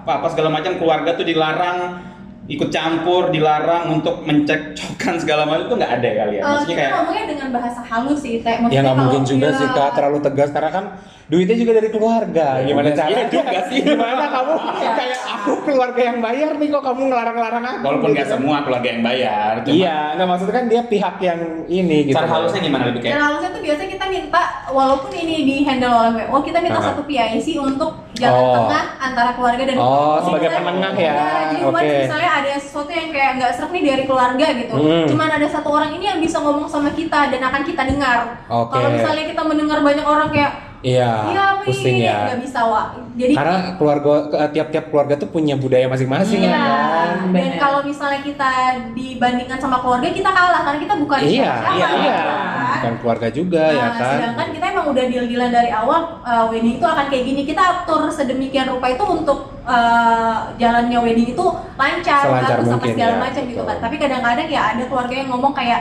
apa 0.00 0.26
segala 0.28 0.48
macam 0.48 0.74
keluarga 0.74 1.12
tuh 1.12 1.22
dilarang 1.22 2.06
ikut 2.50 2.68
campur, 2.68 3.30
dilarang 3.30 3.94
untuk 3.94 4.20
mencekcokkan 4.22 5.14
segala 5.16 5.46
macam 5.46 5.64
itu 5.64 5.74
nggak 5.76 5.92
ada 5.94 6.08
kali 6.10 6.32
ya. 6.32 6.40
Eh, 6.40 6.44
Maksudnya 6.44 6.66
kita 6.66 6.74
kayak 6.76 6.92
ngomongnya 6.92 7.24
dengan 7.26 7.48
bahasa 7.50 7.80
halus 7.80 8.18
sih, 8.18 8.34
Teh. 8.38 8.50
Ya 8.50 8.58
Maksudnya 8.58 8.82
nggak 8.82 8.98
mungkin 8.98 9.22
juga 9.24 9.46
ya, 9.46 9.54
sih 9.54 9.66
kak 9.68 9.90
terlalu 9.92 10.18
tegas 10.20 10.50
karena 10.50 10.70
kan 10.70 10.84
duitnya 11.26 11.56
juga 11.56 11.72
dari 11.78 11.88
keluarga. 11.88 12.46
Gimana 12.60 12.86
Iya 12.86 12.96
caranya? 12.96 13.24
juga 13.28 13.58
sih. 13.70 13.78
Gimana 13.86 14.24
kamu 14.26 14.52
kayak 14.92 15.20
aku 15.30 15.52
keluarga 15.62 16.00
yang 16.04 16.18
bayar 16.18 16.50
nih 16.52 16.68
kok 16.68 16.82
kamu 16.82 17.00
ngelarang-larang 17.06 17.64
aku? 17.64 17.80
walaupun 17.80 18.08
nggak 18.10 18.26
gitu. 18.26 18.34
semua 18.34 18.56
keluarga 18.60 18.88
yang 18.88 19.02
bayar. 19.02 19.52
cuma 19.60 19.70
Iya, 19.72 19.98
nggak 20.12 20.28
maksudnya 20.28 20.54
kan 20.54 20.64
dia 20.66 20.82
pihak 20.84 21.16
yang 21.20 21.40
ini 21.64 21.98
gitu. 22.04 22.16
Cara 22.16 22.28
halusnya 22.28 22.60
gimana 22.60 22.82
lebih 22.84 23.00
kayak? 23.00 23.12
Cara 23.14 23.24
halusnya 23.24 23.50
tuh 23.50 23.62
biasanya 23.62 23.90
kita 23.90 24.06
minta, 24.06 24.42
walaupun 24.68 25.10
ini 25.12 25.36
di 25.40 25.56
handle 25.62 25.94
oleh 25.94 26.26
WO, 26.26 26.42
kita 26.42 26.58
minta 26.58 26.76
Ah. 26.76 26.86
satu 26.90 27.06
PIC 27.06 27.46
untuk 27.56 28.09
jalan 28.20 28.42
Oh. 28.42 28.54
tengah 28.60 28.84
antara 29.00 29.30
keluarga 29.32 29.62
dan 29.64 29.74
Oh, 29.74 29.88
Jadi 29.88 30.20
sebagai 30.22 30.36
misalnya- 30.44 30.66
penengah 30.68 30.94
ya. 30.94 31.12
jadi 31.48 31.56
once 31.62 31.80
Oke. 31.80 31.98
misalnya 32.04 32.30
ada 32.36 32.50
sesuatu 32.54 32.90
yang 32.90 33.08
kayak 33.10 33.30
nggak 33.34 33.50
serak 33.50 33.70
nih 33.70 33.82
dari 33.82 34.04
keluarga 34.04 34.46
gitu, 34.52 34.74
Hmm. 34.74 35.06
cuman 35.08 35.28
ada 35.32 35.48
satu 35.48 35.68
orang 35.70 35.90
ini 35.90 36.04
yang 36.06 36.18
bisa 36.18 36.36
ngomong 36.38 36.66
sama 36.66 36.90
kita 36.90 37.20
dan 37.28 37.40
akan 37.42 37.62
kita 37.62 37.82
dengar. 37.82 38.18
Oke. 38.46 38.70
Kalau 38.70 38.88
misalnya 38.90 39.24
kita 39.26 39.42
mendengar 39.42 39.78
banyak 39.80 40.04
orang 40.04 40.28
kayak, 40.28 40.52
Iya, 40.80 41.28
iya 41.28 41.44
apa 41.52 41.60
pusing 41.62 42.00
ya. 42.00 42.24
nggak 42.26 42.40
bisa 42.40 42.60
wa. 42.62 42.88
Jadi 43.12 43.36
Karena 43.36 43.76
keluarga 43.76 44.12
ke- 44.26 44.48
tiap-tiap 44.50 44.84
keluarga 44.88 45.14
tuh 45.14 45.28
punya 45.28 45.52
budaya 45.52 45.84
masing-masing 45.86 46.40
Iya, 46.40 46.48
ya 46.50 46.56
kan. 46.56 47.08
dan 47.30 47.50
kalau 47.58 47.80
misalnya 47.82 48.20
kita 48.22 48.48
dibandingkan 48.94 49.60
sama 49.60 49.76
keluarga 49.78 50.08
kita 50.08 50.30
kalah 50.30 50.62
karena 50.62 50.80
kita 50.80 50.94
bukan 50.96 51.18
Iya, 51.20 51.28
iya, 51.28 51.86
gitu 51.86 51.96
iya. 52.00 52.16
kan. 52.16 52.70
Bukan 52.72 52.94
keluarga 52.98 53.28
juga 53.28 53.64
ya 53.68 53.84
Nah, 53.84 53.92
kan. 53.94 54.16
sedangkan 54.16 54.48
kita 54.50 54.66
emang 54.80 54.96
udah 54.96 55.04
deal-dealan 55.12 55.52
dari 55.52 55.68
awal 55.68 56.24
uh, 56.24 56.48
wedding 56.48 56.80
itu 56.80 56.86
akan 56.88 57.12
kayak 57.12 57.24
gini. 57.28 57.44
Kita 57.44 57.84
atur 57.84 58.08
sedemikian 58.08 58.72
rupa 58.72 58.88
itu 58.88 59.04
untuk 59.04 59.52
uh, 59.68 60.56
jalannya 60.56 60.96
wedding 61.04 61.36
itu 61.36 61.44
lancar, 61.76 62.24
Selancar 62.24 62.64
bagus 62.64 62.72
apa 62.72 62.86
segala 62.88 63.12
ya, 63.12 63.20
macam 63.20 63.42
gitu 63.44 63.62
kan. 63.68 63.76
Tapi 63.76 63.96
kadang-kadang 64.00 64.48
ya 64.48 64.62
ada 64.72 64.82
keluarga 64.88 65.14
yang 65.14 65.28
ngomong 65.28 65.52
kayak 65.52 65.80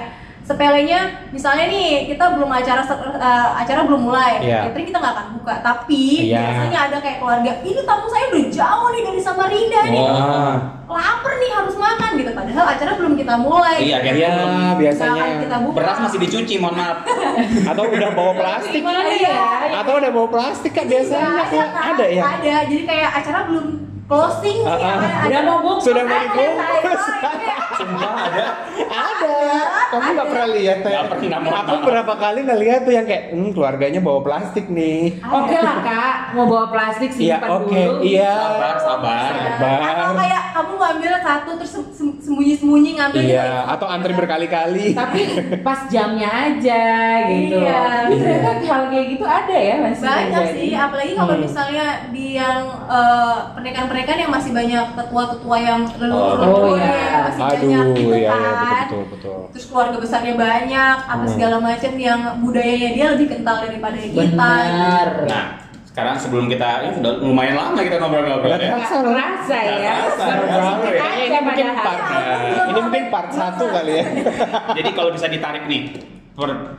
sepelenya 0.49 0.99
misalnya 1.29 1.69
nih 1.69 2.09
kita 2.09 2.33
belum 2.33 2.49
acara 2.49 2.81
uh, 2.81 3.49
acara 3.53 3.85
belum 3.85 4.01
mulai 4.03 4.41
Iya. 4.41 4.65
catering 4.65 4.88
kita 4.88 4.97
nggak 4.97 5.13
akan 5.13 5.27
buka 5.38 5.53
tapi 5.62 6.25
Iya. 6.25 6.41
biasanya 6.41 6.79
ada 6.83 6.97
kayak 6.97 7.17
keluarga 7.17 7.51
ini 7.62 7.81
tamu 7.83 8.05
saya 8.07 8.25
udah 8.27 8.45
jauh 8.49 8.88
nih 8.89 9.01
dari 9.03 9.19
Samarinda 9.19 9.81
nih 9.85 10.01
Wah. 10.01 10.55
lapar 10.89 11.33
nih 11.38 11.51
harus 11.53 11.75
makan 11.75 12.09
gitu 12.15 12.31
padahal 12.33 12.65
acara 12.67 12.91
belum 12.95 13.13
kita 13.13 13.33
mulai 13.38 13.77
Iya, 13.77 13.97
gitu. 14.01 14.17
Iya, 14.17 14.29
belum- 14.33 14.75
biasanya. 14.75 15.23
Kita 15.39 15.57
buka. 15.62 15.75
beras 15.77 15.97
masih 15.99 16.17
dicuci, 16.19 16.53
mohon 16.57 16.75
maaf. 16.75 16.97
Atau 17.69 17.83
udah 17.85 18.09
bawa 18.09 18.33
plastik. 18.33 18.81
Iya. 18.81 19.38
ya? 19.69 19.77
Atau 19.77 19.93
udah 19.95 20.09
bawa 20.09 20.27
plastik 20.27 20.73
kan 20.73 20.85
biasanya 20.85 21.29
Iya, 21.29 21.45
kan? 21.45 21.45
kan? 21.69 21.69
ada 21.93 22.05
ya. 22.09 22.23
Ada. 22.25 22.55
Jadi 22.65 22.83
kayak 22.83 23.09
acara 23.15 23.39
belum 23.45 23.65
closing 24.03 24.57
Ah, 24.59 24.73
nih. 24.73 24.81
ah. 24.81 24.97
ada- 24.97 25.27
Udah 25.29 25.41
mau 25.43 25.57
bungkus 25.62 25.85
Sudah 25.85 26.03
mau 26.03 26.17
ada, 26.17 26.45
dibungkus. 27.91 28.30
ada. 28.30 28.45
Sumpah 28.69 29.02
ada. 29.10 29.10
Ada. 29.10 29.38
Kamu 29.89 30.08
nggak 30.12 30.28
pernah 30.28 30.49
lihat 30.52 30.80
ya? 30.82 30.99
Pernah, 31.04 31.39
Aku 31.60 31.75
berapa 31.82 32.13
kali 32.15 32.39
ngeliat 32.43 32.80
tuh 32.82 32.93
yang 32.93 33.04
kayak, 33.04 33.23
hmm, 33.32 33.49
keluarganya 33.52 33.99
bawa 33.99 34.19
plastik 34.21 34.65
nih. 34.67 35.17
Oke 35.19 35.58
lah 35.58 35.78
kak, 35.80 36.15
mau 36.34 36.45
bawa 36.45 36.65
plastik 36.67 37.10
Iya, 37.12 37.38
simpan 37.38 37.49
oke, 37.52 37.73
dulu. 37.75 38.02
iya. 38.02 38.34
Sabar, 38.36 38.75
sabar. 38.78 39.32
Sabar. 39.58 39.80
Atau 39.82 40.13
kayak 40.15 40.41
kamu 40.52 40.73
ngambil 40.75 41.12
satu 41.19 41.49
terus 41.56 41.71
sem- 41.71 41.91
sem- 41.91 42.17
sembunyi-sembunyi 42.19 42.91
ngambil 42.95 43.21
Iya, 43.21 43.43
gitu. 43.43 43.71
atau 43.71 43.88
antri 43.88 44.13
berkali-kali. 44.13 44.88
Tapi 44.93 45.21
pas 45.60 45.80
jamnya 45.88 46.30
aja 46.30 46.84
gitu. 47.28 47.58
Iya. 47.60 47.82
Tapi 47.99 48.13
ternyata 48.15 48.52
hal 48.62 48.84
kayak 48.88 49.08
gitu 49.10 49.25
ada 49.25 49.56
ya 49.58 49.75
masih 49.80 50.04
banyak 50.04 50.43
sih 50.54 50.71
apalagi 50.71 51.13
kalau 51.13 51.34
Hmm. 51.34 51.43
misalnya 51.43 51.86
di 52.10 52.25
yang 52.32 52.60
eh, 52.86 53.38
pernikahan-pernikahan 53.54 54.19
yang 54.19 54.32
masih 54.32 54.52
banyak 54.52 54.86
tetua-tetua 54.93 55.58
yang 55.58 55.82
leluhur 55.95 56.19
Oh, 56.19 56.36
leluhur 56.38 56.78
iya. 56.78 56.93
yang 56.93 57.23
masih 57.25 57.41
banyak 57.41 57.78
gitu 57.89 58.09
iya, 58.09 58.17
iya, 58.17 58.29
kan 58.29 58.39
betul, 58.39 58.59
betul, 58.81 59.01
betul. 59.09 59.39
terus 59.51 59.65
keluarga 59.67 59.97
besarnya 59.97 60.33
banyak 60.35 60.97
apa 61.03 61.23
Hmm. 61.23 61.31
segala 61.31 61.57
macam 61.57 61.93
yang 61.95 62.21
budayanya 62.39 62.89
dia 62.91 63.05
lebih 63.13 63.27
kental 63.29 63.57
daripada 63.61 63.97
kita 63.97 64.15
Benar. 64.15 65.07
Nah, 65.25 65.45
sekarang 65.85 66.15
sebelum 66.15 66.45
kita 66.47 66.69
ini 66.81 66.95
udah 66.97 67.13
lumayan 67.19 67.55
lama 67.55 67.79
kita 67.79 67.97
ngobrol-ngobrol 67.97 68.55
ya. 68.55 68.71
Nggak 68.71 69.01
kerasa 69.03 69.57
ya. 69.57 69.93
Tahu 70.09 70.43
ya, 70.85 71.07
ini 71.19 71.37
mungkin 71.39 71.65
padahal. 71.67 71.83
part, 71.83 72.01
ini 72.65 72.79
mungkin 72.79 73.03
part 73.09 73.29
satu 73.29 73.65
kali 73.67 73.93
ya. 73.93 74.03
Jadi 74.77 74.89
kalau 74.93 75.09
bisa 75.11 75.27
ditarik 75.27 75.65
nih, 75.65 75.81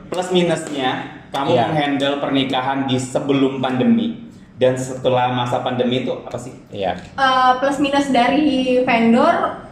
plus 0.08 0.28
minusnya 0.30 0.90
kamu 1.30 1.52
Iya. 1.52 1.66
handle 1.70 2.16
pernikahan 2.16 2.78
di 2.84 2.96
sebelum 2.96 3.60
pandemi 3.60 4.24
dan 4.56 4.74
setelah 4.74 5.30
masa 5.30 5.60
pandemi 5.60 6.00
itu 6.00 6.12
apa 6.16 6.36
sih? 6.36 6.52
Iya. 6.70 6.96
Eh, 6.96 7.52
plus 7.58 7.76
minus 7.76 8.08
dari 8.08 8.80
vendor 8.82 9.68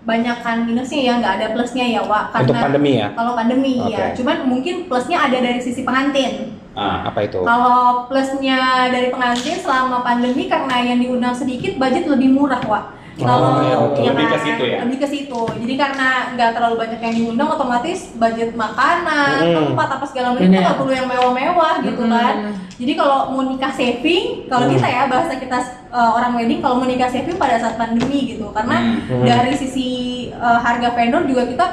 banyak 0.00 0.36
kan 0.40 0.64
minusnya 0.64 1.00
ya 1.04 1.12
nggak 1.20 1.34
ada 1.36 1.46
plusnya 1.52 1.84
ya 1.84 2.00
Wak 2.00 2.32
Untuk 2.40 2.56
pandemi 2.56 2.96
ya? 2.96 3.12
kalau 3.12 3.36
pandemi 3.36 3.84
ya 3.84 4.12
Oke. 4.12 4.24
cuman 4.24 4.36
mungkin 4.48 4.74
plusnya 4.88 5.28
ada 5.28 5.36
dari 5.38 5.60
sisi 5.60 5.84
pengantin 5.84 6.56
Ah, 6.70 7.10
Apa 7.10 7.26
itu? 7.26 7.42
Kalau 7.42 8.06
plusnya 8.06 8.88
dari 8.94 9.10
pengantin 9.10 9.58
selama 9.58 10.06
pandemi 10.06 10.46
karena 10.46 10.78
yang 10.78 11.02
diundang 11.02 11.34
sedikit 11.34 11.74
budget 11.76 12.06
lebih 12.06 12.30
murah, 12.30 12.62
Wak. 12.62 12.94
Kalau 13.20 13.50
Oh, 13.60 13.88
betul. 13.92 14.02
Lebih 14.12 14.26
ke 14.28 14.38
situ 14.40 14.62
ya? 14.66 14.78
Lebih 14.84 14.98
ke 15.00 15.08
situ. 15.08 15.40
Jadi 15.60 15.74
karena 15.76 16.08
nggak 16.34 16.50
terlalu 16.56 16.76
banyak 16.80 17.00
yang 17.00 17.14
diundang, 17.16 17.48
otomatis 17.52 17.98
budget 18.16 18.50
makanan, 18.56 19.40
Mm-mm. 19.44 19.66
tempat 19.72 19.88
apa 20.00 20.04
segala 20.08 20.26
macam 20.34 20.48
itu 20.48 20.60
nggak 20.60 20.78
perlu 20.80 20.92
yang 20.92 21.08
mewah-mewah 21.08 21.74
gitu 21.84 22.02
kan. 22.08 22.34
Jadi 22.80 22.92
kalau 22.96 23.18
mau 23.36 23.44
nikah 23.44 23.72
saving, 23.76 24.48
kalau 24.48 24.64
Mm. 24.66 24.72
kita 24.76 24.88
ya 24.88 25.02
bahasa 25.04 25.32
kita 25.36 25.58
uh, 25.92 26.16
orang 26.16 26.32
wedding, 26.40 26.64
kalau 26.64 26.80
mau 26.80 26.88
nikah 26.88 27.12
saving 27.12 27.36
pada 27.36 27.60
saat 27.60 27.76
pandemi 27.76 28.36
gitu, 28.36 28.48
karena 28.56 29.04
Mm. 29.08 29.24
dari 29.28 29.52
sisi 29.52 29.88
uh, 30.32 30.56
harga 30.56 30.96
vendor 30.96 31.28
juga 31.28 31.44
kita 31.44 31.66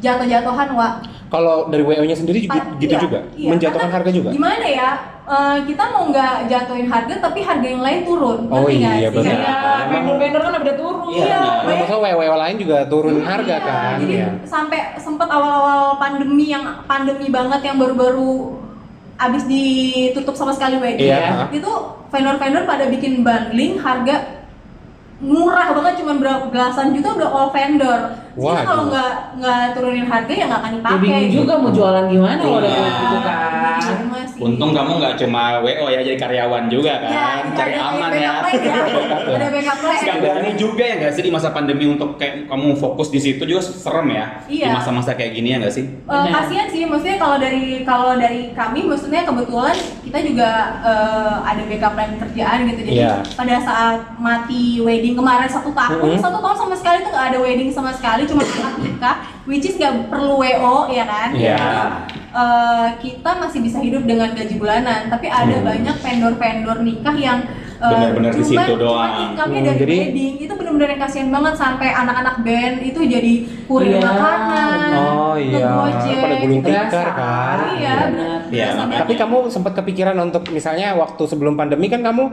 jatuh-jatuhan, 0.00 0.68
Wak. 0.74 0.94
Kalau 1.30 1.70
dari 1.70 1.86
WO-nya 1.86 2.16
sendiri 2.18 2.42
juga, 2.42 2.58
Pa- 2.58 2.74
gitu 2.76 2.90
iya, 2.90 3.00
juga? 3.00 3.18
iya. 3.38 3.48
Menjatuhkan 3.54 3.86
Karena 3.86 3.96
harga 4.02 4.10
juga? 4.10 4.28
Gimana 4.34 4.66
ya? 4.66 4.90
eh, 5.30 5.56
kita 5.62 5.84
mau 5.94 6.10
nggak 6.10 6.34
jatuhin 6.50 6.90
harga 6.90 7.14
tapi 7.22 7.38
harga 7.46 7.62
yang 7.62 7.82
lain 7.86 8.02
turun. 8.02 8.50
Oh 8.50 8.66
iya, 8.66 8.98
sih? 8.98 9.14
benar. 9.14 9.38
Iya, 9.38 9.58
vendor-vendor 9.86 10.40
kan 10.42 10.52
udah 10.58 10.74
turun. 10.74 11.06
Iya, 11.14 11.22
Iya. 11.22 11.42
Nah, 11.62 11.74
maksudnya 11.78 12.14
WO 12.18 12.34
lain 12.34 12.56
juga 12.58 12.76
turun 12.90 13.16
harga 13.22 13.54
Iya, 13.54 13.62
kan? 13.62 13.96
Jadi 14.02 14.14
Iya. 14.18 14.28
sampai 14.42 14.80
sempat 14.98 15.28
awal-awal 15.30 16.02
pandemi 16.02 16.50
yang 16.50 16.82
pandemi 16.90 17.30
banget 17.30 17.60
yang 17.62 17.78
baru-baru 17.78 18.58
abis 19.20 19.46
ditutup 19.46 20.34
sama 20.34 20.50
sekali 20.50 20.82
wedding. 20.82 21.14
Iya. 21.14 21.46
Itu 21.54 21.70
vendor-vendor 22.10 22.66
pada 22.66 22.90
bikin 22.90 23.22
bundling 23.22 23.78
harga 23.78 24.42
murah 25.20 25.76
banget 25.76 26.00
cuman 26.00 26.16
berapa 26.16 26.44
belasan 26.48 26.96
juta 26.96 27.14
udah 27.14 27.28
all 27.30 27.48
vendor. 27.54 28.18
Jadi 28.30 28.40
Waduh. 28.40 28.62
kalau 28.62 28.84
nggak 28.86 29.10
nggak 29.36 29.60
turunin 29.74 30.06
harga 30.06 30.32
ya 30.32 30.44
nggak 30.46 30.60
akan 30.60 30.70
Ya 30.70 30.76
dipakai. 30.76 31.00
bingung 31.00 31.30
juga 31.34 31.52
mau 31.56 31.70
jualan 31.70 32.04
gimana 32.06 32.38
kalau 32.38 32.56
udah 32.56 32.70
Iya. 32.70 32.78
kayak 32.80 32.94
gitu 32.96 33.18
kan. 33.20 33.50
Untung 34.40 34.72
kamu 34.72 34.92
nggak 34.96 35.14
cuma 35.18 35.42
WO 35.60 35.86
ya 35.86 36.00
jadi 36.00 36.16
karyawan 36.16 36.64
juga 36.66 36.96
kan, 36.98 37.10
Ya, 37.10 37.28
cari 37.52 37.72
ada 37.74 37.84
aman 37.90 38.10
ya. 38.10 38.20
ya. 38.20 38.32
Ada 39.36 39.46
backup 39.50 39.76
plan. 39.78 39.98
Gak 40.00 40.16
berani 40.18 40.50
juga 40.54 40.82
ya 40.82 40.94
nggak 40.96 41.12
sih 41.12 41.22
di 41.22 41.30
masa 41.30 41.48
pandemi 41.50 41.84
untuk 41.86 42.16
kayak 42.16 42.46
kamu 42.46 42.72
fokus 42.74 43.08
di 43.08 43.20
situ 43.20 43.42
juga 43.42 43.60
serem 43.60 44.08
ya 44.10 44.26
di 44.42 44.58
Iya. 44.58 44.72
masa-masa 44.72 45.12
kayak 45.12 45.32
gini 45.34 45.48
ya 45.50 45.60
nggak 45.60 45.74
sih? 45.74 45.84
Benar. 46.02 46.32
kasihan 46.32 46.66
sih, 46.66 46.82
maksudnya 46.82 47.16
kalau 47.16 47.36
dari 47.36 47.62
kalau 47.82 48.16
dari 48.16 48.52
kami, 48.52 48.80
maksudnya 48.82 49.22
kebetulan 49.22 49.76
kita 50.00 50.18
juga 50.22 50.48
eh, 50.80 51.34
ada 51.44 51.62
backup 51.62 51.92
plan 51.92 52.10
kerjaan 52.18 52.58
gitu. 52.64 52.80
Jadi 52.82 52.90
Iya. 52.96 53.12
pada 53.34 53.56
saat 53.60 53.98
mati 54.16 54.62
wedding 54.80 55.12
kemarin 55.14 55.46
satu 55.46 55.68
tahun, 55.70 56.16
Mhm. 56.16 56.20
satu 56.20 56.38
tahun 56.38 56.56
sama 56.58 56.74
sekali 56.74 56.98
tuh 57.02 57.10
nggak 57.10 57.26
ada 57.28 57.38
wedding 57.38 57.68
sama 57.68 57.90
sekali, 57.90 58.24
cuma 58.30 58.42
akad 58.42 58.74
nikah, 58.78 59.16
which 59.44 59.64
is 59.64 59.74
nggak 59.74 60.06
perlu 60.06 60.38
WO 60.38 60.88
ya 60.88 61.04
kan? 61.04 61.28
Iya. 61.32 61.56
Jadi, 61.56 61.78
eh, 62.30 62.88
kita 63.00 63.30
masih 63.36 63.60
bisa 63.60 63.78
hidup 63.78 64.02
dengan 64.04 64.30
gaji 64.30 64.54
bulanan, 64.54 65.06
tapi 65.06 65.26
ada 65.26 65.50
Hmm. 65.52 65.66
banyak 65.66 65.96
vendor-vendor 65.96 66.78
nikah 66.80 67.16
yang 67.16 67.40
eh, 67.76 67.88
Benar-benar 67.88 68.28
di 68.30 68.44
situ 68.44 68.72
doang. 68.76 69.12
income-nya 69.26 69.56
Hmm, 69.58 69.68
dari 69.70 69.80
jadi- 69.80 70.00
wedding 70.04 70.34
itu 70.38 70.52
benar-benar 70.52 70.88
yang 70.90 71.00
kasihan 71.00 71.28
banget 71.30 71.54
sampai 71.56 71.88
anak-anak 71.90 72.36
band 72.38 72.76
itu 72.82 73.00
jadi 73.02 73.32
kurir 73.64 73.96
Iya. 73.96 74.04
makanan, 74.04 74.78
Oh 74.92 75.34
iya, 75.34 75.64
ngegojek, 75.64 76.16
pada 76.20 76.34
gulung 76.36 76.60
tikar 76.60 76.84
Berasa. 76.84 77.16
kan? 77.16 77.58
Iya, 77.72 77.94
benar. 78.04 78.38
Iya, 78.46 78.64
Berasa 78.66 78.80
makanya. 78.84 79.00
Tapi 79.00 79.12
kamu 79.16 79.36
sempat 79.48 79.72
kepikiran 79.74 80.16
untuk 80.20 80.42
misalnya 80.50 80.92
waktu 80.94 81.22
sebelum 81.24 81.56
pandemi 81.56 81.88
kan 81.88 82.04
kamu 82.04 82.24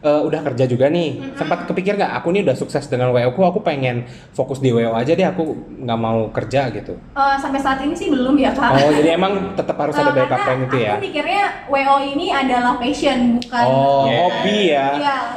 eh, 0.00 0.20
udah 0.22 0.40
kerja 0.42 0.64
juga 0.64 0.88
nih. 0.88 1.34
Sempat 1.34 1.64
kepikir 1.64 1.94
nggak 1.94 2.12
aku 2.14 2.30
nih 2.30 2.42
udah 2.42 2.54
sukses 2.54 2.84
dengan 2.84 3.10
WO 3.10 3.30
ku, 3.30 3.42
aku 3.42 3.60
pengen 3.60 4.04
fokus 4.30 4.58
di 4.58 4.70
WO 4.70 4.92
aja 4.92 5.12
deh, 5.12 5.24
aku 5.24 5.52
nggak 5.78 5.98
mau 5.98 6.28
kerja 6.30 6.68
gitu. 6.70 6.96
Eh, 7.12 7.36
sampai 7.36 7.58
saat 7.58 7.78
ini 7.80 7.92
sih 7.92 8.08
belum 8.08 8.34
ya 8.34 8.50
kak. 8.50 8.70
Oh, 8.72 8.90
jadi 8.90 9.14
emang 9.14 9.52
tetap 9.52 9.76
harus 9.76 9.94
ada 9.94 10.08
Eh, 10.08 10.16
backup 10.16 10.40
plan 10.40 10.58
itu 10.60 10.76
ya. 10.78 10.92
Aku 10.92 11.02
mikirnya 11.02 11.42
WO 11.66 11.96
ini 12.02 12.26
adalah 12.28 12.74
passion 12.76 13.18
bukan. 13.36 13.64
Oh, 13.66 14.04
Iya. 14.04 14.16
hobi 14.18 14.58
ya. 14.66 14.86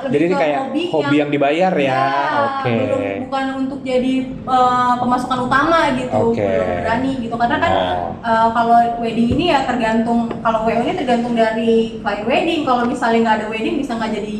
Lebih 0.01 0.11
jadi 0.11 0.23
ini 0.23 0.35
kayak 0.35 0.59
hobi 0.59 0.81
hobi, 0.87 1.03
yang, 1.03 1.13
yang- 1.19 1.31
dibayar 1.31 1.73
ya. 1.73 1.83
Iya, 1.83 2.03
Oke. 2.39 2.71
belum- 2.73 3.21
bukan 3.27 3.45
untuk 3.59 3.79
jadi 3.81 4.13
eh, 4.33 4.93
pemasukan 4.97 5.39
utama 5.41 5.79
gitu. 5.93 6.31
Oke. 6.31 6.39
Belum 6.39 6.77
berani 6.79 7.11
gitu 7.19 7.35
karena 7.35 7.57
kan 7.57 7.71
Oh. 7.73 8.09
eh, 8.21 8.47
kalau 8.53 8.77
wedding 8.99 9.29
ini 9.33 9.45
ya 9.49 9.63
tergantung 9.63 10.31
kalau 10.39 10.63
WO 10.63 10.79
ini 10.79 10.93
tergantung 10.95 11.33
dari 11.33 11.99
klien 11.99 12.23
wedding. 12.23 12.61
Kalau 12.63 12.83
misalnya 12.85 13.19
nggak 13.21 13.37
ada 13.39 13.47
wedding 13.49 13.75
bisa 13.75 13.95
nggak 13.95 14.13
jadi 14.13 14.35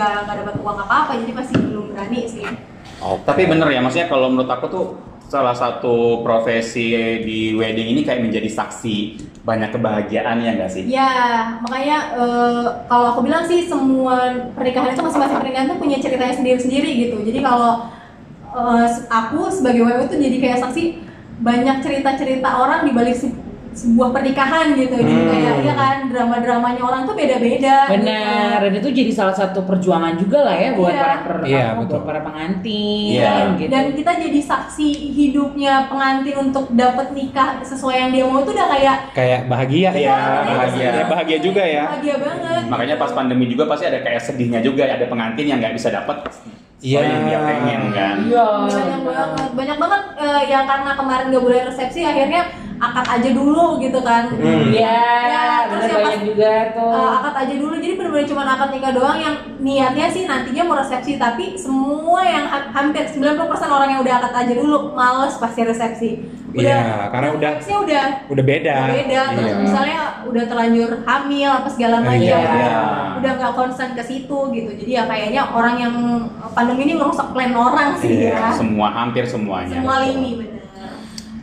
nggak 0.00 0.16
nggak 0.24 0.36
dapat 0.40 0.54
uang 0.64 0.78
apa 0.88 0.94
apa 1.04 1.12
jadi 1.20 1.32
pasti 1.36 1.54
belum 1.60 1.84
berani 1.92 2.20
sih. 2.24 2.44
Oke. 3.00 3.24
Tapi 3.28 3.42
bener 3.48 3.68
ya, 3.68 3.80
maksudnya 3.84 4.08
kalau 4.08 4.32
menurut 4.32 4.48
aku 4.48 4.66
tuh 4.72 4.86
salah 5.28 5.54
satu 5.54 6.24
profesi 6.26 6.90
di 7.22 7.54
wedding 7.54 7.94
ini 7.94 8.00
kayak 8.02 8.24
menjadi 8.24 8.50
saksi 8.50 8.96
banyak 9.44 9.70
kebahagiaan 9.72 10.42
ya 10.42 10.50
nggak 10.56 10.72
sih? 10.72 10.82
Ya, 10.88 11.12
makanya 11.64 11.98
eh, 12.16 12.66
kalau 12.88 13.06
aku 13.16 13.20
bilang 13.24 13.44
sih 13.44 13.68
semua 13.68 14.50
pernikahan 14.56 14.96
itu 14.96 15.00
masing-masing 15.04 15.38
pernikahan 15.38 15.68
tuh 15.70 15.78
punya 15.78 15.96
ceritanya 16.02 16.34
sendiri-sendiri 16.34 16.90
gitu. 17.08 17.16
Jadi 17.24 17.38
kalau 17.40 17.88
eh, 18.56 18.86
aku 19.08 19.48
sebagai 19.52 19.84
WO 19.84 20.00
itu 20.08 20.16
jadi 20.16 20.36
kayak 20.40 20.58
saksi 20.66 20.84
banyak 21.40 21.76
cerita-cerita 21.80 22.48
orang 22.60 22.84
di 22.84 22.92
balik 22.92 23.16
sebuah 23.70 24.10
pernikahan 24.10 24.74
gitu. 24.74 24.94
Jadi 24.94 25.14
Hmm. 25.14 25.30
kayak 25.30 25.54
ya 25.62 25.74
kan 25.74 25.96
drama-dramanya 26.06 26.82
orang 26.82 27.02
tuh 27.04 27.14
beda-beda. 27.14 27.86
Benar, 27.86 28.58
dan 28.60 28.72
itu 28.74 28.88
jadi 28.90 29.10
salah 29.10 29.32
satu 29.32 29.62
perjuangan 29.62 30.18
juga 30.18 30.42
lah 30.42 30.54
ya 30.54 30.74
buat 30.74 30.90
Iya. 30.90 31.00
para 31.00 31.16
per, 31.22 31.36
Iya, 31.46 31.62
apa, 31.62 31.78
betul. 31.78 31.90
buat 31.90 32.02
para 32.04 32.20
pengantin 32.20 33.10
Iya. 33.14 33.32
gitu. 33.56 33.70
Dan 33.70 33.84
kita 33.94 34.12
jadi 34.18 34.40
saksi 34.40 34.88
hidupnya 35.12 35.72
pengantin 35.86 36.36
untuk 36.40 36.64
dapat 36.72 37.12
nikah 37.12 37.62
sesuai 37.62 37.96
yang 37.96 38.10
dia 38.10 38.24
mau 38.24 38.42
itu 38.42 38.50
udah 38.50 38.68
kayak 38.68 38.96
Kayak 39.10 39.40
bahagia 39.46 39.90
Iya, 39.90 40.10
ya, 40.10 40.18
bahagia. 40.44 40.90
Ya, 40.90 41.04
bahagia 41.06 41.38
juga 41.38 41.62
ya. 41.62 41.84
bahagia 41.86 42.16
banget. 42.18 42.62
Makanya 42.66 42.94
pas 42.96 43.10
pandemi 43.10 43.44
juga 43.46 43.64
pasti 43.66 43.84
ada 43.86 43.98
kayak 44.00 44.20
sedihnya 44.20 44.60
juga, 44.60 44.82
ada 44.84 45.06
pengantin 45.06 45.46
yang 45.46 45.58
nggak 45.58 45.74
bisa 45.74 45.88
dapat 45.88 46.26
Iya. 46.80 47.00
yang 47.04 47.22
dia 47.28 47.38
pengen 47.38 47.80
kan. 47.92 48.16
Iya. 48.24 48.46
banyak 48.66 49.00
banget 49.04 49.50
banyak 49.52 49.78
banget 49.78 50.02
eh, 50.16 50.42
yang 50.48 50.64
karena 50.64 50.90
kemarin 50.96 51.26
gak 51.28 51.44
boleh 51.44 51.60
resepsi 51.64 52.00
akhirnya 52.00 52.42
akad 52.80 53.06
aja 53.12 53.30
dulu 53.30 53.76
gitu 53.76 54.00
kan 54.00 54.32
Hmm. 54.32 54.72
Iya, 54.72 55.04
Ya, 55.28 55.44
terus 55.68 55.84
banyak 55.86 56.00
pas- 56.16 56.24
juga 56.24 56.52
tuh. 56.72 56.90
Eh, 56.90 57.10
akad 57.14 57.34
aja 57.38 57.54
dulu 57.54 57.74
jadi 57.76 57.94
benar-benar 57.94 58.26
cuma 58.26 58.42
akad 58.46 58.70
nikah 58.70 58.92
doang 58.92 59.18
yang 59.18 59.34
niatnya 59.58 60.06
sih 60.06 60.24
nantinya 60.24 60.62
mau 60.64 60.74
resepsi 60.74 61.14
tapi 61.14 61.54
semua 61.54 62.20
yang 62.22 62.44
ha- 62.46 62.72
hampir 62.72 63.04
90% 63.04 63.36
orang 63.68 63.88
yang 63.90 64.00
udah 64.00 64.14
akad 64.18 64.32
aja 64.34 64.52
dulu 64.54 64.76
males 64.90 65.36
pasti 65.36 65.60
resepsi 65.62 66.10
Iya, 66.50 67.06
karena 67.08 67.30
udah- 67.30 67.62
udah 67.62 68.04
Udah 68.26 68.42
beda. 68.42 68.74
udah 68.74 68.96
beda 68.96 69.20
terus 69.30 69.46
Iya. 69.46 69.58
misalnya 69.60 69.98
udah 70.24 70.44
terlanjur 70.46 70.90
hamil 71.00 71.50
apa 71.52 71.68
segala 71.68 71.96
macam 72.00 72.18
Iya. 72.18 72.38
Iya. 72.42 72.78
udah 73.14 73.32
nggak 73.36 73.52
concern 73.54 73.92
ke 73.92 74.02
situ 74.02 74.38
gitu 74.50 74.70
jadi 74.74 74.90
ya 74.90 75.02
kayaknya 75.04 75.42
orang 75.48 75.76
yang 75.76 75.94
pandemi 76.50 76.82
ini 76.84 76.94
ngerusak 76.96 77.30
plan 77.30 77.52
orang 77.52 77.94
sih 77.94 78.24
Iya, 78.24 78.34
ya 78.34 78.50
Semua 78.50 78.88
hampir 78.90 79.22
semuanya. 79.24 79.76
semua 79.76 80.00
lini 80.00 80.30
benar 80.38 80.59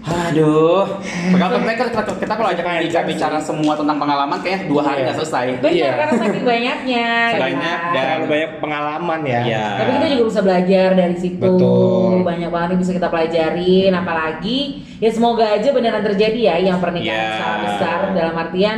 Aduh, 0.07 0.87
kalau 1.29 1.59
kita, 1.59 1.83
kita, 1.91 2.01
kita 2.15 2.33
kalau 2.33 2.49
ajak 2.49 2.63
Nika 2.79 3.01
bicara 3.03 3.37
semua 3.37 3.75
tentang 3.75 3.97
pengalaman 3.97 4.39
kayaknya 4.39 4.71
dua 4.71 4.81
hari 4.81 4.99
Iya. 4.99 5.05
nggak 5.05 5.17
selesai. 5.17 5.45
Benar, 5.59 5.73
Iya. 5.75 5.89
karena 5.93 6.13
saking 6.17 6.45
banyaknya. 6.45 7.07
ya 7.33 7.37
Banyak 7.37 7.77
kan? 7.77 7.91
dan- 7.91 8.05
Terlalu 8.07 8.25
banyak 8.27 8.51
pengalaman 8.57 9.19
ya. 9.21 9.39
Iya. 9.43 9.65
Tapi 9.77 9.89
kita 9.91 10.07
juga 10.07 10.23
bisa 10.25 10.41
belajar 10.41 10.87
dari 10.93 11.15
situ. 11.17 11.43
Betul. 11.43 12.13
Banyak 12.23 12.49
banget 12.49 12.67
yang 12.71 12.81
bisa 12.81 12.93
kita 12.93 13.07
pelajarin. 13.07 13.91
Apalagi 13.93 14.57
ya 14.97 15.09
semoga 15.11 15.45
aja 15.45 15.69
beneran 15.69 16.03
terjadi 16.03 16.39
ya 16.39 16.55
yang 16.63 16.77
pernikahan 16.79 17.11
Iya. 17.11 17.35
skala 17.35 17.57
besar 17.61 17.99
dalam 18.15 18.35
artian 18.35 18.77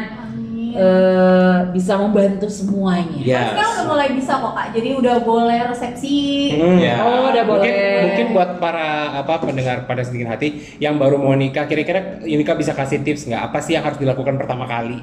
Amin. 0.74 0.82
eh, 0.82 1.58
bisa 1.74 1.94
membantu 1.98 2.48
semuanya. 2.50 3.20
Yes. 3.20 3.54
Sekarang 3.54 3.72
udah 3.74 3.86
mulai 3.90 4.10
bisa 4.14 4.32
kok 4.38 4.54
kak, 4.54 4.68
jadi 4.76 4.90
udah 4.98 5.16
boleh 5.26 5.60
resepsi. 5.72 6.18
Hmm. 6.58 6.78
Ya. 6.78 6.96
Oh, 7.02 7.34
udah 7.34 7.44
boleh. 7.46 7.62
Mungkin 7.62 7.76
mungkin 8.06 8.26
buat 8.38 8.50
para 8.62 9.18
apa 9.20 9.34
pendengar 9.42 9.90
pada 9.90 10.02
sedikit 10.06 10.30
hati 10.30 10.78
yang 10.78 11.02
baru 11.02 11.18
mau 11.18 11.34
nikah, 11.34 11.66
kira-kira 11.66 12.22
Yunika 12.24 12.54
bisa 12.54 12.78
kasih 12.78 13.02
tips 13.02 13.26
nggak 13.30 13.50
apa 13.50 13.58
sih 13.64 13.74
yang 13.74 13.84
harus 13.86 13.98
dilakukan 13.98 14.38
pertama 14.38 14.70
kali 14.70 15.02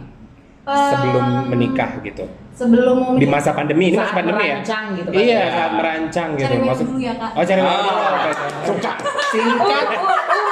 sebelum 0.66 1.26
menikah 1.46 1.90
gitu? 2.02 2.24
Sebelum 2.52 2.96
mau 2.96 3.12
Di 3.14 3.28
masa 3.28 3.52
pandemi 3.52 3.92
ini 3.92 3.96
masa 3.96 4.16
pandemi 4.16 4.40
ya? 4.40 4.56
merancang 4.56 4.84
gitu 4.92 5.08
kan. 5.08 5.20
Iya, 5.20 5.36
Ya. 5.36 5.48
saat 5.52 5.72
merancang 5.76 6.28
gitu. 6.34 6.46
Cari 6.48 6.56
Maksud 6.58 6.86
dulu 6.88 6.98
ya 6.98 7.14
kak. 7.14 7.30
Oh, 7.32 7.44
cari 7.44 7.60
Ah. 7.60 7.68
dulu. 7.68 7.90
Suka. 8.66 8.92
Singkat. 9.30 9.86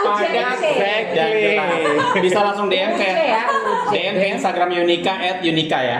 Uh, 0.04 0.12
uh, 0.12 0.20
uh, 0.20 0.20
Padat, 0.20 0.60
exactly. 0.60 1.80
kita 2.12 2.20
bisa 2.20 2.38
langsung 2.44 2.68
DM 2.68 2.92
ke 2.92 3.08
ya. 3.08 3.48
DM 3.88 4.14
ke 4.14 4.26
Instagram 4.36 4.68
Yunika 4.70 5.16
at 5.16 5.40
Yunika 5.40 5.80
ya. 5.80 5.98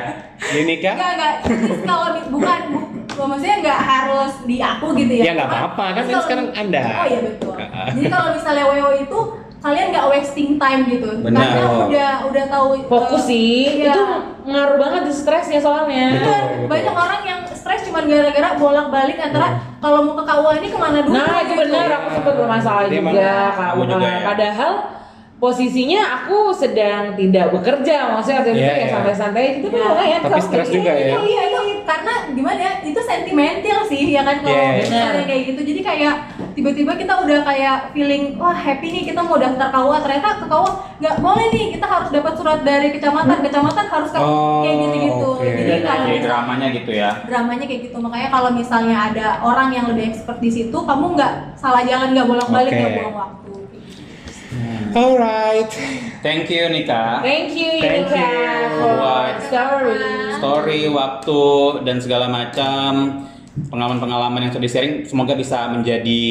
Yunika? 0.52 0.92
Enggak, 0.92 1.10
enggak. 1.16 1.34
Kalau 1.82 2.06
bukan, 2.28 2.58
bu- 2.68 2.84
bu- 3.08 3.24
maksudnya 3.24 3.64
enggak 3.64 3.80
harus 3.80 4.44
di 4.44 4.60
aku 4.60 4.92
gitu 4.92 5.08
ya. 5.08 5.22
Ya, 5.24 5.32
nggak 5.32 5.48
apa-apa, 5.48 5.84
kan 5.96 6.02
ini 6.04 6.20
sekarang 6.20 6.46
Anda. 6.52 6.82
Oh 6.84 7.06
iya 7.08 7.20
betul. 7.24 7.52
Jadi 7.96 8.08
kalau 8.12 8.28
misalnya 8.36 8.64
WO 8.68 8.90
itu 8.92 9.18
kalian 9.64 9.86
nggak 9.96 10.06
wasting 10.12 10.60
time 10.60 10.82
gitu. 10.92 11.08
Benar. 11.24 11.40
Karena 11.40 11.64
udah 11.88 12.12
udah 12.28 12.44
tahu 12.52 12.66
Fokus 12.84 13.24
eh, 13.24 13.28
sih, 13.32 13.56
iya. 13.80 13.96
itu 13.96 14.02
ngaruh 14.44 14.76
banget 14.76 15.02
di 15.08 15.12
stresnya 15.16 15.60
soalnya. 15.64 16.20
Betul. 16.20 16.28
Benar. 16.28 16.68
Banyak 16.68 16.94
orang 16.94 17.20
yang 17.24 17.40
stres 17.48 17.80
cuma 17.88 18.04
gara-gara 18.04 18.60
bolak-balik 18.60 19.16
antara 19.16 19.56
kalau 19.80 20.04
mau 20.04 20.14
ke 20.20 20.24
KUA 20.28 20.52
ini 20.60 20.68
ke 20.68 20.78
mana 20.78 20.98
dulu. 21.00 21.16
Nah 21.16 21.36
itu 21.40 21.52
gitu. 21.56 21.60
benar, 21.64 21.88
aku 21.96 22.08
sempat 22.12 22.34
bermasalah 22.36 22.82
Dia 22.92 23.00
juga, 23.00 23.32
juga 23.88 24.04
ya. 24.04 24.20
Padahal 24.20 24.72
posisinya 25.44 26.00
aku 26.24 26.52
sedang 26.56 27.16
tidak 27.16 27.52
bekerja, 27.52 27.96
maksudnya 28.16 28.36
waktu 28.40 28.50
itu 28.54 28.60
Iya, 28.60 28.68
ya 28.68 28.76
iya. 28.76 28.88
santai-santai 28.92 29.44
itu 29.60 29.66
Iya. 29.68 29.84
lumayan 29.92 30.20
Tapi 30.24 30.40
stres 30.40 30.68
juga 30.72 30.92
ya. 30.92 31.04
Iya, 31.04 31.18
iya, 31.24 31.40
itu 31.52 31.60
karena 31.84 32.14
gimana 32.32 32.60
ya? 32.60 32.72
Itu 32.80 33.00
sentimental 33.04 33.80
sih 33.84 34.02
ya 34.08 34.22
kan 34.24 34.36
kalau 34.40 34.56
Iya, 34.56 34.64
iya. 34.64 34.80
misalnya 34.80 35.10
Benar. 35.12 35.28
kayak 35.28 35.42
gitu. 35.52 35.60
Jadi 35.72 35.80
kayak 35.84 36.14
tiba-tiba 36.54 36.94
kita 36.94 37.14
udah 37.18 37.40
kayak 37.42 37.90
feeling 37.90 38.34
wah 38.34 38.50
happy 38.50 38.88
nih 38.88 39.02
kita 39.04 39.20
mau 39.20 39.34
daftar 39.34 39.68
KUA 39.68 39.98
ternyata 40.00 40.28
ke 40.36 40.46
KUA 40.46 40.70
nggak 40.96 41.16
boleh 41.18 41.46
nih 41.50 41.66
kita 41.74 41.84
harus 41.84 42.08
dapat 42.08 42.32
surat 42.34 42.60
dari 42.62 42.88
kecamatan 42.90 43.38
kecamatan 43.40 43.84
harus 43.84 44.08
ke 44.08 44.18
Oh, 44.18 44.62
kayak 44.62 44.76
gitu-gitu. 44.80 45.28
oke. 45.34 45.42
Jadi 45.44 45.74
kalau 45.82 46.06
Jadi 46.06 46.20
dramanya 46.20 46.66
gitu 46.70 46.90
ya. 46.92 47.10
dramanya 47.24 47.64
kayak 47.64 47.82
gitu 47.84 47.96
makanya 47.98 48.28
kalau 48.30 48.50
misalnya 48.50 48.96
ada 49.04 49.26
orang 49.42 49.68
yang 49.70 49.86
lebih 49.86 50.04
expert 50.08 50.38
di 50.38 50.48
situ 50.48 50.76
kamu 50.76 51.04
nggak 51.12 51.32
salah 51.54 51.82
jalan 51.82 52.14
nggak 52.14 52.26
bolak-balik 52.26 52.70
Oke. 52.70 52.78
nggak 52.78 52.92
buang 52.96 53.14
waktu 53.16 53.52
Alright. 54.94 55.70
Thank 56.22 56.46
you 56.48 56.70
Nika. 56.70 57.18
Thank 57.20 57.50
you 57.52 57.82
Thank 57.82 58.06
you. 58.08 58.30
for 58.78 58.94
Buat- 58.94 59.42
story. 59.42 60.06
Story, 60.38 60.80
waktu 60.88 61.42
dan 61.82 61.96
segala 61.98 62.30
macam 62.30 62.90
pengalaman-pengalaman 63.54 64.46
yang 64.46 64.50
sudah 64.50 64.64
di-sharing 64.66 65.06
semoga 65.06 65.38
bisa 65.38 65.70
menjadi 65.70 66.22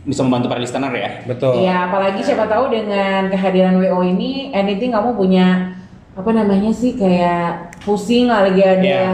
bisa 0.00 0.24
membantu 0.24 0.48
para 0.50 0.58
listener 0.58 0.90
ya. 0.96 1.10
Betul. 1.28 1.60
Iya, 1.60 1.92
apalagi 1.92 2.20
siapa 2.24 2.48
tahu 2.48 2.72
dengan 2.72 3.28
kehadiran 3.28 3.76
WO 3.78 4.00
ini, 4.02 4.50
anything 4.50 4.90
kamu 4.90 5.12
punya 5.14 5.76
apa 6.16 6.30
namanya 6.34 6.72
sih 6.72 6.96
kayak 6.96 7.76
pusing 7.84 8.26
lah, 8.26 8.48
lagi 8.48 8.64
ada 8.64 8.80
Iya. 8.80 9.12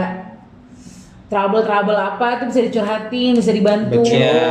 trouble-trouble 1.27 1.93
apa 1.93 2.39
itu 2.39 2.43
bisa 2.49 2.61
dicurhatin, 2.71 3.31
bisa 3.35 3.51
dibantu. 3.51 3.99
Betul. 3.99 4.15
Iya. 4.15 4.41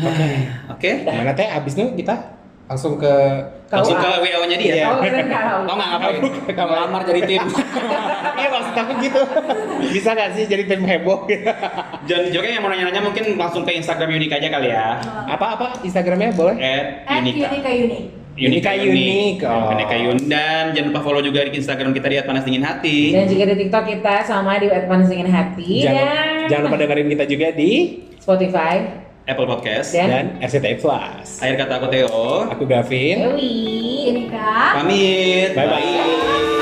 Nah, 0.00 0.40
Oke. 0.72 1.04
Mana 1.04 1.36
teh 1.36 1.44
abis 1.44 1.76
nih 1.76 1.92
kita 1.92 2.39
langsung 2.70 2.94
ke 3.02 3.14
Langsung 3.70 3.98
ke 3.98 4.02
KUA. 4.02 4.18
WO-nya 4.22 4.56
dia. 4.58 4.74
Iya. 4.82 4.86
Oh. 4.90 4.98
Kau 5.66 5.74
nggak 5.78 5.88
ngapain? 5.94 6.22
Kamu- 6.54 6.70
Ngelamar 6.74 7.02
jadi 7.06 7.20
tim. 7.26 7.42
Iya 8.40 8.48
maksud 8.50 8.72
aku 8.72 8.92
gitu. 9.04 9.20
Bisa 9.92 10.10
gak 10.16 10.32
sih 10.32 10.48
jadi 10.48 10.64
tim 10.64 10.80
heboh? 10.80 11.28
Dan 12.08 12.32
juga 12.32 12.46
yang 12.48 12.64
mau 12.64 12.72
nanya-nanya 12.72 13.04
mungkin 13.04 13.36
langsung 13.36 13.68
ke 13.68 13.76
Instagram 13.76 14.16
Unik 14.16 14.32
aja 14.32 14.48
kali 14.48 14.72
ya. 14.72 14.96
Apa-apa 15.28 15.84
Instagramnya 15.84 16.32
boleh? 16.32 16.56
At 16.56 17.04
at 17.04 17.20
Unika. 17.20 17.52
Unika 17.52 17.70
Unik 17.70 18.04
Unika 18.40 18.72
Unik. 18.72 19.36
Oh. 19.44 19.76
Unika 19.76 19.96
Yun. 20.00 20.18
Dan 20.24 20.72
jangan 20.72 20.88
lupa 20.88 21.00
follow 21.04 21.20
juga 21.20 21.44
di 21.44 21.52
Instagram 21.52 21.92
kita 21.92 22.06
di 22.08 22.16
Panas 22.24 22.42
Dingin 22.48 22.64
Hati. 22.64 23.12
Dan 23.12 23.28
juga 23.28 23.44
di 23.52 23.54
TikTok 23.60 23.84
kita 23.84 24.14
sama 24.24 24.56
di 24.56 24.66
Advance 24.72 25.12
Ingin 25.12 25.28
Hati 25.28 25.84
Jangan, 25.84 26.00
dan 26.00 26.48
jangan 26.48 26.62
lupa 26.70 26.76
dengerin 26.80 27.08
kita 27.12 27.24
juga 27.28 27.46
di 27.52 27.70
Spotify. 28.16 28.74
Apple 29.30 29.46
Podcast. 29.46 29.94
Dan- 29.94 30.08
dan 30.08 30.24
RCTI 30.40 30.76
Plus. 30.76 31.28
Akhir 31.38 31.56
kata 31.56 31.72
aku 31.78 31.86
Theo. 31.88 32.10
Aku 32.50 32.64
Gavin. 32.66 33.16
Dewi. 33.30 33.54
Unika 34.10 34.76
Pamit. 34.76 35.54
Bye-bye. 35.54 35.78
Bye. 35.78 36.59